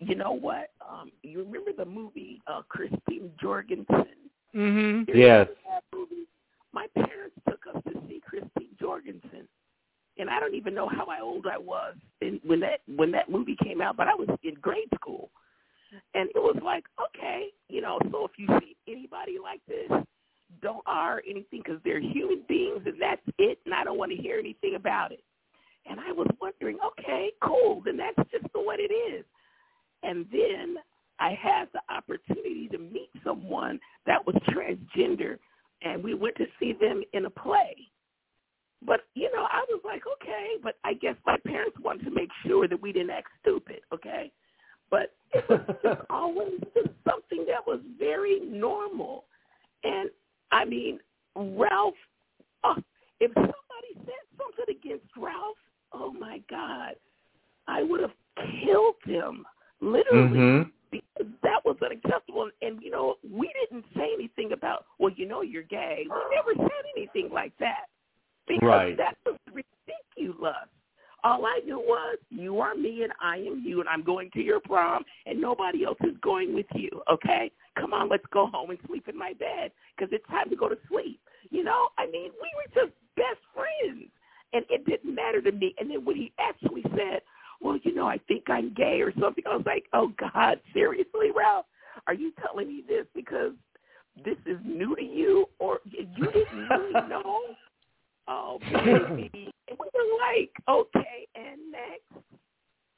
You 0.00 0.14
know 0.14 0.32
what? 0.32 0.70
Um, 0.80 1.12
you 1.22 1.38
remember 1.38 1.70
the 1.76 1.84
movie 1.84 2.40
uh, 2.46 2.62
Christine 2.68 3.30
Jorgensen? 3.40 4.06
Mm-hmm. 4.54 5.10
You 5.10 5.20
Yes. 5.20 5.48
remember 5.48 5.54
that 5.68 5.84
movie? 5.94 6.26
My 6.72 6.86
parents 6.94 7.36
took 7.48 7.60
us 7.74 7.82
to 7.88 8.00
see 8.08 8.20
Christine 8.26 8.74
Jorgensen, 8.80 9.46
and 10.18 10.30
I 10.30 10.40
don't 10.40 10.54
even 10.54 10.74
know 10.74 10.88
how 10.88 11.06
old 11.22 11.46
I 11.46 11.58
was 11.58 11.94
in, 12.20 12.40
when 12.44 12.60
that 12.60 12.80
when 12.86 13.10
that 13.12 13.30
movie 13.30 13.56
came 13.62 13.80
out, 13.80 13.96
but 13.96 14.08
I 14.08 14.14
was 14.14 14.28
in 14.42 14.54
grade 14.54 14.88
school, 14.94 15.30
and 16.14 16.28
it 16.34 16.38
was 16.38 16.56
like, 16.64 16.84
okay, 17.00 17.48
you 17.68 17.80
know. 17.80 17.98
So 18.10 18.24
if 18.24 18.32
you 18.36 18.46
see 18.60 18.76
anybody 18.88 19.36
like 19.42 19.60
this, 19.66 19.90
don't 20.62 20.82
R 20.86 21.22
anything 21.28 21.62
because 21.64 21.80
they're 21.84 22.00
human 22.00 22.42
beings, 22.48 22.82
and 22.86 23.00
that's 23.00 23.22
it. 23.38 23.58
And 23.64 23.74
I 23.74 23.84
don't 23.84 23.98
want 23.98 24.12
to 24.12 24.16
hear 24.16 24.38
anything 24.38 24.74
about 24.76 25.12
it. 25.12 25.22
And 25.86 26.00
I 26.00 26.12
was 26.12 26.28
wondering, 26.40 26.78
okay, 26.84 27.30
cool, 27.42 27.82
then 27.84 27.96
that's 27.96 28.30
just 28.30 28.46
what 28.54 28.80
it 28.80 28.92
is. 28.92 29.24
And 30.02 30.26
then 30.32 30.76
I 31.18 31.30
had 31.30 31.68
the 31.72 31.80
opportunity 31.94 32.68
to 32.68 32.78
meet 32.78 33.10
someone 33.24 33.78
that 34.06 34.24
was 34.26 34.36
transgender, 34.48 35.38
and 35.82 36.02
we 36.02 36.14
went 36.14 36.36
to 36.36 36.46
see 36.58 36.72
them 36.72 37.02
in 37.12 37.26
a 37.26 37.30
play. 37.30 37.74
But, 38.86 39.00
you 39.14 39.30
know, 39.34 39.46
I 39.50 39.64
was 39.68 39.80
like, 39.84 40.02
okay, 40.20 40.56
but 40.62 40.76
I 40.84 40.94
guess 40.94 41.16
my 41.26 41.38
parents 41.46 41.76
wanted 41.82 42.04
to 42.04 42.10
make 42.10 42.28
sure 42.46 42.68
that 42.68 42.80
we 42.80 42.92
didn't 42.92 43.10
act 43.10 43.28
stupid, 43.40 43.80
okay? 43.92 44.30
But 44.90 45.12
it 45.32 45.44
was 45.48 45.60
just 45.82 46.00
always 46.10 46.60
just 46.74 46.90
something 47.08 47.46
that 47.48 47.66
was 47.66 47.80
very 47.98 48.40
normal. 48.40 49.24
And, 49.84 50.10
I 50.52 50.64
mean, 50.64 50.98
Ralph, 51.34 51.94
uh, 52.62 52.74
if 53.20 53.32
somebody 53.34 53.94
said 53.96 54.24
something 54.36 54.76
against 54.76 55.06
Ralph, 55.16 55.56
oh, 55.92 56.12
my 56.12 56.42
God, 56.50 56.94
I 57.66 57.82
would 57.82 58.00
have 58.00 58.12
killed 58.62 58.96
him, 59.04 59.46
literally 59.80 60.38
Mhm. 60.38 60.72
because 60.90 61.26
that 61.42 61.64
was 61.64 61.76
unacceptable. 61.82 62.50
And, 62.60 62.82
you 62.82 62.90
know, 62.90 63.16
we 63.28 63.50
didn't 63.60 63.86
say 63.96 64.12
anything 64.12 64.52
about, 64.52 64.84
well, 64.98 65.12
you 65.16 65.24
know, 65.26 65.40
you're 65.40 65.62
gay. 65.62 66.06
We 66.08 66.34
never 66.36 66.54
said 66.54 66.84
anything 66.94 67.30
like 67.30 67.56
that 67.58 67.86
because 68.46 68.68
Right. 68.68 68.96
that 68.96 69.16
was 69.24 69.36
ridiculous. 69.52 70.68
All 71.22 71.46
I 71.46 71.60
knew 71.64 71.78
was 71.78 72.18
you 72.28 72.60
are 72.60 72.74
me 72.74 73.02
and 73.02 73.12
I 73.20 73.38
am 73.38 73.62
you, 73.64 73.80
and 73.80 73.88
I'm 73.88 74.02
going 74.02 74.30
to 74.32 74.42
your 74.42 74.60
prom, 74.60 75.04
and 75.24 75.40
nobody 75.40 75.84
else 75.84 75.98
is 76.02 76.16
going 76.20 76.54
with 76.54 76.66
you. 76.74 76.90
Okay, 77.10 77.50
come 77.76 77.94
on, 77.94 78.08
let's 78.10 78.26
go 78.30 78.46
home 78.46 78.70
and 78.70 78.78
sleep 78.86 79.08
in 79.08 79.16
my 79.16 79.32
bed 79.32 79.72
because 79.96 80.12
it's 80.12 80.26
time 80.28 80.50
to 80.50 80.56
go 80.56 80.68
to 80.68 80.76
sleep. 80.88 81.20
You 81.50 81.64
know, 81.64 81.88
I 81.98 82.06
mean, 82.06 82.30
we 82.42 82.50
were 82.56 82.82
just 82.82 82.92
best 83.16 83.40
friends, 83.54 84.10
and 84.52 84.64
it 84.68 84.84
didn't 84.84 85.14
matter 85.14 85.40
to 85.40 85.52
me. 85.52 85.74
And 85.78 85.90
then 85.90 86.04
when 86.04 86.16
he 86.16 86.32
actually 86.38 86.82
said, 86.94 87.22
well, 87.60 87.78
you 87.82 87.94
know, 87.94 88.06
I 88.06 88.18
think 88.28 88.44
I'm 88.48 88.74
gay 88.74 89.00
or 89.00 89.12
something. 89.18 89.44
I 89.50 89.56
was 89.56 89.66
like, 89.66 89.84
oh, 89.92 90.12
God, 90.18 90.60
seriously, 90.74 91.30
Ralph? 91.34 91.66
Are 92.06 92.14
you 92.14 92.32
telling 92.44 92.68
me 92.68 92.84
this 92.86 93.06
because 93.14 93.52
this 94.24 94.36
is 94.46 94.58
new 94.64 94.94
to 94.96 95.02
you 95.02 95.46
or 95.58 95.78
you 95.84 96.06
didn't 96.26 96.68
really 96.68 96.92
know? 97.08 97.40
Oh, 98.28 98.58
baby. 98.72 99.50
And 99.66 99.78
we 99.78 99.86
were 99.94 100.18
like, 100.20 100.50
okay, 100.68 101.26
and 101.34 101.58
next. 101.72 102.26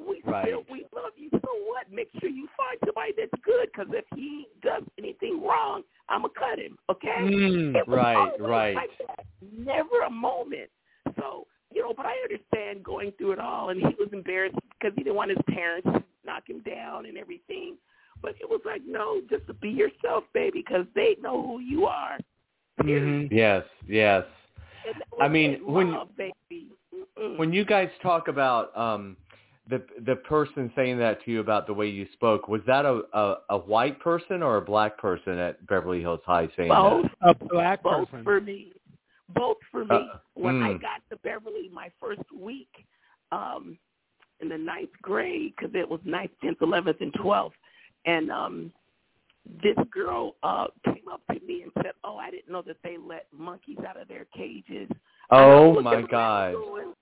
We 0.01 0.21
Right. 0.25 0.45
still, 0.45 0.65
we 0.71 0.85
love 0.95 1.13
you. 1.17 1.31
So 1.31 1.49
what? 1.67 1.91
Make 1.93 2.09
sure 2.21 2.29
you 2.29 2.49
find 2.57 2.77
somebody 2.85 3.13
that's 3.17 3.31
good 3.45 3.69
because 3.73 3.87
if 3.95 4.05
he 4.17 4.47
does 4.63 4.83
anything 4.99 5.43
wrong, 5.43 5.83
I'm 6.09 6.23
going 6.23 6.35
to 6.35 6.41
cut 6.41 6.59
him, 6.59 6.77
okay? 6.91 7.23
Mm. 7.23 7.87
Right, 7.87 8.33
right. 8.41 8.75
Like. 8.75 8.91
Never 9.57 10.03
a 10.07 10.11
moment. 10.11 10.69
So, 11.17 11.47
you 11.73 11.83
know, 11.83 11.95
but 11.97 12.07
I 12.07 12.15
understand 12.25 12.83
going 12.83 13.13
through 13.13 13.33
it 13.33 13.39
all, 13.39 13.69
and 13.71 13.81
he 13.81 13.95
was 13.99 14.09
embarrassed 14.13 14.57
because 14.79 14.95
he 14.97 15.05
didn't 15.05 15.17
want 15.17 15.31
his 15.31 15.39
parents 15.49 15.87
to 15.93 16.03
knock 16.25 16.49
him 16.49 16.61
down 16.61 17.07
and 17.07 17.17
everything. 17.17 17.77
But 18.23 18.35
it 18.41 18.49
was 18.49 18.61
like, 18.67 18.83
no, 18.87 19.21
just 19.31 19.45
be 19.61 19.71
yourself, 19.71 20.25
baby, 20.35 20.65
because 20.67 20.87
they 20.95 21.17
know 21.21 21.43
who 21.47 21.61
you 21.61 21.87
are. 21.87 22.19
Mhm. 22.81 23.29
Yes, 23.31 23.65
yes. 23.87 24.25
And 24.87 24.95
that 25.01 25.25
I 25.25 25.29
mean, 25.29 25.61
when- 25.65 25.93
love, 25.93 26.09
baby. 26.17 26.69
When 27.37 27.53
you 27.53 27.65
guys 27.65 27.89
talk 28.03 28.29
about 28.29 28.77
um 28.77 29.17
the 29.69 29.83
the 30.05 30.17
person 30.17 30.71
saying 30.77 30.99
that 30.99 31.25
to 31.25 31.31
you 31.31 31.41
about 31.41 31.67
the 31.67 31.75
way 31.75 31.89
you 31.89 32.07
spoke, 32.13 32.49
was 32.49 32.61
that 32.67 32.85
a 32.85 33.03
a, 33.13 33.37
a 33.51 33.59
white 33.59 33.99
person 34.01 34.43
or 34.43 34.59
a 34.59 34.63
black 34.63 34.99
person 34.99 35.39
at 35.39 35.65
Beverly 35.67 36.01
Hills 36.01 36.21
High 36.25 36.49
saying 36.57 36.69
that? 36.69 36.79
both, 36.79 37.07
A 37.23 37.35
black 37.49 37.83
both 37.83 38.09
person. 38.09 38.25
for 38.25 38.41
me, 38.41 38.73
both 39.35 39.57
for 39.71 39.85
me. 39.85 39.97
Uh, 39.97 40.19
when 40.35 40.63
I 40.63 40.75
mm. 40.75 40.81
got 40.81 41.03
to 41.11 41.17
Beverly, 41.23 41.71
my 41.73 41.91
first 42.01 42.23
week 42.39 42.69
um, 43.33 43.79
in 44.41 44.49
the 44.49 44.59
ninth 44.59 44.91
grade, 45.03 45.55
because 45.57 45.75
it 45.75 45.89
was 45.89 46.01
ninth, 46.05 46.31
tenth, 46.43 46.59
eleventh, 46.61 47.01
and 47.01 47.13
twelfth, 47.15 47.57
and 48.05 48.31
um, 48.31 48.73
this 49.63 49.77
girl 49.91 50.37
uh 50.43 50.67
came 50.85 51.09
up 51.11 51.23
to 51.33 51.41
me 51.47 51.63
and 51.63 51.73
said, 51.77 51.93
"Oh, 52.05 52.17
I 52.17 52.31
didn't 52.31 52.53
know 52.53 52.63
that 52.63 52.77
they 52.83 52.97
let 52.97 53.27
monkeys 53.37 53.79
out 53.87 54.01
of 54.01 54.09
their 54.09 54.27
cages." 54.37 54.89
Oh 55.31 55.81
my 55.81 56.03
God. 56.03 56.53
going, 56.53 56.93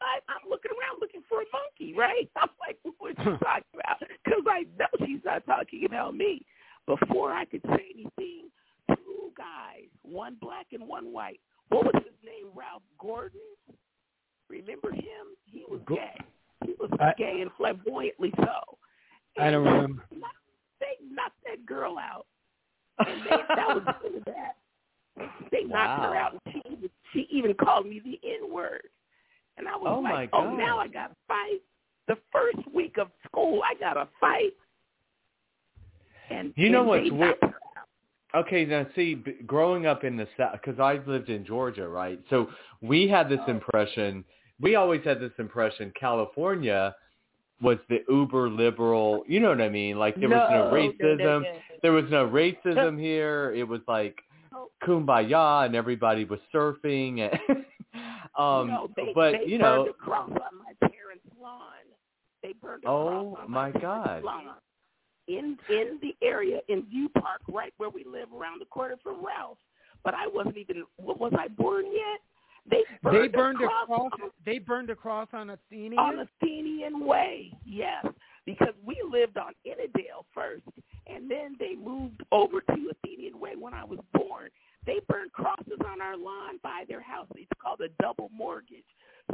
I, 0.00 0.20
I'm 0.28 0.48
looking 0.48 0.70
around 0.72 1.00
looking 1.00 1.22
for 1.28 1.40
a 1.40 1.44
monkey, 1.52 1.94
right? 1.96 2.28
I'm 2.36 2.48
like, 2.60 2.78
what 2.98 3.10
you 3.18 3.38
talking 3.38 3.64
about? 3.74 4.00
Because 4.24 4.44
I 4.48 4.64
know 4.78 5.06
she's 5.06 5.24
not 5.24 5.44
talking 5.46 5.84
about 5.86 6.14
me. 6.14 6.44
Before 6.86 7.32
I 7.32 7.46
could 7.46 7.62
say 7.66 7.86
anything, 7.94 8.50
two 8.88 9.32
guys, 9.36 9.88
one 10.02 10.36
black 10.40 10.66
and 10.72 10.86
one 10.86 11.12
white. 11.12 11.40
What 11.70 11.86
was 11.86 11.94
his 11.96 12.14
name? 12.22 12.52
Ralph 12.54 12.82
Gordon. 12.98 13.40
Remember 14.50 14.92
him? 14.92 15.32
He 15.46 15.64
was 15.68 15.80
gay. 15.88 16.14
He 16.64 16.74
was 16.78 16.90
I- 17.00 17.14
gay 17.16 17.38
and 17.40 17.50
flamboyantly 17.56 18.32
so. 18.36 18.78
I 19.40 19.50
don't 19.50 19.64
remember. 19.64 20.04
They 21.74 21.80
knocked 21.80 21.96
that 21.96 21.96
girl 21.96 21.98
out, 21.98 22.26
and 23.06 23.22
they, 23.24 23.30
that 23.56 23.68
was 23.68 24.22
that. 24.26 24.56
They 25.52 25.62
knocked 25.64 26.02
her 26.02 26.16
out, 26.16 26.32
and 26.32 26.54
she 26.54 26.62
even, 26.72 26.90
she 27.12 27.28
even 27.30 27.54
called 27.54 27.86
me 27.86 28.00
the 28.04 28.18
N 28.28 28.52
word. 28.52 28.82
And 29.56 29.68
I 29.68 29.76
was 29.76 29.86
Oh, 29.88 30.02
my 30.02 30.12
like, 30.12 30.30
oh, 30.32 30.54
now 30.56 30.78
I 30.78 30.88
got 30.88 31.12
fight. 31.28 31.60
The 32.08 32.16
first 32.32 32.58
week 32.74 32.96
of 32.98 33.08
school, 33.26 33.62
I 33.64 33.74
got 33.78 33.94
to 33.94 34.08
fight. 34.20 34.52
And 36.30 36.52
You 36.56 36.70
know 36.70 36.80
and 36.80 36.88
what's 36.88 37.10
weird- 37.10 37.20
knocked 37.40 37.42
her 37.42 37.48
out. 37.48 38.46
Okay, 38.46 38.64
now 38.64 38.84
see, 38.96 39.14
b- 39.14 39.36
growing 39.46 39.86
up 39.86 40.02
in 40.02 40.16
the 40.16 40.26
South, 40.36 40.52
because 40.60 40.80
I 40.80 41.00
lived 41.06 41.28
in 41.30 41.44
Georgia, 41.46 41.88
right? 41.88 42.18
So 42.30 42.48
we 42.82 43.06
had 43.06 43.28
this 43.28 43.38
oh. 43.46 43.50
impression. 43.50 44.24
We 44.60 44.74
always 44.74 45.02
had 45.04 45.20
this 45.20 45.30
impression. 45.38 45.92
California 45.98 46.94
was 47.62 47.78
the 47.88 48.00
uber 48.08 48.48
liberal. 48.50 49.24
You 49.26 49.40
know 49.40 49.48
what 49.50 49.60
I 49.60 49.68
mean? 49.68 49.98
Like 49.98 50.18
there 50.18 50.28
was 50.28 50.48
no 50.50 50.64
No, 50.64 50.70
no, 50.70 50.74
racism. 50.76 51.18
no, 51.18 51.38
no. 51.40 51.52
There 51.82 51.92
was 51.92 52.04
no 52.10 52.28
racism 52.28 53.00
here. 53.08 53.52
It 53.54 53.66
was 53.66 53.80
like 53.88 54.18
kumbaya, 54.86 55.66
and 55.66 55.74
everybody 55.74 56.24
was 56.24 56.40
surfing. 56.54 57.20
And 57.20 57.38
um, 58.38 58.68
no, 58.68 58.90
they, 58.96 59.12
but 59.14 59.32
they 59.32 59.46
you 59.46 59.58
know, 59.58 59.86
a 59.88 59.92
cross 59.92 60.30
on 60.30 60.36
my 60.58 60.88
parents' 60.88 61.24
lawn. 61.40 61.62
They 62.42 62.52
burned 62.60 62.84
a 62.84 62.88
Oh, 62.88 63.32
cross 63.34 63.44
on 63.44 63.50
my 63.50 63.70
my, 63.72 63.80
God. 63.80 64.22
lawn. 64.24 64.44
In 65.26 65.56
in 65.70 65.98
the 66.02 66.14
area 66.22 66.60
in 66.68 66.82
View 66.90 67.08
Park, 67.18 67.40
right 67.48 67.72
where 67.78 67.88
we 67.88 68.04
live, 68.04 68.28
around 68.38 68.60
the 68.60 68.66
corner 68.66 68.96
from 69.02 69.24
Ralph. 69.24 69.58
But 70.04 70.12
I 70.14 70.26
wasn't 70.26 70.58
even. 70.58 70.84
What 70.96 71.18
was 71.18 71.32
I 71.38 71.48
born 71.48 71.86
yet? 71.86 72.20
They 72.70 72.82
burned, 73.02 73.24
They 73.24 73.28
burned 73.28 73.60
a 73.60 73.64
a 73.64 73.68
cross 73.68 73.86
cross. 73.86 74.10
on 74.22 74.30
They 74.46 74.58
burned 74.58 74.90
a 74.90 74.94
cross 74.96 75.28
on 75.32 75.50
Athenian. 75.50 75.98
on 75.98 76.26
Athenian 76.42 77.04
Way, 77.04 77.52
yes, 77.64 78.04
because 78.46 78.74
we 78.84 78.96
lived 79.10 79.36
on 79.36 79.52
Inadale 79.66 80.24
first, 80.34 80.62
and 81.06 81.30
then 81.30 81.56
they 81.58 81.74
moved 81.74 82.22
over 82.32 82.60
to 82.60 82.90
Athenian 82.90 83.38
Way 83.38 83.52
when 83.58 83.74
I 83.74 83.84
was 83.84 83.98
born. 84.14 84.48
They 84.86 85.00
burned 85.08 85.32
crosses 85.32 85.78
on 85.86 86.00
our 86.00 86.16
lawn 86.16 86.58
by 86.62 86.84
their 86.88 87.00
house. 87.02 87.26
It's 87.36 87.50
called 87.62 87.80
a 87.80 87.88
double 88.02 88.30
mortgage. 88.34 88.84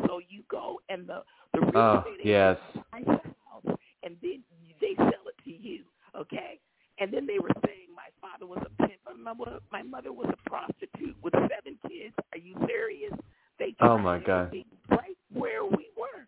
So 0.06 0.20
you 0.28 0.42
go 0.50 0.80
and 0.88 1.06
the 1.08 1.22
the 1.52 1.60
real 1.60 1.70
oh 1.76 1.98
estate 1.98 2.20
agent 2.20 2.26
yes, 2.26 2.56
buys 2.92 3.04
the 3.06 3.12
house, 3.50 3.78
and 4.04 4.16
then 4.22 4.42
they 4.80 4.94
sell 4.96 5.26
it 5.26 5.44
to 5.44 5.50
you, 5.50 5.82
okay? 6.16 6.58
And 7.00 7.12
then 7.12 7.26
they 7.26 7.38
were 7.40 7.50
saying 7.66 7.88
my 7.88 7.89
father 8.20 8.46
was 8.46 8.62
a 8.64 8.82
pimp, 8.82 9.00
my 9.22 9.32
mother, 9.32 9.58
my 9.72 9.82
mother 9.82 10.12
was 10.12 10.28
a 10.32 10.48
prostitute 10.48 11.16
with 11.22 11.32
seven 11.34 11.78
kids. 11.88 12.14
Are 12.32 12.38
you 12.38 12.54
serious? 12.66 13.12
They 13.58 13.74
Oh, 13.80 13.96
tried 13.96 14.02
my 14.02 14.18
God. 14.18 14.54
Right 14.90 15.16
where 15.32 15.64
we 15.64 15.88
were, 15.96 16.24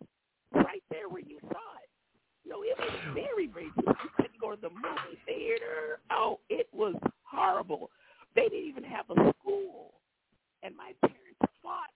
right 0.53 0.83
there 0.89 1.09
where 1.09 1.21
you 1.21 1.39
saw 1.41 1.69
it. 1.81 1.89
No, 2.45 2.61
it 2.63 2.77
was 2.77 2.91
very 3.13 3.47
racist. 3.47 3.87
You 4.03 4.09
couldn't 4.15 4.39
go 4.39 4.55
to 4.55 4.61
the 4.61 4.69
movie 4.69 5.17
theater. 5.25 5.99
Oh, 6.11 6.39
it 6.49 6.67
was 6.73 6.95
horrible. 7.23 7.89
They 8.35 8.43
didn't 8.43 8.67
even 8.69 8.83
have 8.83 9.05
a 9.09 9.33
school, 9.39 9.93
and 10.61 10.75
my 10.75 10.93
parents 11.01 11.19
fought 11.61 11.89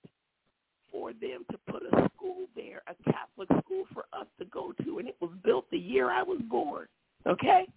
for 0.92 1.12
them 1.14 1.46
to 1.52 1.58
put 1.72 1.84
a 1.84 2.10
school 2.16 2.46
there, 2.56 2.82
a 2.88 3.12
Catholic 3.12 3.50
school 3.64 3.86
for 3.94 4.06
us 4.14 4.28
to 4.40 4.46
go 4.46 4.74
to, 4.84 5.00
and 5.00 5.08
it 5.08 5.16
was 5.20 5.32
built 5.44 5.66
the 5.72 5.78
year 5.78 6.10
I 6.12 6.24
was 6.24 6.40
born. 6.50 6.88
Okay, 7.26 7.68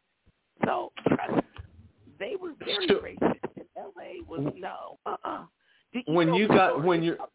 so 0.64 0.92
trust 1.08 1.34
me, 1.36 1.42
they 2.20 2.36
were 2.36 2.52
very 2.64 2.86
So- 2.86 3.00
racist. 3.00 3.40
And 3.56 3.66
L.A. 3.76 4.20
was 4.28 4.52
no, 4.56 4.98
uh-uh. 5.06 5.44
Did 5.92 6.04
When 6.06 6.32
you 6.34 6.46
got- 6.46 6.84
when 6.84 7.02
you- 7.02 7.14
about- 7.14 7.32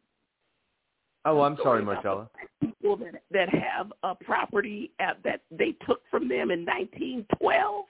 oh 1.25 1.41
I'm 1.41 1.57
sorry, 1.57 1.81
story 1.81 1.81
about 1.81 2.03
the 2.03 2.09
Marcella. 2.09 2.29
People 2.61 2.95
that 2.97 3.21
that 3.31 3.49
have 3.49 3.91
a 4.03 4.15
property 4.15 4.91
at, 4.99 5.21
that 5.23 5.41
they 5.51 5.73
took 5.85 6.01
from 6.09 6.27
them 6.29 6.51
in 6.51 6.63
1912, 6.63 7.85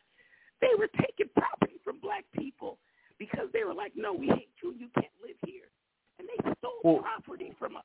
they 0.62 0.74
were 0.80 0.88
taking 1.00 1.28
property 1.36 1.78
from 1.84 2.00
black 2.00 2.26
people 2.32 2.80
because 3.20 3.52
they 3.54 3.64
were 3.64 3.74
like, 3.74 3.91
no, 3.96 4.12
we 4.14 4.28
hate 4.28 4.50
you, 4.64 4.74
you 4.74 4.88
can't 4.96 5.14
live 5.22 5.38
here, 5.46 5.70
and 6.18 6.28
they 6.28 6.52
stole 6.58 6.80
Well- 6.84 7.00
property 7.04 7.52
from 7.60 7.78
us. 7.78 7.84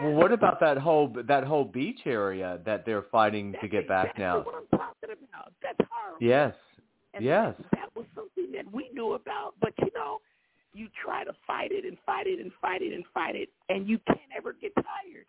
Well, 0.00 0.12
what 0.14 0.32
about 0.32 0.58
that 0.60 0.78
whole 0.78 1.08
that 1.08 1.44
whole 1.44 1.64
beach 1.64 2.06
area 2.06 2.58
that 2.64 2.84
they're 2.86 3.02
fighting 3.02 3.52
to 3.52 3.58
That's 3.60 3.70
get 3.70 3.86
back 3.88 4.06
exactly 4.16 4.24
now? 4.24 4.38
What 4.40 4.54
I'm 4.56 4.78
talking 4.78 5.10
about. 5.10 5.52
That's 5.62 5.78
horrible. 5.90 6.18
Yes, 6.24 6.54
And 7.14 7.24
yes. 7.24 7.54
That, 7.72 7.88
was 7.94 8.06
something 8.14 8.50
that 8.52 8.70
we 8.72 8.90
knew 8.92 9.12
about, 9.12 9.54
but 9.60 9.72
you 9.78 9.90
know, 9.94 10.20
you 10.72 10.88
try 11.04 11.22
to 11.24 11.32
fight 11.46 11.70
it 11.70 11.84
and 11.84 11.96
fight 12.04 12.26
it 12.26 12.40
and 12.40 12.50
fight 12.60 12.82
it 12.82 12.92
and 12.92 13.04
fight 13.14 13.36
it, 13.36 13.48
and 13.68 13.88
you 13.88 13.98
can't 14.06 14.18
ever 14.36 14.52
get 14.52 14.72
tired. 14.74 15.26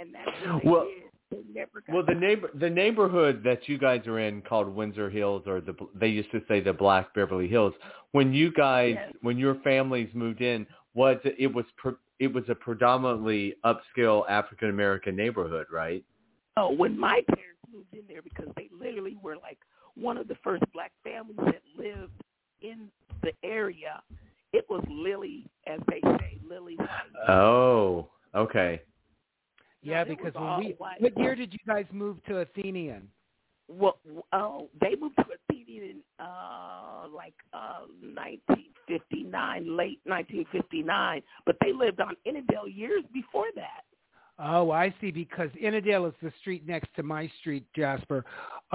And 0.00 0.12
that's 0.12 0.26
what 0.26 0.62
they 0.62 0.68
Well- 0.70 0.84
did. 0.86 1.02
They 1.28 1.42
never 1.52 1.80
got 1.80 1.92
Well, 1.92 2.04
the 2.04 2.14
neighbor 2.14 2.50
the 2.54 2.70
neighborhood 2.70 3.42
that 3.42 3.68
you 3.68 3.78
guys 3.78 4.06
are 4.06 4.20
in 4.20 4.42
called 4.42 4.68
Windsor 4.68 5.10
Hills, 5.10 5.42
or 5.48 5.60
the 5.60 5.74
they 5.92 6.06
used 6.06 6.30
to 6.30 6.40
say 6.46 6.60
the 6.60 6.72
Black 6.72 7.12
Beverly 7.14 7.48
Hills. 7.48 7.74
When 8.12 8.32
you 8.32 8.52
guys, 8.52 8.94
Yes. 8.94 9.12
when 9.22 9.36
your 9.36 9.56
families 9.56 10.08
moved 10.14 10.40
in, 10.40 10.68
was 10.94 11.18
it, 11.24 11.52
was 11.52 11.66
pre, 11.76 11.94
it 12.20 12.32
was 12.32 12.48
a 12.48 12.54
predominantly 12.54 13.56
upscale 13.64 14.24
African 14.28 14.70
American 14.70 15.16
neighborhood, 15.16 15.66
right? 15.68 16.04
Oh, 16.56 16.72
when 16.72 16.96
my 16.96 17.22
parents 17.34 17.60
moved 17.74 17.92
in 17.92 18.04
there, 18.06 18.22
because 18.22 18.46
they 18.54 18.68
literally 18.72 19.16
were 19.20 19.36
like 19.36 19.58
one 19.98 20.16
of 20.18 20.28
the 20.28 20.36
first 20.44 20.62
black 20.72 20.92
families 21.02 21.38
that 21.46 21.62
lived 21.76 22.12
in 22.62 22.88
the 23.22 23.32
area. 23.44 24.02
It 24.52 24.64
was 24.70 24.84
Lily, 24.88 25.46
as 25.66 25.80
they 25.88 26.00
say, 26.18 26.38
Lily. 26.48 26.76
Oh, 27.28 28.08
okay. 28.34 28.80
yeah, 29.82 30.04
No, 30.04 30.12
it 30.12 30.16
because 30.16 30.34
was 30.34 30.58
when 30.58 30.68
we, 30.68 30.74
white. 30.74 31.00
what 31.00 31.18
year 31.18 31.34
did 31.34 31.52
you 31.52 31.58
guys 31.66 31.84
move 31.92 32.22
to 32.28 32.38
Athenian? 32.38 33.08
Well, 33.68 33.98
oh, 34.32 34.68
they 34.80 34.94
moved 35.00 35.16
to 35.16 35.24
Athenian 35.50 35.82
in 35.90 35.96
uh, 36.24 37.08
like 37.12 37.34
uh, 37.52 37.80
1959, 38.14 39.76
late 39.76 39.98
1959, 40.04 41.22
but 41.44 41.56
they 41.60 41.72
lived 41.72 42.00
on 42.00 42.14
Inadale 42.24 42.72
years 42.72 43.02
before 43.12 43.46
that. 43.56 43.82
Oh, 44.38 44.70
I 44.70 44.94
see. 45.00 45.10
Because 45.10 45.50
Inadale 45.60 46.06
is 46.06 46.14
the 46.22 46.32
street 46.40 46.66
next 46.66 46.88
to 46.96 47.02
my 47.02 47.30
street, 47.40 47.64
Jasper. 47.74 48.24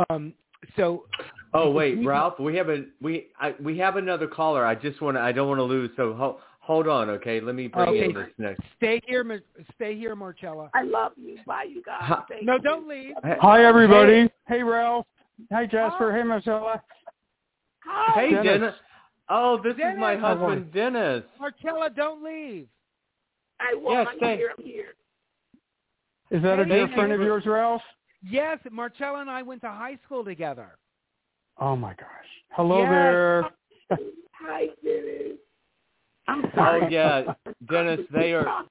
Um, 0.09 0.33
so 0.75 1.05
Oh 1.53 1.69
wait, 1.71 1.97
we- 1.97 2.05
Ralph, 2.05 2.39
we 2.39 2.55
have 2.55 2.69
a 2.69 2.85
we 3.01 3.27
I, 3.39 3.55
we 3.61 3.77
have 3.79 3.97
another 3.97 4.27
caller. 4.27 4.65
I 4.65 4.75
just 4.75 5.01
want 5.01 5.17
to 5.17 5.21
I 5.21 5.31
don't 5.31 5.47
want 5.47 5.59
to 5.59 5.63
lose. 5.63 5.89
So 5.97 6.13
ho, 6.13 6.39
hold 6.59 6.87
on, 6.87 7.09
okay? 7.09 7.41
Let 7.41 7.55
me 7.55 7.67
bring 7.67 7.95
in 7.97 8.13
this 8.13 8.27
next. 8.37 8.61
stay 8.77 9.01
here, 9.05 9.41
stay 9.75 9.97
here, 9.97 10.15
Marcella. 10.15 10.69
I 10.73 10.83
love 10.83 11.11
you. 11.17 11.37
Bye, 11.45 11.65
you 11.69 11.81
guys. 11.83 11.97
Hi- 12.01 12.23
No, 12.43 12.57
don't 12.57 12.87
leave. 12.87 13.15
Hi, 13.23 13.65
everybody. 13.65 14.29
Hey, 14.47 14.63
Ralph. 14.63 15.05
Hi, 15.51 15.65
Jasper. 15.65 16.15
Hey, 16.15 16.23
Marcella. 16.23 16.81
Hi. 17.85 18.13
Hey, 18.21 18.31
Dennis. 18.31 18.45
Dennis. 18.45 18.75
Oh, 19.29 19.59
this 19.63 19.73
is 19.73 19.79
my 19.97 20.15
Dennis. 20.15 20.27
husband, 20.27 20.71
Dennis. 20.73 21.23
Marcella, 21.39 21.89
don't 21.89 22.23
leave. 22.23 22.67
I 23.59 23.75
won't. 23.75 23.97
Yes, 23.97 24.07
I'm 24.11 24.19
thank- 24.19 24.39
here. 24.61 24.85
Is 26.31 26.41
that 26.43 26.59
a 26.59 26.65
dear 26.65 26.87
hey, 26.87 26.95
friend 26.95 27.11
of 27.11 27.19
yours, 27.19 27.45
Ralph? 27.45 27.81
Yes, 28.23 28.59
Marcella 28.71 29.19
and 29.21 29.29
I 29.29 29.41
went 29.41 29.61
to 29.61 29.69
high 29.69 29.97
school 30.05 30.23
together. 30.23 30.77
Oh, 31.59 31.75
my 31.75 31.93
gosh. 31.93 32.07
Hello 32.51 32.79
Yes. 32.79 32.89
there. 32.89 33.51
Hi, 34.41 34.67
Dennis. 34.83 35.37
I'm 36.27 36.45
oh, 36.45 36.49
sorry. 36.55 36.81
Oh 36.83 36.87
yeah, 36.89 37.33
Dennis. 37.69 37.99
They 38.11 38.33
are 38.33 38.65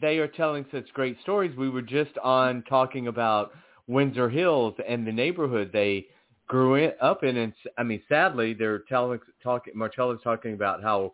they 0.00 0.18
are 0.18 0.28
telling 0.28 0.64
such 0.72 0.92
great 0.92 1.20
stories. 1.22 1.56
We 1.56 1.68
were 1.68 1.82
just 1.82 2.16
on 2.18 2.62
talking 2.68 3.08
about 3.08 3.52
Windsor 3.86 4.28
Hills 4.28 4.74
and 4.88 5.06
the 5.06 5.12
neighborhood 5.12 5.70
they 5.72 6.06
grew 6.46 6.76
in, 6.76 6.92
up 7.00 7.22
in, 7.22 7.36
and 7.36 7.52
I 7.78 7.82
mean, 7.82 8.02
sadly, 8.08 8.54
they're 8.54 8.80
telling 8.80 9.20
talking. 9.42 9.72
Marcella's 9.76 10.20
talking 10.22 10.54
about 10.54 10.82
how 10.82 11.12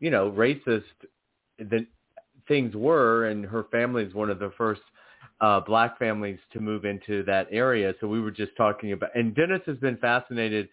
you 0.00 0.10
know 0.10 0.30
racist 0.30 0.82
the 1.58 1.86
things 2.48 2.74
were, 2.74 3.26
and 3.26 3.44
her 3.44 3.64
family 3.70 4.04
is 4.04 4.14
one 4.14 4.30
of 4.30 4.38
the 4.38 4.52
first 4.56 4.82
uh, 5.42 5.60
black 5.60 5.98
families 5.98 6.38
to 6.52 6.60
move 6.60 6.84
into 6.86 7.22
that 7.24 7.48
area. 7.50 7.92
So 8.00 8.08
we 8.08 8.20
were 8.20 8.30
just 8.30 8.56
talking 8.56 8.92
about, 8.92 9.10
and 9.14 9.34
Dennis 9.34 9.60
has 9.66 9.76
been 9.76 9.98
fascinated 9.98 10.68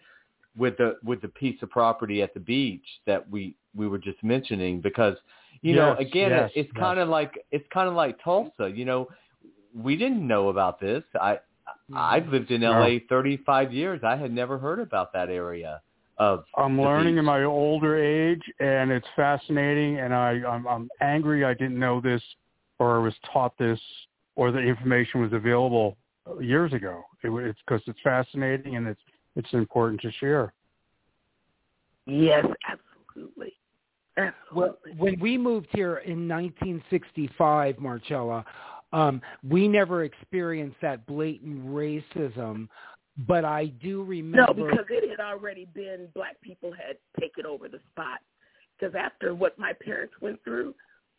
with 0.56 0.76
the 0.78 0.96
with 1.04 1.20
the 1.20 1.28
piece 1.28 1.60
of 1.62 1.70
property 1.70 2.22
at 2.22 2.32
the 2.32 2.40
beach 2.40 2.84
that 3.06 3.28
we 3.30 3.54
we 3.74 3.86
were 3.86 3.98
just 3.98 4.22
mentioning 4.24 4.80
because 4.80 5.16
you 5.62 5.76
know 5.76 5.94
again 5.94 6.30
yes, 6.30 6.50
it, 6.56 6.60
it's 6.60 6.70
yes. 6.74 6.82
kind 6.82 6.98
of 6.98 7.08
like 7.08 7.44
it's 7.52 7.66
kind 7.72 7.88
of 7.88 7.94
like 7.94 8.18
Tulsa 8.24 8.68
you 8.74 8.84
know 8.84 9.06
we 9.72 9.94
didn't 9.94 10.26
know 10.26 10.48
about 10.48 10.80
this 10.80 11.04
I 11.20 11.38
I've 11.94 12.28
lived 12.28 12.50
in 12.50 12.62
No. 12.62 12.72
LA 12.72 12.98
35 13.08 13.72
years. 13.72 14.00
I 14.04 14.16
had 14.16 14.32
never 14.32 14.58
heard 14.58 14.80
about 14.80 15.12
that 15.12 15.28
area 15.28 15.80
of 16.18 16.44
I'm 16.56 16.80
learning 16.80 17.16
in 17.16 17.24
my 17.24 17.44
older 17.44 17.96
age, 17.96 18.42
and 18.60 18.90
it's 18.90 19.06
fascinating. 19.16 19.98
And 19.98 20.14
I, 20.14 20.40
I'm, 20.46 20.66
I'm 20.66 20.88
angry 21.00 21.44
I 21.44 21.54
didn't 21.54 21.78
know 21.78 22.00
this, 22.00 22.22
or 22.78 22.96
I 22.96 23.02
was 23.02 23.14
taught 23.32 23.56
this, 23.58 23.80
or 24.40 24.50
the 24.50 24.58
information 24.58 25.20
was 25.20 25.34
available 25.34 25.98
years 26.40 26.72
ago. 26.72 27.02
It, 27.22 27.28
wa- 27.28 27.40
it's 27.40 27.58
because 27.66 27.82
it's 27.86 27.98
fascinating 28.02 28.76
and 28.76 28.88
it's 28.88 29.00
it's 29.36 29.52
important 29.52 30.00
to 30.00 30.10
share. 30.12 30.54
Yes, 32.06 32.46
absolutely. 32.66 33.52
Well, 34.52 34.78
when 34.96 35.20
we 35.20 35.36
moved 35.36 35.68
here 35.72 35.98
in 35.98 36.26
1965, 36.26 37.78
Marcella, 37.78 38.44
um, 38.94 39.20
we 39.46 39.68
never 39.68 40.04
experienced 40.04 40.76
that 40.80 41.06
blatant 41.06 41.66
racism, 41.66 42.68
but 43.28 43.44
I 43.44 43.66
do 43.66 44.02
remember. 44.02 44.54
No, 44.54 44.70
because 44.70 44.86
it 44.88 45.08
had 45.10 45.20
already 45.20 45.66
been 45.66 46.08
black 46.14 46.40
people 46.40 46.72
had 46.72 46.96
taken 47.20 47.44
over 47.44 47.68
the 47.68 47.80
spot. 47.92 48.20
Because 48.78 48.94
after 48.94 49.34
what 49.34 49.58
my 49.58 49.74
parents 49.84 50.14
went 50.22 50.42
through, 50.44 50.74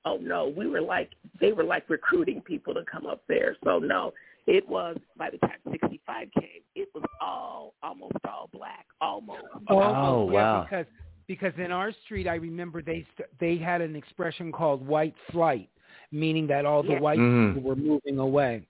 oh 0.05 0.17
no, 0.17 0.53
we 0.55 0.67
were 0.67 0.81
like 0.81 1.11
they 1.39 1.51
were 1.51 1.63
like 1.63 1.89
recruiting 1.89 2.41
people 2.41 2.73
to 2.73 2.83
come 2.91 3.05
up 3.05 3.21
there. 3.27 3.55
So 3.63 3.79
no, 3.79 4.13
it 4.47 4.67
was 4.67 4.97
by 5.17 5.29
the 5.29 5.37
time 5.39 5.57
'65 5.69 6.27
came, 6.39 6.61
it 6.75 6.89
was 6.93 7.03
all 7.19 7.73
almost 7.83 8.13
all 8.27 8.49
black, 8.53 8.85
almost. 8.99 9.43
Oh, 9.69 9.79
Oh, 9.79 10.31
yeah, 10.31 10.33
wow. 10.33 10.63
because 10.63 10.85
because 11.27 11.53
in 11.57 11.71
our 11.71 11.93
street, 12.05 12.27
I 12.27 12.35
remember 12.35 12.81
they 12.81 13.05
st- 13.13 13.29
they 13.39 13.57
had 13.57 13.81
an 13.81 13.95
expression 13.95 14.51
called 14.51 14.85
white 14.85 15.15
flight, 15.31 15.69
meaning 16.11 16.47
that 16.47 16.65
all 16.65 16.83
the 16.83 16.93
Yeah. 16.93 16.99
white 16.99 17.19
Mhm. 17.19 17.53
people 17.55 17.69
were 17.69 17.75
moving 17.75 18.17
away. 18.19 18.67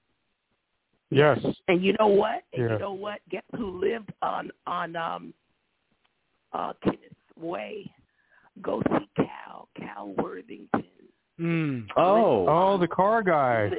Yes. 1.10 1.40
And 1.68 1.84
you 1.84 1.94
know 2.00 2.08
what? 2.08 2.44
And 2.54 2.64
Yeah. 2.64 2.74
you 2.74 2.80
know 2.80 2.94
what? 2.94 3.20
Guess 3.30 3.44
who 3.56 3.68
lived 3.80 4.14
on 4.22 4.52
on 4.68 4.96
um 4.96 5.34
uh 6.54 6.74
Kenneth 6.84 7.18
Way? 7.38 7.92
Go 8.62 8.82
see 8.84 9.10
Cal, 9.16 9.68
Cal 9.76 10.10
Worthington. 10.14 10.84
Mm. 11.42 11.88
Oh, 11.98 12.46
Oh, 12.48 12.78
the 12.78 12.88
car 12.88 13.24
guy. 13.24 13.72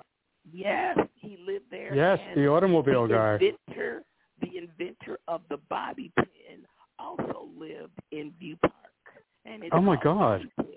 Yes, 0.53 0.99
he 1.15 1.39
lived 1.47 1.67
there. 1.71 1.95
Yes, 1.95 2.19
the 2.35 2.49
automobile 2.49 3.07
the 3.07 3.15
guy. 3.15 3.33
Inventor, 3.35 4.03
the 4.41 4.59
inventor 4.59 5.19
of 5.29 5.43
the 5.49 5.59
bobby 5.71 6.11
pin 6.17 6.67
also 6.99 7.49
lived 7.57 7.93
in 8.11 8.33
View 8.41 8.57
Park. 8.61 8.75
And 9.45 9.63
it's 9.63 9.73
Oh, 9.75 9.81
my 9.81 9.97
God. 9.97 10.41
Bobby 10.41 10.53
Pin 10.57 10.77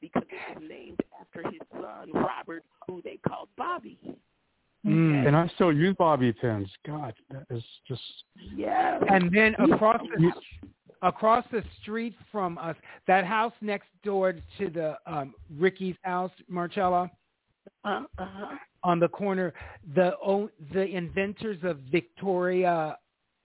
Because 0.00 0.24
it 0.28 0.58
was 0.60 0.68
named 0.68 1.00
after 1.20 1.48
his 1.48 1.60
son 1.72 2.10
Robert, 2.12 2.64
who 2.86 3.00
they 3.02 3.18
called 3.26 3.48
Bobby. 3.56 3.98
Mm. 4.84 5.26
And 5.26 5.34
I 5.36 5.50
still 5.54 5.72
use 5.72 5.94
bobby 5.98 6.30
pins. 6.32 6.68
God, 6.86 7.14
that 7.30 7.46
is 7.50 7.64
just 7.88 8.02
Yes. 8.54 9.02
And 9.08 9.34
then 9.34 9.54
across 9.54 10.02
the 10.14 10.20
You- 10.22 10.32
across 11.04 11.44
the 11.52 11.62
street 11.80 12.14
from 12.32 12.58
us, 12.58 12.74
that 13.06 13.24
house 13.24 13.52
next 13.60 13.88
door 14.02 14.32
to 14.58 14.70
the 14.70 14.96
um, 15.06 15.34
Ricky's 15.56 15.96
house, 16.02 16.32
Marcella, 16.48 17.10
uh, 17.84 18.02
uh-huh. 18.18 18.56
on 18.82 18.98
the 18.98 19.08
corner, 19.08 19.52
the 19.94 20.16
o- 20.24 20.50
the 20.72 20.84
inventors 20.84 21.58
of 21.62 21.78
Victoria 21.92 22.98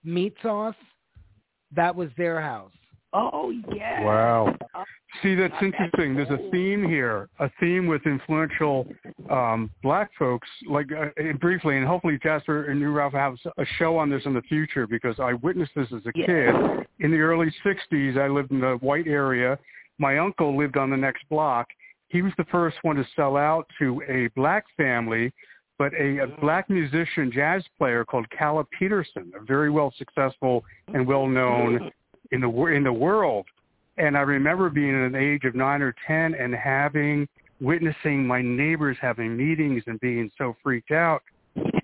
meat 0.04 0.34
sauce, 0.42 0.76
that 1.76 1.94
was 1.96 2.10
their 2.18 2.42
house. 2.42 2.72
Oh 3.14 3.52
yeah! 3.76 4.04
wow. 4.04 4.56
Oh, 4.76 4.84
See, 5.24 5.36
that's 5.36 5.52
That's 5.54 5.64
interesting. 5.66 6.16
There's 6.16 6.30
a 6.30 6.50
theme 6.52 6.88
here, 6.88 7.30
a 7.40 7.50
theme 7.60 7.88
with 7.88 8.06
influential 8.06 8.88
um, 9.30 9.70
black 9.84 10.12
folks. 10.18 10.48
Like 10.68 10.88
uh, 10.92 11.08
briefly, 11.40 11.78
and 11.78 11.86
hopefully 11.86 12.20
Jasper 12.22 12.66
and 12.66 12.80
you, 12.80 12.92
Ralph, 12.92 13.14
have 13.14 13.36
a 13.58 13.66
show 13.78 13.98
on 13.98 14.10
this 14.10 14.24
in 14.26 14.34
the 14.34 14.42
future 14.44 14.88
because 14.88 15.16
I 15.20 15.34
witnessed 15.34 15.72
this 15.76 15.88
as 15.88 16.06
a 16.06 16.12
yes. 16.16 16.28
kid. 16.28 16.56
In 17.00 17.12
the 17.12 17.20
early 17.20 17.54
'60s, 17.66 18.18
I 18.18 18.28
lived 18.28 18.52
in 18.52 18.60
the 18.60 18.78
white 18.82 19.08
area. 19.08 19.58
My 19.98 20.18
uncle 20.18 20.58
lived 20.58 20.78
on 20.78 20.90
the 20.90 20.98
next 20.98 21.28
block. 21.30 21.68
He 22.08 22.22
was 22.22 22.34
the 22.38 22.46
first 22.46 22.78
one 22.82 22.96
to 22.96 23.06
sell 23.16 23.38
out 23.38 23.68
to 23.80 24.02
a 24.10 24.28
black 24.36 24.66
family, 24.76 25.32
but 25.78 25.94
a, 25.94 26.20
a 26.20 26.28
black 26.42 26.70
musician, 26.70 27.32
jazz 27.32 27.64
player 27.78 28.04
called 28.04 28.26
Calla 28.32 28.66
Peterson, 28.78 29.32
a 29.40 29.44
very 29.44 29.70
well 29.70 29.94
successful 29.98 30.64
and 30.94 31.06
well 31.06 31.28
known 31.28 31.92
in 32.32 32.42
the 32.42 32.66
in 32.66 32.84
the 32.84 32.94
world. 32.94 33.46
And 33.98 34.18
I 34.18 34.22
remember 34.22 34.70
being 34.70 34.96
at 34.96 35.08
an 35.08 35.16
age 35.16 35.44
of 35.44 35.56
nine 35.56 35.82
or 35.82 35.94
ten 36.08 36.34
and 36.34 36.56
having 36.56 37.28
witnessing 37.62 38.26
my 38.26 38.42
neighbors 38.42 38.98
having 39.02 39.36
meetings 39.36 39.84
and 39.88 40.00
being 40.00 40.32
so 40.38 40.56
freaked 40.64 40.92
out, 40.92 41.22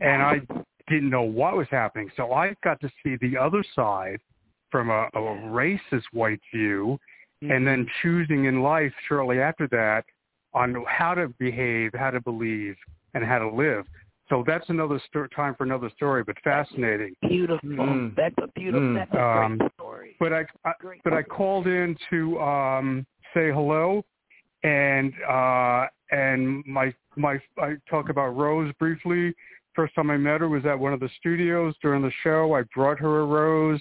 and 0.02 0.22
I 0.22 0.42
didn't 0.88 1.10
know 1.10 1.24
what 1.24 1.58
was 1.58 1.68
happening. 1.72 2.10
So 2.16 2.34
I 2.34 2.56
got 2.64 2.80
to 2.82 2.90
see 3.04 3.18
the 3.22 3.38
other 3.38 3.64
side 3.76 4.20
from 4.72 4.90
a, 4.90 5.08
a 5.14 5.20
racist 5.20 6.04
white 6.14 6.42
view, 6.54 7.00
and 7.42 7.66
then 7.68 7.88
choosing 8.02 8.46
in 8.46 8.62
life 8.62 8.94
shortly 9.08 9.40
after 9.40 9.68
that 9.68 10.04
on 10.54 10.84
how 10.88 11.14
to 11.14 11.28
behave, 11.38 11.92
how 11.94 12.10
to 12.10 12.22
believe, 12.22 12.76
and 13.14 13.24
how 13.24 13.38
to 13.40 13.50
live. 13.50 13.86
So 14.30 14.44
that's 14.48 14.68
another 14.70 15.00
sto- 15.08 15.28
time 15.28 15.54
for 15.56 15.66
another 15.66 15.92
story, 15.96 16.24
but 16.24 16.36
fascinating. 16.44 17.14
Beautiful. 17.22 17.70
Mm. 17.70 18.16
That's 18.16 18.36
a 18.42 18.48
beautiful. 18.60 18.88
Mm. 18.88 18.96
That's 18.96 19.14
a 19.14 19.22
Um, 19.22 19.60
story. 19.76 20.16
But 20.20 20.34
I, 20.34 20.46
I 20.64 20.74
Great. 20.80 21.04
but 21.04 21.14
I 21.14 21.22
called 21.22 21.68
in 21.68 21.96
to 22.10 22.40
um, 22.40 23.06
say 23.34 23.52
hello, 23.52 24.04
and 24.66 25.14
uh, 25.30 25.86
and 26.12 26.66
my 26.66 26.94
my 27.16 27.40
I 27.58 27.76
talk 27.90 28.10
about 28.10 28.36
Rose 28.36 28.74
briefly. 28.80 29.34
First 29.76 29.96
time 29.96 30.10
I 30.10 30.18
met 30.18 30.42
her 30.42 30.50
was 30.50 30.66
at 30.66 30.78
one 30.80 30.92
of 30.94 31.00
the 31.00 31.10
studios 31.20 31.76
during 31.82 32.02
the 32.02 32.12
show. 32.24 32.56
I 32.56 32.64
brought 32.74 32.98
her 33.00 33.22
a 33.22 33.26
rose, 33.26 33.80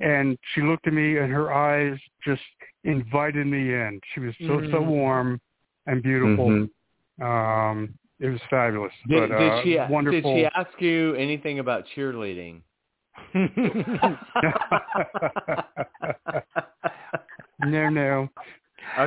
and 0.00 0.38
she 0.54 0.62
looked 0.62 0.86
at 0.86 0.94
me, 0.94 1.18
and 1.18 1.30
her 1.32 1.52
eyes 1.52 1.98
just 2.24 2.40
invited 2.84 3.46
me 3.46 3.74
in. 3.74 4.00
She 4.14 4.20
was 4.20 4.34
so 4.46 4.60
so 4.70 4.80
Mm. 4.80 4.86
warm 4.86 5.38
and 5.86 6.02
beautiful. 6.02 6.48
Mhm. 6.48 6.70
Um, 7.22 7.94
it 8.20 8.28
was 8.28 8.40
fabulous. 8.48 8.92
Did, 9.08 9.28
but, 9.30 9.38
did 9.38 9.52
uh, 9.52 9.62
she 9.62 9.78
wonderful. 9.92 10.34
did 10.34 10.38
she 10.38 10.46
ask 10.54 10.80
you 10.80 11.14
anything 11.16 11.58
about 11.58 11.84
cheerleading? 11.94 12.62
no, 17.58 17.90
no. 17.90 18.28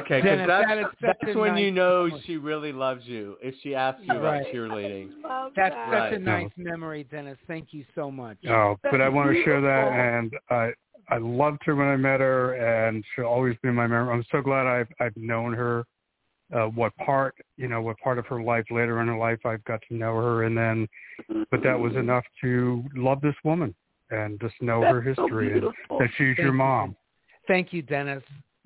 Okay, 0.02 0.22
because 0.22 0.38
Dennis, 0.38 0.48
that's, 0.48 0.68
that 0.68 0.78
is 0.78 0.86
such 1.02 1.18
that's 1.22 1.36
a 1.36 1.40
when 1.40 1.58
you 1.58 1.72
nice 1.72 1.76
know 1.76 2.04
memory. 2.06 2.24
she 2.26 2.38
really 2.38 2.72
loves 2.72 3.06
you. 3.06 3.38
If 3.42 3.56
she 3.62 3.76
asks 3.76 4.02
you 4.04 4.18
about 4.18 4.44
cheerleading. 4.54 5.10
That's 5.56 5.76
that. 5.76 5.92
such 5.92 6.14
a 6.14 6.16
Right. 6.16 6.22
nice 6.22 6.52
memory, 6.58 7.04
Dennis. 7.06 7.38
Thank 7.48 7.74
you 7.74 7.86
so 7.96 8.12
much. 8.12 8.38
Oh, 8.48 8.78
but 8.84 9.02
I 9.02 9.10
want 9.10 9.32
to 9.34 9.44
share 9.44 9.62
that, 9.62 9.92
and 9.92 10.34
I 10.50 10.72
I 11.10 11.18
loved 11.18 11.62
her 11.66 11.76
when 11.76 11.88
I 11.88 11.96
met 11.96 12.20
her, 12.20 12.54
and 12.54 13.04
she'll 13.14 13.26
always 13.26 13.56
be 13.62 13.70
in 13.70 13.76
my 13.76 13.88
memory. 13.88 14.14
I'm 14.14 14.26
so 14.32 14.42
glad 14.42 14.66
I've 14.68 14.88
I've 15.00 15.16
known 15.16 15.54
her. 15.54 15.86
Uh, 16.54 16.68
what 16.68 16.96
part, 16.98 17.34
you 17.58 17.68
know, 17.68 17.82
what 17.82 17.98
part 17.98 18.20
of 18.20 18.26
her 18.28 18.40
life 18.42 18.66
later 18.70 19.02
in 19.02 19.08
her 19.08 19.18
life 19.18 19.40
I've 19.46 19.64
got 19.64 19.82
to 19.90 19.96
know 19.96 20.16
her, 20.16 20.44
and 20.44 20.56
then, 20.56 20.88
but 21.50 21.64
that 21.64 21.80
was 21.80 21.96
enough 21.96 22.24
to 22.42 22.84
love 22.96 23.20
this 23.22 23.34
woman 23.44 23.74
and 24.12 24.40
just 24.40 24.54
know 24.62 24.82
her 24.82 25.02
That's 25.04 25.16
so 25.16 25.24
history 25.24 25.54
and 25.54 25.64
that 26.00 26.10
she's 26.18 26.28
Thank 26.28 26.38
your 26.38 26.48
you. 26.48 26.54
mom. 26.54 26.96
Thank 27.48 27.74
you, 27.74 27.82
Dennis. 27.82 28.22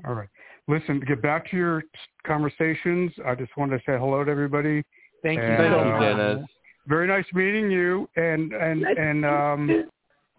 All 0.05 0.13
right, 0.13 0.27
listen, 0.69 0.99
to 1.01 1.05
get 1.05 1.21
back 1.21 1.49
to 1.51 1.57
your 1.57 1.83
conversations. 2.25 3.11
I 3.25 3.35
just 3.35 3.55
wanted 3.57 3.77
to 3.79 3.83
say 3.85 3.97
hello 3.97 4.23
to 4.23 4.31
everybody. 4.31 4.83
Thank 5.23 5.39
you 5.39 5.43
And, 5.45 5.57
Thank 5.57 5.73
so 5.73 5.83
you, 5.85 5.91
uh. 5.91 5.99
Dennis. 5.99 6.49
Very 6.87 7.07
nice 7.07 7.25
meeting 7.33 7.69
you, 7.69 8.07
and 8.15 8.53
and 8.53 8.81
Nice 8.81 8.95
and 8.97 9.25
um. 9.25 9.89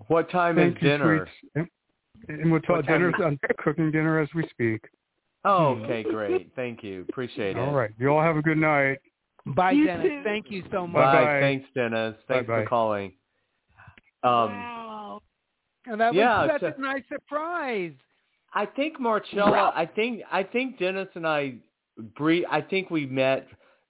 What 0.06 0.30
time 0.30 0.58
is 0.58 0.74
dinner? 0.80 1.26
And 1.54 1.68
and 2.28 2.50
we'll 2.50 2.60
talk 2.62 2.76
What 2.76 2.86
dinner. 2.86 3.12
I'm 3.22 3.38
cooking 3.58 3.90
dinner 3.90 4.18
as 4.18 4.28
we 4.34 4.48
speak. 4.48 4.80
Oh, 5.44 5.68
okay, 5.84 6.02
great. 6.02 6.50
Thank 6.56 6.82
you. 6.82 7.04
Appreciate 7.08 7.56
it. 7.56 7.60
All 7.60 7.72
right. 7.74 7.90
You 7.98 8.08
all 8.08 8.22
have 8.22 8.36
a 8.36 8.42
good 8.42 8.58
night. 8.58 8.98
Bye, 9.46 9.72
You 9.72 9.86
Dennis. 9.86 10.06
too. 10.06 10.20
Thank 10.24 10.50
you 10.50 10.62
so 10.70 10.86
much. 10.86 11.02
Bye. 11.02 11.12
Bye-bye. 11.24 11.40
Thanks, 11.40 11.66
Dennis. 11.74 12.14
Thanks 12.28 12.46
Bye-bye. 12.46 12.62
for 12.64 12.68
calling. 12.68 13.12
Um, 14.22 14.52
wow. 14.52 15.22
And 15.86 16.00
that 16.00 16.12
Yeah, 16.14 16.42
was 16.42 16.50
such 16.52 16.62
it's 16.62 16.78
a 16.78 16.82
nice 16.82 17.02
surprise. 17.08 17.92
I 18.52 18.66
think 18.66 18.98
Marcella. 18.98 19.72
I 19.74 19.86
think 19.86 20.22
I 20.30 20.42
think 20.42 20.78
Dennis 20.78 21.08
and 21.14 21.26
I, 21.26 21.54
Bree. 22.16 22.46
I 22.50 22.60
think 22.60 22.90
we 22.90 23.06
met 23.06 23.46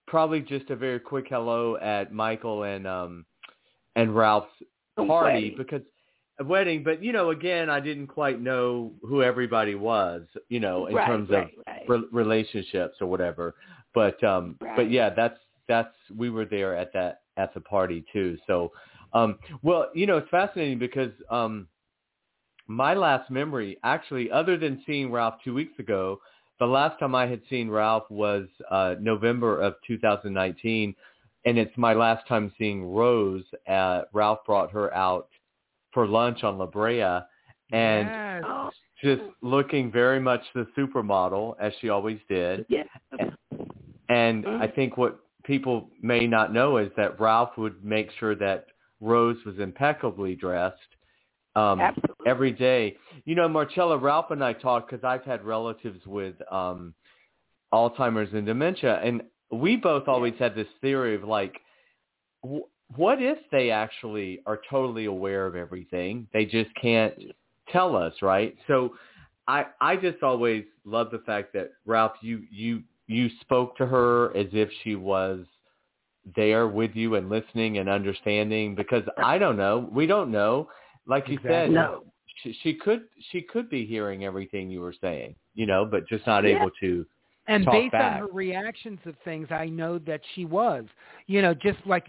probably 0.07 0.41
just 0.41 0.69
a 0.71 0.77
very 0.77 1.01
quick 1.01 1.27
hello 1.31 1.77
at 1.77 2.13
Michael 2.13 2.65
and 2.65 2.87
um 2.87 3.25
and 3.97 4.15
Ralph's 4.15 4.51
party 4.97 5.09
wedding. 5.09 5.55
because 5.57 5.83
a 6.41 6.45
wedding. 6.45 6.83
But 6.83 7.03
you 7.03 7.13
know, 7.13 7.31
again, 7.31 7.71
I 7.71 7.81
didn't 7.81 8.09
quite 8.09 8.41
know 8.41 8.93
who 9.03 9.23
everybody 9.23 9.75
was. 9.77 10.23
You 10.49 10.61
know, 10.61 10.87
in 10.87 10.95
right, 10.95 11.07
terms 11.07 11.31
right, 11.31 11.45
of 11.45 11.51
right. 11.67 11.89
re- 11.89 12.09
relationships 12.13 12.97
or 13.01 13.07
whatever. 13.07 13.55
But 13.95 14.23
um 14.25 14.57
but 14.77 14.91
yeah, 14.91 15.11
that's 15.11 15.39
that's 15.69 15.95
we 16.15 16.31
were 16.31 16.45
there 16.45 16.77
at 16.77 16.93
that 16.93 17.23
at 17.37 17.55
the 17.55 17.61
party 17.61 18.05
too. 18.13 18.37
So 18.47 18.73
um 19.13 19.39
well, 19.63 19.91
you 19.95 20.07
know, 20.07 20.19
it's 20.19 20.31
fascinating 20.31 20.79
because 20.79 21.13
um 21.31 21.67
my 22.71 22.95
last 22.95 23.29
memory 23.31 23.77
actually 23.83 24.31
other 24.31 24.57
than 24.57 24.81
seeing 24.87 25.11
Ralph 25.11 25.35
2 25.43 25.53
weeks 25.53 25.77
ago, 25.81 26.21
the 26.61 26.67
last 26.67 27.01
time 27.01 27.17
I 27.17 27.27
had 27.27 27.43
seen 27.51 27.69
Ralph 27.69 28.09
was 28.11 28.47
uh 28.71 28.95
November 29.01 29.61
of 29.61 29.75
2019 29.87 30.95
and 31.45 31.59
it's 31.59 31.77
my 31.77 31.95
last 31.95 32.27
time 32.29 32.53
seeing 32.59 32.85
Rose. 32.85 33.45
Uh, 33.69 34.03
Ralph 34.13 34.45
brought 34.47 34.71
her 34.71 34.95
out 34.95 35.29
for 35.93 36.07
lunch 36.07 36.45
on 36.45 36.59
La 36.59 36.67
Brea, 36.67 37.21
and 37.73 38.09
Yes. 38.09 38.45
Oh, 38.47 38.71
just 39.03 39.23
looking 39.41 39.91
very 39.91 40.21
much 40.21 40.43
the 40.55 40.67
supermodel 40.77 41.55
as 41.59 41.73
she 41.81 41.89
always 41.89 42.21
did. 42.29 42.67
yes. 42.69 42.87
And 44.11 44.45
Mhm. 44.45 44.61
I 44.61 44.67
think 44.67 44.97
what 44.97 45.21
people 45.45 45.91
may 46.03 46.27
not 46.27 46.53
know 46.53 46.77
is 46.77 46.93
that 46.97 47.19
Ralph 47.19 47.57
would 47.57 47.83
make 47.83 48.11
sure 48.13 48.35
that 48.35 48.67
Rose 49.01 49.43
was 49.47 49.59
impeccably 49.59 50.37
dressed 50.37 50.97
um, 51.57 51.81
Absolutely. 51.81 52.27
every 52.27 52.53
day. 52.53 52.97
You 53.25 53.35
know, 53.35 53.49
Marcella, 53.49 53.97
Ralph 53.97 54.31
and 54.31 54.43
I 54.43 54.53
talk 54.53 54.89
because 54.89 55.05
I've 55.05 55.25
had 55.25 55.45
relatives 55.45 56.05
with 56.07 56.35
um, 56.51 56.95
Alzheimer's 57.73 58.33
and 58.33 58.47
dementia, 58.47 59.01
and 59.03 59.23
we 59.51 59.77
both 59.77 60.09
always 60.09 60.35
had 60.39 60.55
this 60.55 60.69
theory 60.81 61.15
of 61.15 61.25
like, 61.25 61.61
w- 62.43 62.65
what 62.97 63.21
if 63.23 63.39
they 63.51 63.71
actually 63.71 64.41
are 64.47 64.61
totally 64.69 65.05
aware 65.07 65.47
of 65.47 65.57
everything? 65.57 66.27
They 66.33 66.45
just 66.45 66.71
can't 66.81 67.15
tell 67.69 67.97
us, 67.97 68.15
right? 68.23 68.57
So 68.67 68.95
I 69.49 69.67
I 69.81 69.97
just 69.97 70.23
always 70.23 70.65
love 70.85 71.11
the 71.11 71.19
fact 71.21 71.53
that 71.55 71.73
Ralph, 71.87 72.13
you 72.21 72.43
you 72.51 72.83
you 73.07 73.29
spoke 73.41 73.77
to 73.77 73.87
her 73.87 74.37
as 74.37 74.47
if 74.53 74.69
she 74.85 74.95
was 74.95 75.45
there 76.37 76.69
with 76.69 76.95
you 76.95 77.17
and 77.17 77.29
listening 77.29 77.79
and 77.79 77.89
understanding 77.89 78.75
because 78.75 79.03
I 79.23 79.39
don't 79.39 79.57
know, 79.57 79.89
we 79.93 80.07
don't 80.07 80.31
know. 80.31 80.69
Like 81.07 81.29
you 81.29 81.39
said, 81.43 81.71
No. 81.71 82.05
she, 82.43 82.57
she 82.63 82.75
could 82.75 83.03
she 83.31 83.43
could 83.43 83.69
be 83.69 83.85
hearing 83.87 84.25
everything 84.25 84.71
you 84.71 84.81
were 84.81 84.95
saying, 85.01 85.35
you 85.55 85.67
know, 85.67 85.85
but 85.85 86.09
just 86.09 86.27
not 86.27 86.45
Yeah. 86.45 86.57
able 86.57 86.71
to. 86.81 87.07
And 87.49 87.65
talk 87.65 87.75
based 87.75 87.93
back. 87.93 88.15
on 88.23 88.29
her 88.29 88.33
reactions 88.33 89.01
of 89.07 89.15
things, 89.25 89.49
I 89.51 89.67
know 89.67 89.99
that 90.01 90.21
she 90.35 90.45
was, 90.45 90.85
you 91.27 91.43
know, 91.43 91.53
just 91.55 91.79
like 91.85 92.09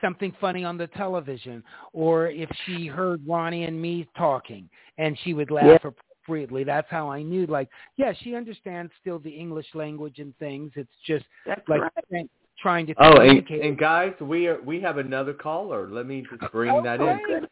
something 0.00 0.32
funny 0.40 0.64
on 0.64 0.76
the 0.76 0.88
television, 0.88 1.62
or 1.92 2.28
if 2.28 2.48
she 2.64 2.86
heard 2.86 3.20
Ronnie 3.26 3.64
and 3.64 3.80
me 3.80 4.08
talking, 4.16 4.68
and 4.98 5.16
she 5.22 5.34
would 5.34 5.50
laugh 5.50 5.84
appropriately. 5.84 6.64
That's 6.64 6.88
how 6.90 7.08
I 7.10 7.22
knew. 7.22 7.46
Like, 7.46 7.68
yeah, 7.96 8.12
she 8.22 8.34
understands 8.34 8.90
still 9.00 9.18
the 9.18 9.30
English 9.30 9.66
language 9.74 10.18
and 10.18 10.36
things. 10.38 10.72
It's 10.76 10.90
just 11.06 11.24
That's 11.46 11.68
like 11.68 11.82
right. 11.82 11.92
trying- 12.10 12.28
trying 12.60 12.86
to 12.86 12.94
Oh, 12.98 13.20
and, 13.20 13.48
and 13.48 13.78
guys, 13.78 14.12
we 14.20 14.46
are 14.46 14.60
we 14.62 14.80
have 14.80 14.98
another 14.98 15.32
caller. 15.32 15.88
Let 15.88 16.06
me 16.06 16.22
just 16.28 16.52
bring 16.52 16.70
oh, 16.70 16.82
that 16.82 17.00
in. 17.00 17.18
Good. 17.26 17.48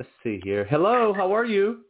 Let's 0.00 0.10
see 0.22 0.40
here. 0.42 0.64
Hello, 0.64 1.12
how 1.12 1.30
are 1.30 1.44
you? 1.44 1.80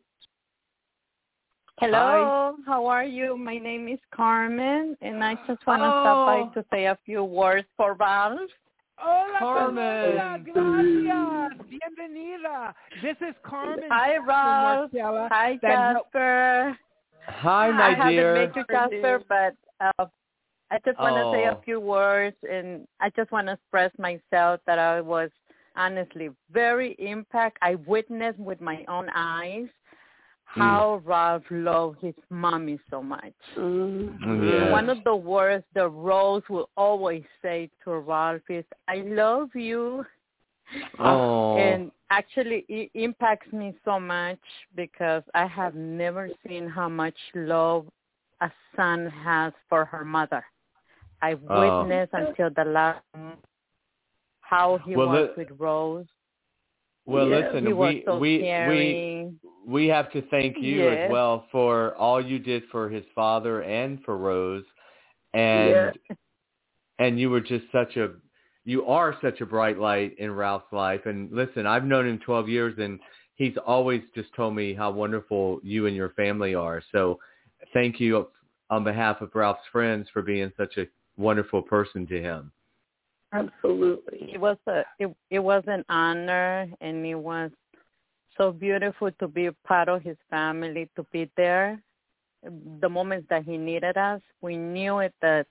Hello, 1.78 2.56
how 2.66 2.84
are 2.86 3.04
you? 3.04 3.36
My 3.38 3.56
name 3.56 3.86
is 3.86 4.00
Carmen, 4.12 4.96
and 5.00 5.22
I 5.22 5.36
just 5.46 5.64
want 5.64 5.80
to 5.82 5.86
stop 5.86 6.16
Oh. 6.18 6.26
by 6.26 6.54
to 6.60 6.66
say 6.72 6.86
a 6.86 6.98
few 7.04 7.22
words 7.22 7.68
for 7.76 7.94
Ralph. 7.94 8.50
Hola, 8.98 9.38
Carmen. 9.38 10.42
Gracias, 10.42 11.52
bienvenida. 11.70 12.74
This 13.00 13.16
is 13.20 13.36
Carmen. 13.44 13.88
Hi, 13.88 14.16
Ralph. 14.16 14.90
Hi, 15.30 15.56
Jasper. 15.62 16.76
Hi, 17.28 17.70
my 17.70 17.90
I 17.90 18.10
dear. 18.10 18.34
haven't 18.34 18.34
met 18.34 18.56
you, 18.56 18.64
Jasper, 18.74 19.22
but 19.28 19.54
uh, 19.80 20.06
I 20.72 20.80
just 20.84 20.98
want 20.98 21.14
to 21.14 21.30
say 21.32 21.44
a 21.44 21.52
Oh. 21.52 21.60
few 21.64 21.78
words, 21.78 22.36
and 22.42 22.88
I 22.98 23.10
just 23.10 23.30
want 23.30 23.46
to 23.46 23.52
express 23.52 23.92
myself 24.00 24.60
that 24.66 24.80
I 24.80 25.00
was 25.00 25.30
honestly 25.76 26.30
very 26.52 26.96
impact. 26.98 27.58
I 27.62 27.76
witnessed 27.86 28.38
with 28.38 28.60
my 28.60 28.84
own 28.88 29.08
eyes 29.14 29.68
Mm. 30.56 30.62
how 30.62 31.02
Ralph 31.04 31.44
loved 31.50 32.00
his 32.00 32.14
mommy 32.28 32.78
so 32.90 33.00
much. 33.02 33.34
Mhm. 33.54 34.52
Yeah. 34.52 34.72
One 34.72 34.90
of 34.90 35.04
the 35.04 35.14
words 35.14 35.64
that 35.74 35.88
Rose 35.88 36.42
will 36.48 36.68
always 36.76 37.24
say 37.40 37.70
to 37.84 37.98
Ralph 37.98 38.42
is, 38.50 38.64
I 38.88 38.96
love 38.96 39.54
you. 39.54 40.04
Oh. 40.98 41.56
And 41.56 41.92
actually, 42.10 42.64
it 42.68 42.90
impacts 42.94 43.52
me 43.52 43.74
so 43.84 44.00
much 44.00 44.40
because 44.74 45.22
I 45.34 45.46
have 45.46 45.74
never 45.74 46.28
seen 46.46 46.68
how 46.68 46.88
much 46.88 47.18
love 47.34 47.86
a 48.40 48.50
son 48.74 49.06
has 49.06 49.52
for 49.68 49.84
her 49.84 50.04
mother. 50.04 50.44
I 51.22 51.34
Oh. 51.48 51.82
witnessed 51.82 52.12
until 52.14 52.50
the 52.50 52.64
last 52.64 53.04
month 53.14 53.44
how 54.50 54.80
he 54.84 54.96
Well, 54.96 55.08
was 55.08 55.28
li- 55.36 55.44
with 55.44 55.60
Rose. 55.60 56.06
well, 57.06 57.28
Yeah, 57.28 57.52
listen, 57.52 57.66
he 57.66 57.72
we 57.72 58.02
so 58.04 58.18
we 58.18 58.38
we 58.66 59.38
we 59.66 59.86
have 59.86 60.10
to 60.12 60.22
thank 60.22 60.56
you 60.60 60.90
as 60.90 61.10
well 61.10 61.46
for 61.52 61.94
all 61.96 62.20
you 62.20 62.40
did 62.40 62.64
for 62.72 62.88
his 62.88 63.04
father 63.14 63.62
and 63.62 64.02
for 64.04 64.16
Rose, 64.16 64.64
and 65.34 65.92
and 66.98 67.20
you 67.20 67.30
were 67.30 67.40
just 67.40 67.64
such 67.70 67.96
a 67.96 68.10
you 68.64 68.84
are 68.86 69.16
such 69.22 69.40
a 69.40 69.46
bright 69.46 69.78
light 69.78 70.18
in 70.18 70.32
Ralph's 70.32 70.72
life. 70.72 71.06
And 71.06 71.30
listen, 71.32 71.66
I've 71.66 71.84
known 71.84 72.06
him 72.06 72.18
12 72.18 72.48
years, 72.48 72.74
and 72.78 73.00
he's 73.36 73.54
always 73.66 74.02
just 74.14 74.34
told 74.34 74.54
me 74.54 74.74
how 74.74 74.90
wonderful 74.90 75.60
you 75.62 75.86
and 75.86 75.96
your 75.96 76.10
family 76.10 76.54
are. 76.54 76.82
So 76.92 77.18
thank 77.72 78.00
you 78.00 78.28
on 78.68 78.84
behalf 78.84 79.20
of 79.20 79.30
Ralph's 79.34 79.66
friends 79.72 80.08
for 80.12 80.22
being 80.22 80.52
such 80.56 80.76
a 80.76 80.86
wonderful 81.16 81.62
person 81.62 82.06
to 82.08 82.20
him. 82.20 82.52
Absolutely. 83.32 84.30
it 84.32 84.40
was 84.40 84.56
a 84.66 84.82
it, 84.98 85.14
it 85.30 85.38
was 85.38 85.62
an 85.66 85.84
honor 85.88 86.66
and 86.80 87.06
it 87.06 87.14
was 87.14 87.50
so 88.36 88.50
beautiful 88.50 89.10
to 89.20 89.28
be 89.28 89.50
part 89.66 89.88
of 89.88 90.02
his 90.02 90.16
family 90.28 90.88
to 90.96 91.04
be 91.12 91.30
there 91.36 91.80
the 92.80 92.88
moments 92.88 93.26
that 93.30 93.44
he 93.44 93.56
needed 93.56 93.96
us 93.96 94.20
we 94.40 94.56
knew 94.56 94.98
it 94.98 95.14
that 95.20 95.46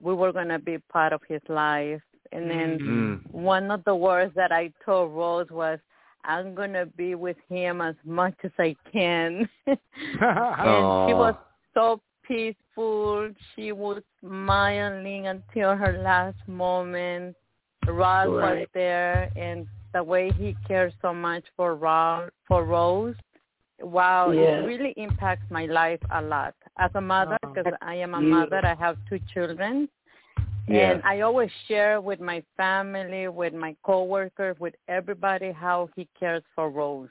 we 0.00 0.14
were 0.14 0.32
going 0.32 0.48
to 0.48 0.58
be 0.58 0.78
part 0.92 1.12
of 1.12 1.20
his 1.28 1.40
life 1.48 2.00
and 2.32 2.50
then 2.50 2.78
Mm. 2.78 3.32
one 3.32 3.70
of 3.70 3.82
the 3.84 3.94
words 3.94 4.32
that 4.34 4.52
i 4.52 4.70
told 4.84 5.12
rose 5.12 5.50
was 5.50 5.78
i'm 6.24 6.54
going 6.54 6.72
to 6.72 6.86
be 6.86 7.14
with 7.14 7.38
him 7.48 7.80
as 7.80 7.96
much 8.04 8.34
as 8.44 8.52
i 8.58 8.76
can 8.92 9.48
and 9.66 9.78
she 11.08 11.14
was 11.14 11.34
so 11.74 12.00
peaceful. 12.28 13.30
She 13.56 13.72
was 13.72 14.02
smiling 14.20 15.26
until 15.26 15.74
her 15.74 15.98
last 16.04 16.36
moment. 16.46 17.34
Ralph 17.86 18.28
was 18.28 18.66
there, 18.74 19.30
and 19.34 19.66
the 19.94 20.02
way 20.02 20.30
he 20.30 20.54
cared 20.66 20.92
so 21.00 21.14
much 21.14 21.44
for 21.56 21.74
Ralph, 21.74 22.30
for 22.46 22.64
Rose, 22.64 23.16
wow, 23.80 24.30
Yeah. 24.30 24.58
it 24.60 24.66
really 24.66 24.92
impacts 24.98 25.50
my 25.50 25.64
life 25.66 26.00
a 26.10 26.20
lot. 26.20 26.54
As 26.76 26.90
a 26.94 27.00
mother, 27.00 27.38
oh. 27.42 27.48
Wow. 27.48 27.54
because 27.54 27.72
I 27.80 27.94
am 27.94 28.14
a 28.14 28.18
Beautiful. 28.20 28.40
mother, 28.40 28.66
I 28.66 28.74
have 28.74 28.98
two 29.08 29.18
children. 29.32 29.88
Yeah. 30.68 30.90
And 30.90 31.02
I 31.02 31.22
always 31.22 31.50
share 31.66 31.98
with 32.02 32.20
my 32.20 32.42
family, 32.58 33.26
with 33.28 33.54
my 33.54 33.74
coworkers, 33.84 34.58
with 34.60 34.74
everybody 34.86 35.50
how 35.50 35.88
he 35.96 36.06
cares 36.20 36.42
for 36.54 36.68
Rose. 36.68 37.08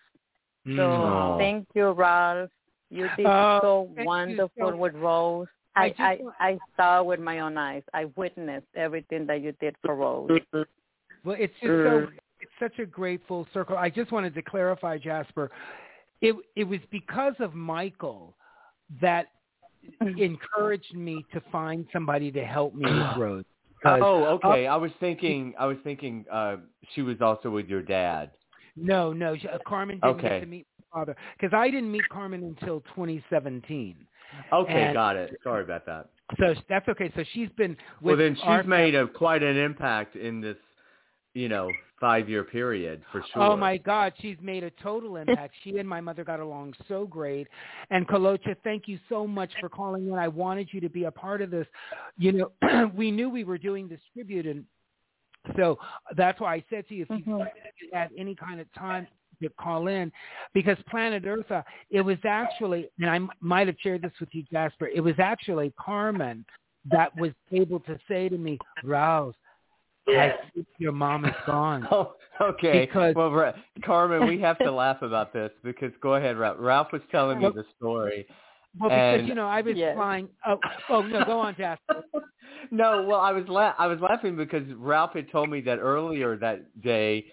So 0.76 0.84
Aw. 0.91 1.38
thank 1.39 1.68
you, 1.74 1.89
Ralph. 1.91 2.51
You 2.90 3.08
did 3.18 3.26
Oh, 3.26 3.60
so 3.62 4.04
wonderful 4.04 4.70
so- 4.72 4.76
with 4.76 4.96
Rose. 4.96 5.48
I 5.76 5.94
I, 6.00 6.04
I, 6.04 6.18
I 6.40 6.58
saw 6.76 7.04
with 7.04 7.20
my 7.20 7.40
own 7.42 7.56
eyes. 7.58 7.84
I 7.94 8.06
witnessed 8.16 8.66
everything 8.76 9.28
that 9.28 9.42
you 9.42 9.52
did 9.60 9.76
for 9.86 9.94
Rose. 9.96 10.30
Well, 11.24 11.36
it's 11.40 11.54
just 11.62 11.64
so 11.66 12.08
Mm. 12.08 12.10
it's 12.40 12.52
such 12.60 12.80
a 12.80 12.86
great 12.86 13.22
full 13.28 13.48
circle. 13.54 13.78
I 13.78 13.90
just 13.90 14.12
wanted 14.12 14.34
to 14.36 14.42
clarify, 14.42 14.98
Jasper. 14.98 15.52
It 16.22 16.36
it 16.56 16.64
was 16.64 16.80
because 16.90 17.36
of 17.40 17.54
Michael 17.54 18.36
that 19.02 19.28
encouraged 20.18 20.96
me 20.96 21.26
to 21.34 21.42
find 21.52 21.86
somebody 21.94 22.32
to 22.32 22.44
help 22.44 22.74
me 22.74 22.86
with 22.92 23.18
Rose. 23.18 23.46
Oh, 23.86 24.40
okay. 24.44 24.66
I 24.68 24.76
was 24.76 24.92
thinking. 25.00 25.54
I 25.60 25.66
was 25.68 25.78
thinking. 25.84 26.26
Uh, 26.32 26.58
she 26.96 27.02
was 27.04 27.22
also 27.22 27.50
with 27.50 27.68
your 27.68 27.82
dad. 27.84 28.32
No, 28.76 29.14
no, 29.14 29.36
she- 29.38 29.48
uh, 29.48 29.60
Carmen 29.68 30.00
didn't 30.00 30.16
Okay. 30.18 30.30
get 30.30 30.40
to 30.42 30.46
meet 30.48 30.66
my 30.77 30.77
father 30.94 31.16
because 31.40 31.54
I 31.56 31.70
didn't 31.70 31.92
meet 31.92 32.08
Carmen 32.10 32.44
until 32.44 32.82
2017. 32.96 33.96
Okay, 34.52 34.74
And- 34.84 34.94
got 34.94 35.16
it. 35.16 35.38
Sorry 35.44 35.64
about 35.64 35.86
that. 35.86 36.10
So 36.40 36.54
that's 36.68 36.88
okay. 36.90 37.10
So 37.16 37.24
she's 37.32 37.50
been 37.58 37.72
with 37.72 37.78
Well, 38.02 38.18
then 38.18 38.36
she's 38.36 38.44
our 38.44 38.64
made 38.64 38.96
a 38.96 39.08
quite 39.08 39.44
an 39.44 39.56
impact 39.56 40.18
in 40.18 40.42
this, 40.42 40.58
you 41.34 41.48
know, 41.48 41.72
five-year 42.02 42.44
period 42.44 43.02
for 43.12 43.24
sure. 43.34 43.42
Oh 43.42 43.56
my 43.56 43.78
God, 43.78 44.12
she's 44.20 44.36
made 44.42 44.64
a 44.66 44.70
total 44.84 45.16
impact. 45.16 45.56
she 45.64 45.78
and 45.78 45.88
my 45.88 46.02
mother 46.02 46.26
got 46.26 46.42
along 46.42 46.74
so 46.90 47.08
great. 47.08 47.48
And 47.92 48.06
Kolocha, 48.08 48.56
thank 48.66 48.88
you 48.90 49.00
so 49.08 49.26
much 49.26 49.50
for 49.62 49.70
calling 49.70 50.08
in. 50.08 50.14
I 50.16 50.28
wanted 50.28 50.68
you 50.74 50.82
to 50.82 50.90
be 50.90 51.06
a 51.06 51.12
part 51.12 51.42
of 51.42 51.50
this. 51.50 51.66
You 52.18 52.34
know, 52.62 52.92
we 52.96 53.10
knew 53.10 53.30
we 53.30 53.46
were 53.46 53.58
doing 53.58 53.88
this 53.88 54.02
tribute, 54.14 54.46
and 54.46 54.66
so 55.56 55.80
that's 56.18 56.40
why 56.42 56.56
I 56.56 56.64
said 56.70 56.88
to 56.90 56.96
you, 56.96 57.04
if 57.10 57.26
you 57.26 57.34
Mhm. 57.34 57.48
had 57.94 58.10
any 58.18 58.36
kind 58.36 58.60
of 58.60 58.72
time 58.74 59.08
to 59.42 59.50
call 59.60 59.88
in, 59.88 60.12
because 60.54 60.78
Planet 60.90 61.24
Eartha, 61.24 61.60
uh, 61.60 61.62
it 61.90 62.02
was 62.02 62.18
actually, 62.26 62.90
and 63.00 63.10
I 63.10 63.16
m- 63.18 63.30
might 63.42 63.68
have 63.68 63.76
shared 63.82 64.02
this 64.02 64.12
with 64.20 64.30
you, 64.32 64.44
Jasper. 64.52 64.88
It 64.88 65.02
was 65.02 65.16
actually 65.20 65.74
Carmen 65.80 66.46
that 66.92 67.16
was 67.18 67.32
able 67.52 67.80
to 67.82 67.98
say 68.08 68.30
to 68.30 68.38
me, 68.38 68.58
Rouse, 68.84 69.34
I 70.08 70.34
your 70.78 70.92
mom 70.94 71.26
is 71.26 71.36
gone. 71.46 71.88
Oh, 71.92 72.14
okay. 72.42 72.86
Because- 72.86 73.16
well, 73.16 73.32
Ra- 73.32 73.54
Carmen, 73.84 74.28
we 74.28 74.40
have 74.40 74.58
to 74.60 74.72
laugh 74.84 75.02
about 75.02 75.34
this 75.34 75.52
because 75.64 75.92
go 76.02 76.16
ahead, 76.16 76.38
Ralph. 76.38 76.58
Ralph 76.60 76.92
was 76.94 77.02
telling 77.12 77.40
me 77.40 77.50
the 77.54 77.66
story 77.78 78.26
Well, 78.80 78.90
because 78.90 79.20
and, 79.20 79.28
you 79.28 79.36
know 79.36 79.48
I 79.48 79.62
was 79.62 79.76
yes. 79.76 79.96
flying. 79.96 80.30
Oh, 80.46 80.60
oh 80.90 81.02
no, 81.02 81.26
go 81.26 81.40
on, 81.40 81.56
Jasper. 81.58 82.04
no, 82.72 83.04
well, 83.04 83.20
I 83.20 83.32
was 83.32 83.46
la- 83.48 83.74
I 83.78 83.88
was 83.88 84.00
laughing 84.00 84.36
because 84.38 84.64
Ralph 84.78 85.14
had 85.14 85.32
told 85.32 85.50
me 85.50 85.62
that 85.62 85.80
earlier 85.80 86.38
that 86.38 86.82
day 86.82 87.26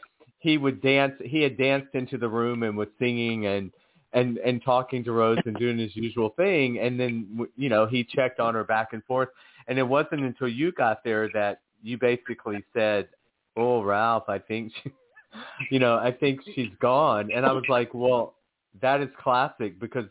he 0.45 0.59
would 0.59 0.83
dance. 0.83 1.15
He 1.25 1.41
had 1.41 1.57
danced 1.57 1.95
into 1.95 2.19
the 2.19 2.29
room 2.29 2.65
and 2.65 2.77
was 2.77 2.89
singing 2.99 3.47
and 3.47 3.73
and 4.13 4.37
and 4.39 4.63
talking 4.63 5.03
to 5.05 5.13
Rose 5.13 5.39
and 5.47 5.57
doing 5.57 5.79
his 5.79 5.97
usual 5.97 6.35
thing. 6.37 6.79
And 6.81 7.01
then 7.01 7.49
you 7.57 7.71
know 7.71 7.87
he 7.87 8.05
checked 8.05 8.41
on 8.41 8.53
her 8.53 8.63
back 8.63 8.89
and 8.93 9.03
forth. 9.05 9.31
And 9.69 9.79
it 9.79 9.83
wasn't 9.83 10.21
until 10.21 10.49
you 10.49 10.71
got 10.73 11.03
there 11.03 11.31
that 11.33 11.63
you 11.83 11.97
basically 11.97 12.63
said, 12.75 13.09
"Oh, 13.57 13.83
Ralph, 13.83 14.25
I 14.29 14.39
think 14.39 14.73
she, 14.83 14.93
you 15.71 15.79
know, 15.79 15.97
I 15.97 16.13
think 16.13 16.41
she's 16.55 16.73
gone." 16.79 17.31
And 17.35 17.47
I 17.47 17.53
was 17.53 17.65
like, 17.71 17.95
"Well, 17.95 18.35
that 18.83 19.01
is 19.01 19.09
classic 19.19 19.81
because." 19.81 20.05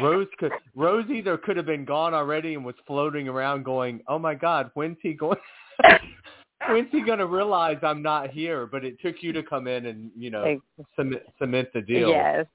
Rose 0.00 0.26
could 0.38 0.52
Rose 0.74 1.04
either 1.10 1.36
could 1.36 1.58
have 1.58 1.66
been 1.66 1.84
gone 1.84 2.14
already 2.14 2.54
and 2.54 2.64
was 2.64 2.74
floating 2.86 3.28
around 3.28 3.62
going, 3.62 4.00
"Oh 4.08 4.18
my 4.18 4.34
God, 4.34 4.70
when's 4.72 4.96
he 5.02 5.12
going? 5.12 5.36
when's 6.68 6.90
he 6.90 7.02
going 7.02 7.18
to 7.18 7.26
realize 7.26 7.78
I'm 7.82 8.02
not 8.02 8.30
here?" 8.30 8.66
But 8.66 8.84
it 8.84 9.00
took 9.00 9.16
you 9.22 9.32
to 9.32 9.42
come 9.42 9.66
in 9.66 9.86
and 9.86 10.10
you 10.16 10.30
know 10.30 10.60
cement, 10.96 11.22
cement 11.38 11.68
the 11.72 11.80
deal. 11.80 12.10
Yes. 12.10 12.46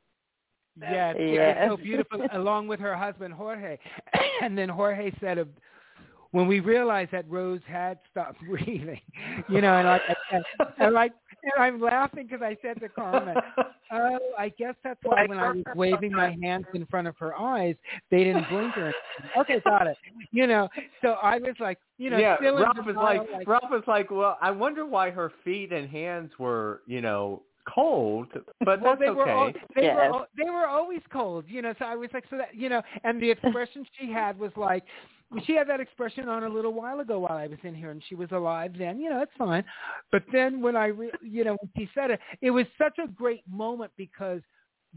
Yes, 0.80 1.16
it 1.18 1.34
Yes. 1.34 1.70
was 1.70 1.78
so 1.78 1.84
beautiful, 1.84 2.28
along 2.34 2.68
with 2.68 2.80
her 2.80 2.96
husband 2.96 3.34
Jorge. 3.34 3.78
and 4.42 4.58
then 4.58 4.70
Jorge 4.70 5.12
said, 5.20 5.38
of, 5.38 5.48
when 6.32 6.48
we 6.48 6.60
realized 6.60 7.12
that 7.12 7.28
Rose 7.30 7.62
had 7.66 7.98
stopped 8.12 8.40
breathing, 8.48 9.02
you 9.50 9.62
know, 9.62 9.74
and 9.74 9.88
like, 9.88 10.02
and, 10.32 10.44
and 10.78 10.94
like, 10.94 11.14
and 11.56 11.64
I'm 11.64 11.80
laughing 11.82 12.28
because 12.28 12.42
I 12.42 12.58
said 12.62 12.80
to 12.82 12.90
Carmen, 12.90 13.38
"Oh, 13.92 14.20
I 14.38 14.50
guess 14.50 14.76
that's 14.84 15.00
why 15.04 15.26
when 15.26 15.40
I 15.40 15.50
was 15.52 15.64
waving 15.76 16.14
my 16.14 16.36
hands 16.42 16.66
in 16.74 16.86
front 16.88 17.08
of 17.08 17.16
her 17.18 17.38
eyes, 17.40 17.76
they 18.12 18.24
didn't 18.24 18.50
blink 18.50 18.78
or 18.78 18.86
anything." 18.86 19.32
Okay, 19.38 19.62
got 19.66 19.88
it. 19.88 19.98
You 20.32 20.48
know, 20.48 20.68
so 21.02 21.16
I 21.22 21.38
was 21.38 21.56
like, 21.60 21.80
you 21.98 22.10
know, 22.10 22.18
yeah, 22.18 22.38
still 22.38 22.58
in 22.58 22.64
Ralph 22.64 22.78
was 22.78 22.86
denial, 22.96 23.18
like, 23.20 23.32
like, 23.32 23.48
Ralph 23.48 23.72
was 23.72 23.84
like, 23.88 24.12
well, 24.12 24.38
I 24.42 24.52
wonder 24.52 24.86
why 24.86 25.10
her 25.10 25.32
feet 25.44 25.72
and 25.72 25.90
hands 25.90 26.32
were, 26.38 26.82
you 26.86 27.02
know, 27.02 27.44
cold, 27.74 28.28
but 28.62 28.82
well, 28.82 28.94
that's 28.94 29.00
they 29.00 29.10
were 29.10 29.30
al- 29.30 29.48
okay. 29.48 29.60
they 29.76 29.82
were 29.82 30.04
Yes. 30.04 30.12
al- 30.14 30.28
they 30.38 30.50
were 30.50 30.68
always 30.68 31.02
cold, 31.12 31.46
you 31.48 31.62
know. 31.62 31.74
So 31.80 31.86
I 31.86 31.96
was 31.96 32.10
like, 32.14 32.26
so 32.30 32.38
that 32.38 32.56
you 32.56 32.70
know, 32.70 32.82
and 33.04 33.22
the 33.22 33.32
expression 33.32 33.86
she 34.00 34.12
had 34.12 34.38
was 34.40 34.52
like, 34.56 34.84
she 35.46 35.54
had 35.54 35.68
that 35.70 35.80
expression 35.80 36.30
on 36.30 36.44
a 36.44 36.50
little 36.50 36.74
while 36.74 37.00
ago 37.00 37.20
while 37.20 37.38
I 37.38 37.48
was 37.48 37.60
in 37.64 37.76
here, 37.76 37.92
and 37.92 38.02
she 38.08 38.16
was 38.16 38.30
alive 38.32 38.74
then. 38.78 39.00
You 39.00 39.10
know, 39.10 39.22
it's 39.22 39.32
fine. 39.38 39.64
But 40.12 40.24
then 40.32 40.62
when 40.62 40.76
I, 40.76 40.88
re- 40.88 41.12
you 41.22 41.44
know, 41.44 41.58
when 41.62 41.70
she 41.78 41.90
said 41.94 42.12
it, 42.12 42.20
it 42.42 42.52
was 42.52 42.66
such 42.78 42.98
a 43.04 43.08
great 43.08 43.44
moment 43.50 43.92
because 43.98 44.42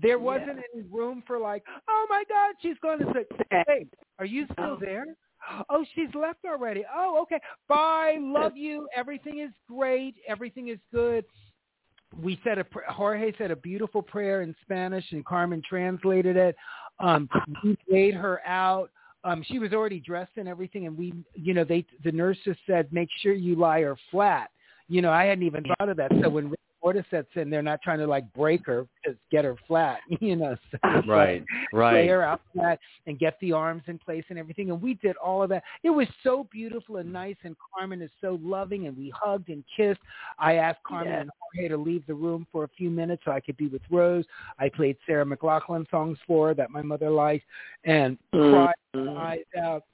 there 0.01 0.19
wasn't 0.19 0.61
any 0.73 0.85
room 0.91 1.23
for 1.27 1.39
like, 1.39 1.65
oh 1.89 2.07
my 2.09 2.23
God, 2.29 2.55
she's 2.63 2.77
going 2.81 3.01
to 3.01 3.13
say, 3.13 3.63
hey, 3.67 3.87
are 4.19 4.25
you 4.25 4.47
still 4.53 4.79
there? 4.81 5.07
Oh, 5.69 5.85
she's 5.95 6.15
left 6.15 6.45
already. 6.47 6.85
Oh, 6.95 7.21
okay. 7.23 7.41
Bye. 7.69 8.19
Love 8.21 8.57
you. 8.57 8.87
Everything 8.95 9.41
is 9.41 9.51
great. 9.69 10.15
Everything 10.29 10.69
is 10.69 10.79
good 10.93 11.25
we 12.21 12.41
said 12.43 12.59
a 12.59 12.65
pr- 12.65 12.81
Jorge 12.89 13.33
said 13.39 13.51
a 13.51 13.57
beautiful 13.57 14.03
prayer 14.03 14.43
in 14.43 14.55
Spanish, 14.63 15.05
and 15.13 15.25
Carmen 15.25 15.63
translated 15.69 16.37
it. 16.37 16.57
Um, 16.99 17.29
we 17.63 17.77
laid 17.89 18.15
her 18.15 18.41
out. 18.47 18.91
Um, 19.23 19.45
she 19.47 19.59
was 19.59 19.73
already 19.73 20.01
dressed 20.01 20.33
and 20.37 20.49
everything, 20.49 20.87
and 20.87 20.97
we, 20.97 21.13
you 21.35 21.53
know, 21.53 21.65
they 21.65 21.85
the 22.05 22.13
nurses 22.13 22.57
said, 22.67 22.93
make 22.93 23.09
sure 23.21 23.33
you 23.35 23.55
lie 23.55 23.83
her 23.83 23.97
flat. 24.11 24.51
You 24.89 25.03
know, 25.03 25.11
I 25.11 25.25
hadn't 25.25 25.45
even 25.45 25.65
thought 25.79 25.89
of 25.89 25.97
that. 25.99 26.11
So 26.23 26.29
when 26.29 26.53
cordyceps 26.83 27.37
in, 27.37 27.51
they're 27.51 27.63
not 27.63 27.83
trying 27.83 27.99
to 27.99 28.07
like 28.07 28.31
break 28.33 28.67
her, 28.67 28.87
just 29.05 29.19
get 29.31 29.45
her 29.45 29.57
flat. 29.67 30.01
You 30.21 30.37
know, 30.37 30.57
so 30.71 30.79
it's 30.85 31.09
Right, 31.09 31.45
lay 31.73 31.79
right. 31.79 32.09
her 32.09 32.23
out 32.23 32.41
flat 32.53 32.79
and 33.07 33.19
get 33.19 33.39
the 33.41 33.53
arms 33.53 33.83
in 33.87 33.99
place 33.99 34.25
and 34.29 34.39
everything. 34.39 34.71
And 34.71 34.81
we 34.83 34.95
did 34.95 35.17
all 35.17 35.43
of 35.43 35.49
that. 35.51 35.63
It 35.83 35.91
was 35.91 36.07
so 36.23 36.47
beautiful 36.51 36.97
and 36.97 37.13
nice. 37.13 37.37
And 37.43 37.57
Carmen 37.75 38.03
is 38.03 38.11
so 38.21 38.39
loving, 38.43 38.87
and 38.87 38.97
we 38.97 39.13
hugged 39.15 39.49
and 39.49 39.65
kissed. 39.77 40.01
I 40.39 40.55
asked 40.55 40.83
Carmen 40.85 41.13
Yeah. 41.13 41.21
and 41.21 41.31
Jorge 41.41 41.69
to 41.69 41.77
leave 41.77 42.07
the 42.07 42.15
room 42.15 42.47
for 42.53 42.65
a 42.65 42.69
few 42.69 42.91
minutes 42.91 43.23
so 43.25 43.33
I 43.33 43.41
could 43.41 43.57
be 43.57 43.69
with 43.69 43.83
Rose. 43.91 44.25
I 44.59 44.69
played 44.69 44.97
Sarah 45.07 45.25
McLachlan 45.25 45.89
songs 45.91 46.19
for 46.27 46.49
her 46.49 46.55
that 46.55 46.71
my 46.71 46.83
mother 46.83 47.11
liked, 47.11 47.47
and 47.85 48.19
cried 48.33 48.75
her 48.95 49.01
Mhm. 49.01 49.17
eyes 49.17 49.45
out, 49.57 49.85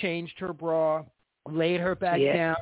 changed 0.00 0.38
her 0.38 0.52
bra, 0.52 1.04
laid 1.46 1.80
her 1.80 1.94
back 1.94 2.20
Yeah. 2.20 2.32
down, 2.34 2.56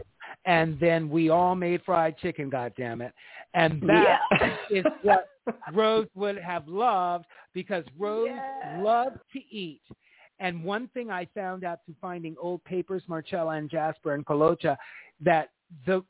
and 0.46 0.78
then 0.80 1.10
we 1.10 1.28
all 1.28 1.54
made 1.54 1.82
fried 1.82 2.16
chicken. 2.18 2.48
God 2.48 2.72
damn 2.76 3.02
it! 3.02 3.12
And 3.54 3.82
that 3.88 4.20
is 4.70 4.84
what 5.02 5.28
Rose 5.72 6.06
would 6.14 6.38
have 6.38 6.66
loved 6.68 7.26
because 7.54 7.84
Rose 7.98 8.28
Yeah. 8.30 8.80
loved 8.80 9.18
to 9.32 9.38
eat. 9.50 9.82
And 10.38 10.64
one 10.64 10.88
thing 10.94 11.10
I 11.10 11.26
found 11.34 11.64
out 11.64 11.80
through 11.84 11.96
finding 12.00 12.34
old 12.40 12.64
papers, 12.64 13.02
Marcella 13.08 13.52
and 13.56 13.68
Jasper 13.70 14.14
and 14.14 14.24
Colocha, 14.24 14.76
that 15.20 15.50
the 15.86 16.02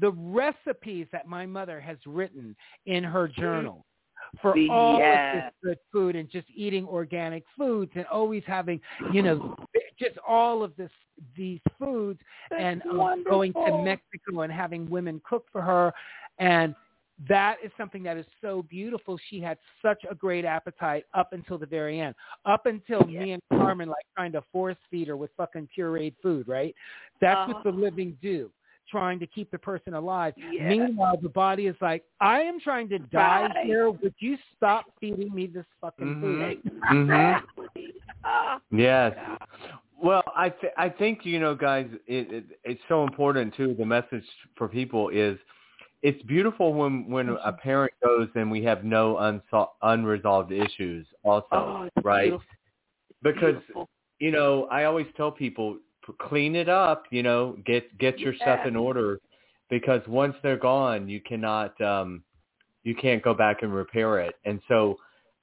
the 0.00 0.12
recipes 0.12 1.08
that 1.10 1.26
my 1.26 1.44
mother 1.44 1.80
has 1.80 1.96
written 2.06 2.54
in 2.86 3.02
her 3.02 3.26
journal 3.26 3.84
for 4.40 4.52
The- 4.54 4.68
all 4.70 4.98
yeah. 4.98 5.36
of 5.38 5.42
this 5.44 5.52
good 5.64 5.78
food 5.92 6.14
and 6.16 6.30
just 6.30 6.46
eating 6.54 6.86
organic 6.86 7.42
foods 7.58 7.90
and 7.96 8.06
always 8.06 8.44
having, 8.46 8.80
you 9.12 9.22
know, 9.22 9.56
just 9.98 10.18
all 10.26 10.62
of 10.62 10.76
this 10.76 10.90
these 11.36 11.60
foods 11.78 12.20
and 12.56 12.80
um, 12.82 13.24
going 13.28 13.52
to. 13.52 13.82
Mexico 13.82 14.42
and 14.42 14.52
having 14.52 14.88
women 14.88 15.20
cook 15.28 15.46
for 15.50 15.60
her 15.62 15.92
and 16.40 16.74
that 17.28 17.56
is 17.62 17.70
something 17.76 18.02
that 18.02 18.16
is 18.16 18.24
so 18.40 18.62
beautiful. 18.62 19.18
She 19.28 19.40
had 19.40 19.58
such 19.82 20.02
a 20.10 20.14
great 20.14 20.46
appetite 20.46 21.04
up 21.12 21.32
until 21.32 21.58
the 21.58 21.66
very 21.66 22.00
end. 22.00 22.14
Up 22.46 22.64
until 22.64 23.04
me 23.04 23.32
and 23.32 23.42
Carmen 23.52 23.88
like 23.88 24.06
trying 24.16 24.32
to 24.32 24.42
force 24.50 24.76
feed 24.90 25.08
her 25.08 25.16
with 25.18 25.30
fucking 25.36 25.68
pureed 25.76 26.14
food, 26.22 26.48
right? 26.48 26.74
That's 27.20 27.52
what 27.52 27.62
the 27.62 27.72
living 27.72 28.16
do, 28.22 28.50
trying 28.90 29.18
to 29.18 29.26
keep 29.26 29.50
the 29.50 29.58
person 29.58 29.92
alive. 29.92 30.32
Yeah. 30.38 30.70
Meanwhile, 30.70 31.18
the 31.22 31.28
body 31.28 31.66
is 31.66 31.76
like, 31.82 32.04
I 32.22 32.40
am 32.40 32.58
trying 32.58 32.88
to 32.88 32.98
die 32.98 33.48
Right. 33.54 33.66
here. 33.66 33.90
Would 33.90 34.14
you 34.18 34.38
stop 34.56 34.86
feeding 34.98 35.34
me 35.34 35.46
this 35.46 35.66
fucking 35.78 36.20
food? 36.22 36.62
Mhm. 36.90 37.02
Exactly. 37.02 37.94
Ah, 38.24 38.60
Yes. 38.70 39.14
Well, 40.02 40.22
I 40.34 40.48
th- 40.48 40.72
I 40.78 40.88
think 40.88 41.26
you 41.26 41.38
know, 41.38 41.54
guys, 41.54 41.86
it, 42.06 42.32
it 42.32 42.44
it's 42.64 42.80
so 42.88 43.04
important 43.04 43.54
too. 43.54 43.74
The 43.74 43.84
message 43.84 44.24
for 44.56 44.66
people 44.66 45.10
is, 45.10 45.38
it's 46.02 46.22
beautiful 46.22 46.72
when 46.72 47.08
when 47.08 47.28
a 47.44 47.52
parent 47.52 47.92
goes 48.02 48.28
and 48.34 48.50
we 48.50 48.62
have 48.64 48.84
no 48.84 49.16
unsol- 49.16 49.70
unresolved 49.82 50.52
issues. 50.52 51.06
Also, 51.24 51.46
oh, 51.52 51.88
right? 52.02 52.30
beautiful. 52.30 52.46
Because 53.22 53.54
Beautiful. 53.66 53.88
you 54.18 54.30
know, 54.30 54.64
I 54.70 54.84
always 54.84 55.06
tell 55.16 55.30
people, 55.30 55.76
clean 56.20 56.56
it 56.56 56.68
up. 56.68 57.04
You 57.10 57.22
know, 57.22 57.56
get 57.66 57.96
get 57.98 58.18
your 58.18 58.34
stuff 58.34 58.60
in 58.66 58.76
order, 58.76 59.20
because 59.68 60.00
once 60.06 60.34
they're 60.42 60.56
gone, 60.56 61.08
you 61.08 61.20
cannot 61.20 61.78
um, 61.82 62.22
you 62.82 62.94
can't 62.94 63.22
go 63.22 63.34
back 63.34 63.62
and 63.62 63.74
repair 63.74 64.20
it. 64.20 64.34
And 64.44 64.60
so, 64.68 64.96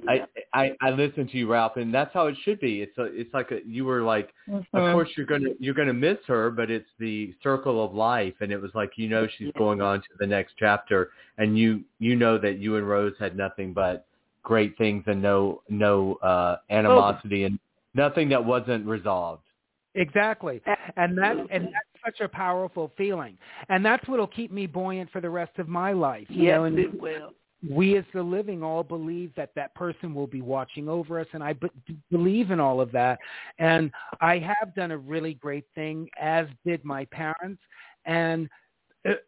I, 0.07 0.25
I 0.53 0.71
I 0.81 0.89
listen 0.91 1.27
to 1.27 1.37
you, 1.37 1.47
Ralph, 1.51 1.77
and 1.77 1.93
that's 1.93 2.13
how 2.13 2.27
it 2.27 2.35
should 2.43 2.59
be. 2.59 2.81
It's 2.81 2.97
a, 2.97 3.05
it's 3.05 3.33
like 3.33 3.51
a, 3.51 3.59
you 3.65 3.85
were 3.85 4.01
like, 4.01 4.33
of 4.47 4.63
Mhm. 4.83 4.91
course 4.91 5.09
you're 5.17 5.25
gonna 5.25 5.49
you're 5.59 5.73
gonna 5.73 5.93
miss 5.93 6.17
her, 6.27 6.51
but 6.51 6.69
it's 6.69 6.89
the 6.99 7.33
circle 7.41 7.83
of 7.83 7.93
life, 7.93 8.35
and 8.41 8.51
it 8.51 8.61
was 8.61 8.71
like 8.75 8.97
you 8.97 9.09
know 9.09 9.27
she's 9.37 9.51
going 9.57 9.81
on 9.81 9.99
to 10.01 10.07
the 10.19 10.27
next 10.27 10.53
chapter, 10.57 11.11
and 11.37 11.57
you 11.57 11.83
you 11.99 12.15
know 12.15 12.37
that 12.37 12.59
you 12.59 12.75
and 12.77 12.87
Rose 12.87 13.13
had 13.19 13.35
nothing 13.35 13.73
but 13.73 14.05
great 14.43 14.77
things 14.77 15.03
and 15.07 15.21
no 15.21 15.61
no 15.67 16.15
uh 16.15 16.57
animosity 16.69 17.43
and 17.45 17.59
nothing 17.93 18.29
that 18.29 18.43
wasn't 18.43 18.85
resolved. 18.85 19.43
Exactly. 19.95 20.61
And 20.95 21.17
that 21.17 21.35
and 21.49 21.65
that's 21.65 22.05
such 22.05 22.19
a 22.21 22.29
powerful 22.29 22.91
feeling. 22.97 23.37
And 23.69 23.83
that's 23.83 24.07
what'll 24.07 24.27
keep 24.27 24.51
me 24.51 24.67
buoyant 24.67 25.09
for 25.11 25.21
the 25.21 25.29
rest 25.29 25.57
of 25.57 25.67
my 25.67 25.91
life. 25.91 26.27
You 26.29 26.43
yes, 26.43 26.55
know, 26.55 26.63
and 26.65 26.77
it 26.79 27.01
will. 27.01 27.33
We 27.67 27.97
as 27.97 28.05
the 28.13 28.21
living 28.21 28.61
all 28.63 28.83
believe 28.83 29.31
that 29.35 29.51
that 29.55 29.73
person 29.73 30.13
will 30.13 30.27
be 30.27 30.41
watching 30.41 30.87
over 30.87 31.19
us 31.19 31.27
and 31.33 31.43
i 31.43 31.55
believe 32.11 32.51
in 32.51 32.59
all 32.59 32.79
of 32.79 32.91
that. 32.91 33.19
And 33.57 33.91
i 34.21 34.37
have 34.37 34.75
done 34.75 34.91
a 34.91 34.97
really 34.97 35.33
great 35.35 35.65
thing 35.75 36.09
as 36.19 36.47
did 36.65 36.83
my 36.85 37.05
parents. 37.05 37.61
And 38.05 38.47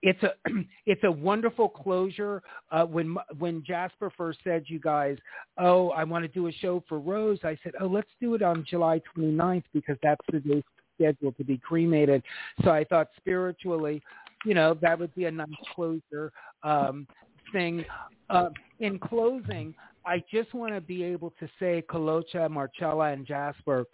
it's 0.01 0.21
a 0.23 0.33
it's 0.85 1.03
a 1.03 1.11
wonderful 1.11 1.69
closure 1.69 2.41
uh 2.71 2.83
when 2.83 3.15
when 3.37 3.63
jasper 3.65 4.11
first 4.15 4.39
said 4.43 4.63
you 4.67 4.79
guys 4.79 5.17
oh 5.57 5.89
i 5.91 6.03
want 6.03 6.23
to 6.23 6.27
do 6.27 6.47
a 6.47 6.51
show 6.51 6.83
for 6.89 6.99
rose 6.99 7.39
i 7.43 7.57
said 7.63 7.73
oh 7.79 7.87
let's 7.87 8.09
do 8.19 8.35
it 8.35 8.41
on 8.41 8.65
july 8.69 9.01
29th 9.15 9.63
because 9.73 9.97
that's 10.03 10.25
the 10.31 10.39
day 10.39 10.63
scheduled 10.95 11.37
to 11.37 11.45
be 11.45 11.57
cremated. 11.57 12.21
So 12.63 12.71
i 12.71 12.83
thought 12.83 13.07
spiritually 13.17 14.01
you 14.45 14.53
know 14.53 14.77
that 14.81 14.99
would 14.99 15.13
be 15.15 15.25
a 15.25 15.31
nice 15.31 15.47
closure 15.73 16.31
um 16.63 17.07
thing 17.53 17.85
uh, 18.29 18.49
in 18.79 18.99
closing, 18.99 19.73
I 20.05 20.23
just 20.31 20.53
want 20.53 20.73
to 20.73 20.81
be 20.81 21.03
able 21.03 21.33
to 21.39 21.47
say 21.59 21.83
Colocha, 21.89 22.49
Marcella, 22.49 23.11
and 23.11 23.25
Jasper, 23.25 23.85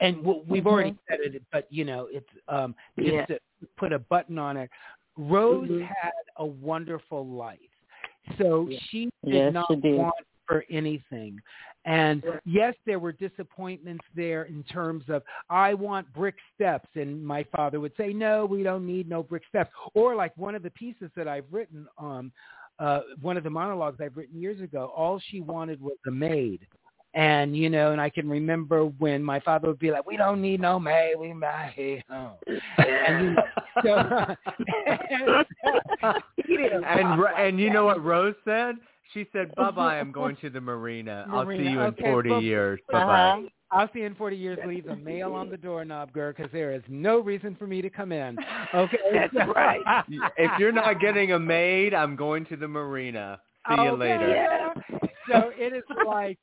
and 0.00 0.24
we've 0.46 0.66
already 0.66 0.96
said 1.08 1.20
it, 1.20 1.42
but 1.52 1.66
you 1.70 1.84
know, 1.84 2.08
it's 2.10 2.28
um, 2.48 2.74
just 2.98 3.10
Yeah. 3.10 3.26
to 3.26 3.40
put 3.76 3.92
a 3.92 3.98
button 3.98 4.38
on 4.38 4.56
it. 4.56 4.70
Rose 5.16 5.68
Mhm. 5.68 5.86
had 5.86 6.12
a 6.36 6.46
wonderful 6.46 7.26
life, 7.26 7.58
so 8.38 8.68
she 8.88 9.10
did 9.24 9.34
Yes, 9.34 9.52
not 9.52 9.66
she 9.68 9.76
did. 9.76 9.98
want 9.98 10.14
for 10.46 10.64
anything. 10.68 11.40
And 11.84 12.24
yes, 12.44 12.74
there 12.84 12.98
were 12.98 13.12
disappointments 13.12 14.04
there 14.14 14.44
in 14.44 14.64
terms 14.64 15.08
of 15.08 15.22
I 15.48 15.74
want 15.74 16.12
brick 16.12 16.36
steps, 16.54 16.88
and 16.96 17.24
my 17.24 17.44
father 17.44 17.78
would 17.80 17.96
say, 17.96 18.12
no, 18.12 18.46
we 18.46 18.62
don't 18.62 18.86
need 18.86 19.08
no 19.08 19.22
brick 19.22 19.44
steps. 19.48 19.70
Or 19.94 20.14
like 20.14 20.36
one 20.36 20.54
of 20.54 20.62
the 20.62 20.70
pieces 20.70 21.10
that 21.14 21.28
I've 21.28 21.50
written, 21.52 21.86
um, 21.98 22.32
uh, 22.80 23.00
one 23.20 23.36
of 23.36 23.44
the 23.44 23.50
monologues 23.50 24.00
I've 24.00 24.16
written 24.16 24.40
years 24.40 24.60
ago, 24.60 24.92
all 24.96 25.20
she 25.30 25.40
wanted 25.40 25.80
was 25.80 25.98
a 26.06 26.10
maid. 26.10 26.66
And 27.12 27.56
you 27.56 27.68
know, 27.68 27.90
and 27.90 28.00
I 28.00 28.08
can 28.08 28.28
remember 28.28 28.84
when 28.84 29.22
my 29.22 29.40
father 29.40 29.66
would 29.66 29.80
be 29.80 29.90
like, 29.90 30.06
"We 30.06 30.16
don't 30.16 30.40
need 30.40 30.60
no 30.60 30.78
maid, 30.78 31.16
we 31.18 31.32
maid." 31.32 32.04
Oh. 32.08 32.34
And, 32.78 33.24
you 33.24 33.30
know, 33.32 33.42
so, 33.82 33.96
and, 36.48 36.84
and 36.84 37.24
and 37.36 37.60
you 37.60 37.70
know 37.70 37.84
what 37.84 38.02
Rose 38.02 38.36
said? 38.44 38.76
She 39.12 39.26
said, 39.32 39.52
"Bye 39.56 39.72
bye. 39.72 39.98
I'm 39.98 40.12
going 40.20 40.36
to 40.40 40.50
the 40.50 40.60
marina. 40.60 41.26
I'll 41.32 41.48
see 41.48 41.56
you 41.56 41.80
in 41.80 41.88
Okay, 41.88 42.04
40 42.04 42.30
well, 42.30 42.42
years. 42.42 42.80
Bye 42.90 43.02
Uh-huh. 43.02 43.48
Bye." 43.70 43.76
I'll 43.78 43.88
see 43.92 44.00
you 44.00 44.06
in 44.06 44.14
40 44.14 44.36
years. 44.36 44.58
Leave 44.66 44.86
a 44.88 44.96
mail 44.96 45.32
on 45.34 45.48
the 45.48 45.56
doorknob, 45.56 46.12
girl, 46.12 46.32
because 46.36 46.50
there 46.52 46.72
is 46.72 46.82
no 46.88 47.20
reason 47.20 47.54
for 47.56 47.66
me 47.66 47.80
to 47.82 47.90
come 47.90 48.12
in. 48.12 48.36
Okay, 48.74 48.98
That's 49.12 49.48
right. 49.54 49.80
If 50.36 50.50
you're 50.58 50.72
not 50.72 51.00
getting 51.00 51.32
a 51.32 51.38
maid, 51.38 51.92
I'm 51.92 52.14
going 52.14 52.46
to 52.46 52.56
the 52.56 52.68
marina. 52.68 53.40
See 53.68 53.82
you 53.82 53.96
later. 53.96 54.28
Yeah. 54.28 54.72
so 55.28 55.50
it 55.56 55.72
is 55.74 55.82
like 56.06 56.38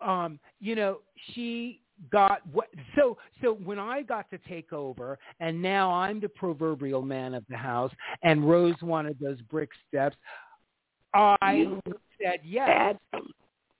um 0.00 0.38
you 0.60 0.74
know 0.76 0.98
she 1.32 1.80
got 2.12 2.46
what 2.52 2.68
so 2.96 3.16
so 3.42 3.54
when 3.54 3.78
i 3.78 4.00
got 4.02 4.30
to 4.30 4.38
take 4.48 4.72
over 4.72 5.18
and 5.40 5.60
now 5.60 5.90
i'm 5.92 6.20
the 6.20 6.28
proverbial 6.28 7.02
man 7.02 7.34
of 7.34 7.44
the 7.48 7.56
house 7.56 7.90
and 8.22 8.48
rose 8.48 8.76
wanted 8.82 9.16
those 9.20 9.40
brick 9.50 9.70
steps 9.88 10.16
i 11.14 11.52
You 11.52 11.80
said 12.22 12.40
yes 12.44 12.68
had 12.68 12.98
them. 13.12 13.28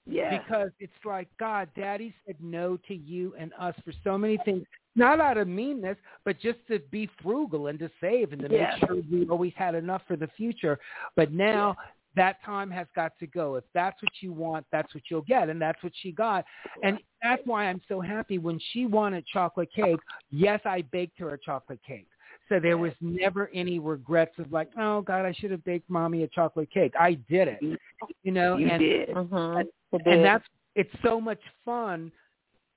Yeah. 0.09 0.39
because 0.39 0.71
it's 0.81 0.93
like 1.05 1.29
god 1.39 1.69
daddy 1.77 2.15
said 2.27 2.37
no 2.41 2.79
to 2.89 2.95
you 2.95 3.35
and 3.39 3.53
us 3.59 3.75
for 3.85 3.93
so 4.03 4.17
many 4.17 4.39
things. 4.45 4.65
Not 4.97 5.21
out 5.21 5.37
of 5.37 5.47
meanness 5.49 5.97
but 6.25 6.41
just 6.41 6.59
to 6.69 6.81
be 6.91 7.09
frugal 7.23 7.67
and 7.69 7.79
to 7.79 7.91
save 8.01 8.33
and 8.33 8.43
to 8.43 8.49
Yes. 8.51 8.79
make 8.81 8.89
sure 8.89 9.03
we 9.11 9.29
always 9.29 9.53
had 9.57 9.75
enough 9.75 10.03
for 10.09 10.17
the 10.17 10.29
future. 10.29 10.79
But 11.15 11.33
now 11.33 11.77
that 12.17 12.43
time 12.43 12.71
has 12.71 12.87
got 12.97 13.13
to 13.21 13.27
go. 13.27 13.57
If 13.57 13.65
that's 13.75 14.03
what 14.03 14.13
you 14.23 14.33
want 14.33 14.67
that's 14.73 14.93
what 14.95 15.05
you'll 15.11 15.23
get 15.23 15.51
and 15.51 15.61
that's 15.61 15.83
what 15.83 15.93
she 16.03 16.11
got. 16.11 16.45
And 16.83 16.99
that's 17.23 17.43
why 17.45 17.67
i'm 17.67 17.81
so 17.89 18.01
happy 18.01 18.39
when 18.39 18.59
she 18.73 18.87
wanted 18.87 19.27
chocolate 19.27 19.71
cake 19.75 20.01
yes 20.31 20.61
i 20.65 20.83
baked 20.91 21.19
her 21.19 21.35
a 21.35 21.39
chocolate 21.39 21.81
cake 21.87 22.09
so 22.49 22.59
there 22.61 22.79
was 22.79 22.93
never 23.01 23.51
any 23.55 23.79
regrets 23.79 24.39
of 24.39 24.51
like 24.53 24.71
oh 24.79 25.01
god 25.03 25.25
i 25.25 25.33
should 25.33 25.51
have 25.51 25.65
baked 25.65 25.89
mommy 25.91 26.23
a 26.23 26.29
chocolate 26.29 26.71
cake 26.71 26.93
i 26.99 27.15
did 27.29 27.49
it 27.49 27.79
you 28.23 28.33
know 28.33 28.57
You 28.57 28.69
and 28.69 28.81
did. 28.81 29.09
Mhm. 29.11 29.61
It 29.61 30.03
and 30.07 30.25
that's 30.25 30.45
it's 30.75 30.91
so 31.03 31.21
much 31.21 31.41
fun 31.65 32.13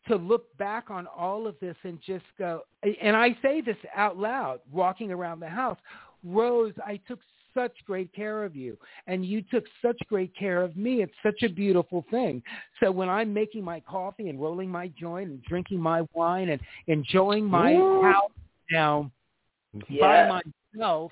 to 0.07 0.15
look 0.15 0.55
back 0.57 0.89
on 0.89 1.07
all 1.07 1.45
of 1.45 1.55
this 1.59 1.76
and 1.84 1.99
just 2.01 2.26
go 2.38 2.61
and 3.01 3.15
I 3.15 3.38
say 3.41 3.61
this 3.61 3.78
out 3.95 4.17
loud 4.17 4.59
walking 4.72 5.11
around 5.11 5.39
the 5.39 5.49
house 5.49 5.78
Rose 6.24 6.74
I 6.86 6.99
took 7.07 7.19
such 7.53 7.74
great 7.86 8.13
care 8.13 8.43
of 8.43 8.55
you 8.55 8.78
and 9.07 9.26
you 9.26 9.41
took 9.41 9.65
such 9.82 9.97
great 10.07 10.36
care 10.36 10.61
of 10.63 10.76
me 10.76 11.03
it's 11.03 11.13
such 11.22 11.43
a 11.43 11.49
beautiful 11.49 12.05
thing 12.09 12.41
so 12.80 12.91
when 12.91 13.09
I'm 13.09 13.34
making 13.34 13.63
my 13.63 13.82
coffee 13.82 14.30
and 14.30 14.41
rolling 14.41 14.69
my 14.69 14.88
joint 14.99 15.30
and 15.30 15.43
drinking 15.43 15.80
my 15.82 16.01
wine 16.13 16.49
and 16.49 16.61
enjoying 16.88 17.45
my 17.45 17.74
Ooh. 17.74 18.01
house 18.01 18.32
now 18.72 19.11
Yeah. 19.89 20.30
by 20.30 20.41
myself, 20.76 21.11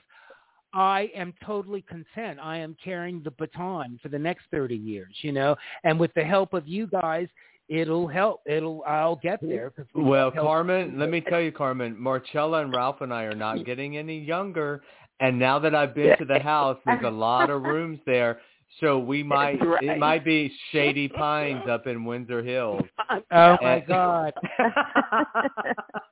I 0.73 1.09
am 1.15 1.33
totally 1.45 1.81
content. 1.81 2.39
I 2.41 2.57
am 2.57 2.75
carrying 2.83 3.21
the 3.23 3.31
baton 3.31 3.99
for 4.01 4.09
the 4.09 4.19
next 4.19 4.45
30 4.51 4.75
years, 4.75 5.13
you 5.21 5.31
know, 5.31 5.55
and 5.83 5.99
with 5.99 6.13
the 6.13 6.23
help 6.23 6.53
of 6.53 6.67
you 6.67 6.87
guys, 6.87 7.27
it'll 7.69 8.07
help. 8.07 8.41
It'll, 8.45 8.83
I'll 8.85 9.15
get 9.15 9.39
there. 9.41 9.71
we 9.95 10.03
Well, 10.03 10.31
Carmen, 10.31 10.99
let 10.99 11.09
me 11.09 11.21
tell 11.21 11.41
you, 11.41 11.51
Carmen, 11.51 11.99
Marcella 11.99 12.61
and 12.61 12.73
Ralph 12.73 13.01
and 13.01 13.13
I 13.13 13.23
are 13.23 13.35
not 13.35 13.65
getting 13.65 13.97
any 13.97 14.19
younger. 14.19 14.81
And 15.19 15.37
now 15.37 15.59
that 15.59 15.75
I've 15.75 15.95
been 15.95 16.17
to 16.17 16.25
the 16.25 16.39
house, 16.43 16.77
there's 16.85 17.03
a 17.03 17.09
lot 17.09 17.49
of 17.49 17.63
rooms 17.63 17.99
there. 18.05 18.39
So 18.79 18.99
we 18.99 19.23
might, 19.23 19.59
right. 19.65 19.83
it 19.83 19.97
might 19.97 20.23
be 20.23 20.51
Shady 20.71 21.07
Pines 21.07 21.63
up 21.67 21.87
in 21.87 22.05
Windsor 22.05 22.43
Hills. 22.43 22.83
Oh 23.31 23.57
my 23.61 23.83
God. 23.85 24.31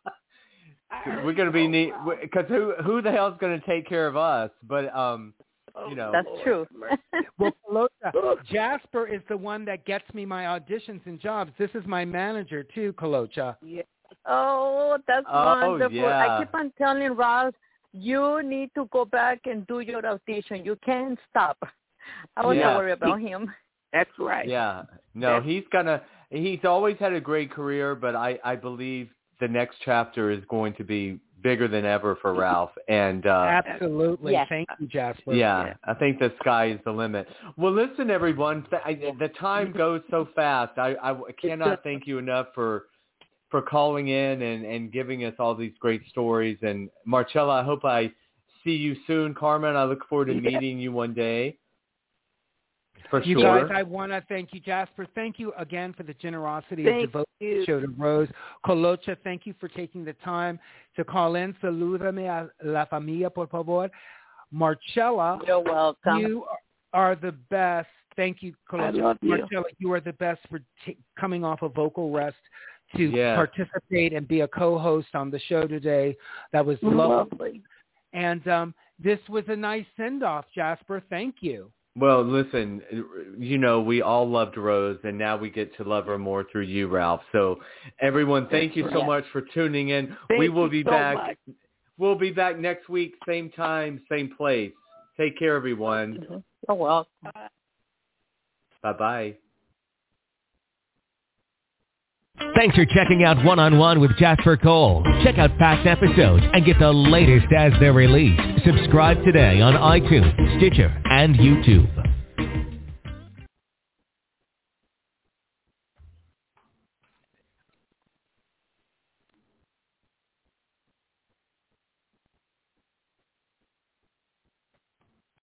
We're 1.05 1.33
gonna 1.33 1.51
be 1.51 1.67
neat 1.67 1.93
because 2.21 2.45
who 2.47 2.73
who 2.83 3.01
the 3.01 3.11
hell's 3.11 3.35
gonna 3.39 3.61
take 3.65 3.87
care 3.87 4.07
of 4.07 4.15
us? 4.17 4.51
But 4.67 4.93
um, 4.95 5.33
Oh, 5.79 5.89
you 5.89 5.95
know. 5.95 6.11
That's 6.11 6.27
true. 6.43 6.65
Well, 7.37 7.51
Colocha, 7.69 8.43
Jasper 8.51 9.05
is 9.07 9.21
the 9.29 9.37
one 9.37 9.63
that 9.65 9.85
gets 9.85 10.11
me 10.11 10.25
my 10.25 10.45
auditions 10.45 11.01
and 11.05 11.19
jobs. 11.19 11.51
This 11.59 11.69
is 11.75 11.83
my 11.85 12.03
manager 12.03 12.63
too, 12.63 12.93
Colocha. 12.93 13.55
Yeah. 13.63 13.83
Oh, 14.25 14.97
that's 15.07 15.25
Oh, 15.31 15.69
wonderful. 15.69 15.95
yeah. 15.95 16.37
I 16.37 16.43
keep 16.43 16.53
on 16.55 16.71
telling 16.79 17.11
Ross, 17.15 17.53
you 17.93 18.41
need 18.43 18.71
to 18.75 18.87
go 18.91 19.05
back 19.05 19.41
and 19.45 19.67
do 19.67 19.81
your 19.81 20.03
audition. 20.03 20.65
You 20.65 20.77
can't 20.83 21.19
stop. 21.29 21.57
I 22.35 22.43
will 22.43 22.55
Yeah. 22.55 22.69
not 22.71 22.77
worry 22.77 22.93
about 22.93 23.19
him. 23.21 23.53
That's 23.93 24.09
right. 24.17 24.47
Yeah. 24.47 24.83
No, 25.13 25.33
That's- 25.33 25.45
he's 25.45 25.63
gonna. 25.71 26.01
He's 26.31 26.65
always 26.65 26.97
had 26.97 27.13
a 27.13 27.21
great 27.21 27.51
career, 27.51 27.93
but 27.95 28.15
I 28.15 28.39
I 28.43 28.55
believe 28.55 29.09
the 29.39 29.47
next 29.47 29.77
chapter 29.85 30.31
is 30.31 30.43
going 30.49 30.73
to 30.75 30.83
be 30.83 31.19
bigger 31.43 31.67
than 31.67 31.85
ever 31.85 32.17
for 32.21 32.33
Ralph. 32.33 32.71
And 32.89 33.25
uh 33.27 33.61
Absolutely. 33.65 34.33
Yes. 34.33 34.47
Thank 34.49 34.67
you, 34.79 34.87
Jasper. 34.87 35.33
yeah, 35.33 35.73
I 35.85 35.93
think 35.93 36.19
the 36.19 36.33
sky 36.39 36.71
is 36.71 36.79
the 36.83 36.91
limit. 36.91 37.27
Well, 37.57 37.73
listen, 37.73 38.09
everyone. 38.09 38.65
Th- 38.69 38.81
I, 38.83 38.93
the 39.19 39.29
time 39.39 39.71
goes 39.71 40.01
so 40.09 40.27
fast. 40.35 40.77
I, 40.77 40.95
I 41.01 41.15
cannot 41.39 41.83
thank 41.83 42.07
you 42.07 42.17
enough 42.17 42.47
for 42.55 42.85
for 43.49 43.61
calling 43.61 44.07
in 44.09 44.41
and 44.41 44.65
and 44.65 44.91
giving 44.91 45.25
us 45.25 45.33
all 45.39 45.55
these 45.55 45.73
great 45.79 46.01
stories. 46.09 46.57
And 46.63 46.89
Marcella, 47.05 47.61
I 47.61 47.63
hope 47.63 47.85
I 47.85 48.11
see 48.63 48.71
you 48.75 48.95
soon. 49.05 49.33
Carmen, 49.33 49.75
I 49.75 49.83
look 49.85 50.07
forward 50.09 50.25
to 50.25 50.33
Yeah. 50.33 50.41
meeting 50.41 50.79
you 50.79 50.91
one 50.91 51.13
day. 51.13 51.57
For 53.09 53.23
You 53.23 53.39
sure. 53.39 53.67
guys, 53.67 53.71
I 53.73 53.83
want 53.83 54.11
to 54.11 54.21
thank 54.27 54.53
you, 54.53 54.59
Jasper. 54.59 55.07
Thank 55.15 55.39
you 55.39 55.53
again 55.57 55.93
for 55.93 56.03
the 56.03 56.13
generosity 56.15 56.83
Thank 56.83 57.03
of 57.05 57.11
devoting 57.11 57.25
you. 57.39 57.59
the 57.61 57.65
show 57.65 57.79
to 57.79 57.87
Rose. 57.97 58.27
Colocha, 58.65 59.15
thank 59.23 59.45
you 59.45 59.53
for 59.59 59.67
taking 59.69 60.03
the 60.03 60.13
time 60.23 60.59
to 60.95 61.03
call 61.03 61.35
in. 61.35 61.53
Salúdame 61.63 62.27
a 62.27 62.49
la 62.67 62.85
familia, 62.85 63.29
por 63.29 63.47
favor. 63.47 63.89
Marcella, 64.51 65.39
You're 65.45 65.61
welcome. 65.61 66.17
you 66.19 66.45
are 66.93 67.15
the 67.15 67.31
best. 67.49 67.87
Thank 68.15 68.41
you, 68.41 68.53
I 68.71 68.75
Colocha. 68.75 69.01
love 69.01 69.17
you. 69.21 69.29
Marcella, 69.29 69.63
you 69.79 69.91
are 69.93 69.99
the 70.01 70.13
best 70.13 70.41
for 70.49 70.59
t- 70.85 70.97
coming 71.19 71.43
off 71.43 71.61
a 71.61 71.69
vocal 71.69 72.11
rest 72.11 72.37
to 72.95 73.03
Yes. 73.03 73.35
participate 73.35 74.13
and 74.13 74.27
be 74.27 74.41
a 74.41 74.47
co-host 74.47 75.09
on 75.13 75.29
the 75.29 75.39
show 75.39 75.67
today. 75.67 76.15
That 76.53 76.65
was 76.65 76.77
lovely. 76.81 76.97
Lovely. 76.97 77.61
And 78.13 78.47
um, 78.47 78.73
this 78.97 79.19
was 79.29 79.43
a 79.49 79.55
nice 79.55 79.85
send-off, 79.97 80.45
Jasper. 80.55 81.03
Thank 81.09 81.35
you. 81.41 81.69
Well, 81.97 82.23
listen, 82.23 82.81
you 83.39 83.57
know, 83.57 83.81
we 83.81 84.03
all 84.03 84.29
loved 84.29 84.55
Rose, 84.55 84.99
and 85.03 85.17
now 85.17 85.35
we 85.35 85.49
get 85.49 85.75
to 85.77 85.83
love 85.83 86.05
her 86.05 86.19
more 86.19 86.45
through 86.51 86.63
you, 86.63 86.87
Ralph. 86.87 87.21
So, 87.31 87.57
everyone, 87.99 88.47
thank 88.51 88.75
you 88.75 88.87
so 88.93 89.03
much 89.03 89.23
for 89.31 89.41
tuning 89.41 89.89
in. 89.89 90.15
Thank 90.27 90.39
we 90.39 90.49
will 90.49 90.69
be 90.69 90.83
so 90.83 90.91
back. 90.91 91.15
much. 91.15 91.55
We'll 91.97 92.17
be 92.17 92.29
back 92.29 92.59
next 92.59 92.87
week, 92.87 93.15
same 93.27 93.49
time, 93.49 93.99
same 94.11 94.35
place. 94.37 94.73
Take 95.19 95.39
care, 95.39 95.55
everyone. 95.55 96.43
You're 96.67 96.77
welcome. 96.77 97.11
Thanks 102.55 102.75
for 102.75 102.85
checking 102.85 103.23
out 103.23 103.43
One 103.43 103.59
on 103.59 103.77
One 103.79 103.99
with 103.99 104.15
Jasper 104.17 104.57
Cole. 104.57 105.03
Check 105.23 105.37
out 105.37 105.57
past 105.57 105.87
episodes 105.87 106.43
and 106.53 106.65
get 106.65 106.77
the 106.79 106.91
latest 106.91 107.47
as 107.55 107.73
they're 107.79 107.93
released. 107.93 108.41
Subscribe 108.63 109.23
today 109.23 109.59
on 109.61 109.73
iTunes, 109.73 110.57
Stitcher, 110.57 110.95
and 111.05 111.35
YouTube. 111.35 112.06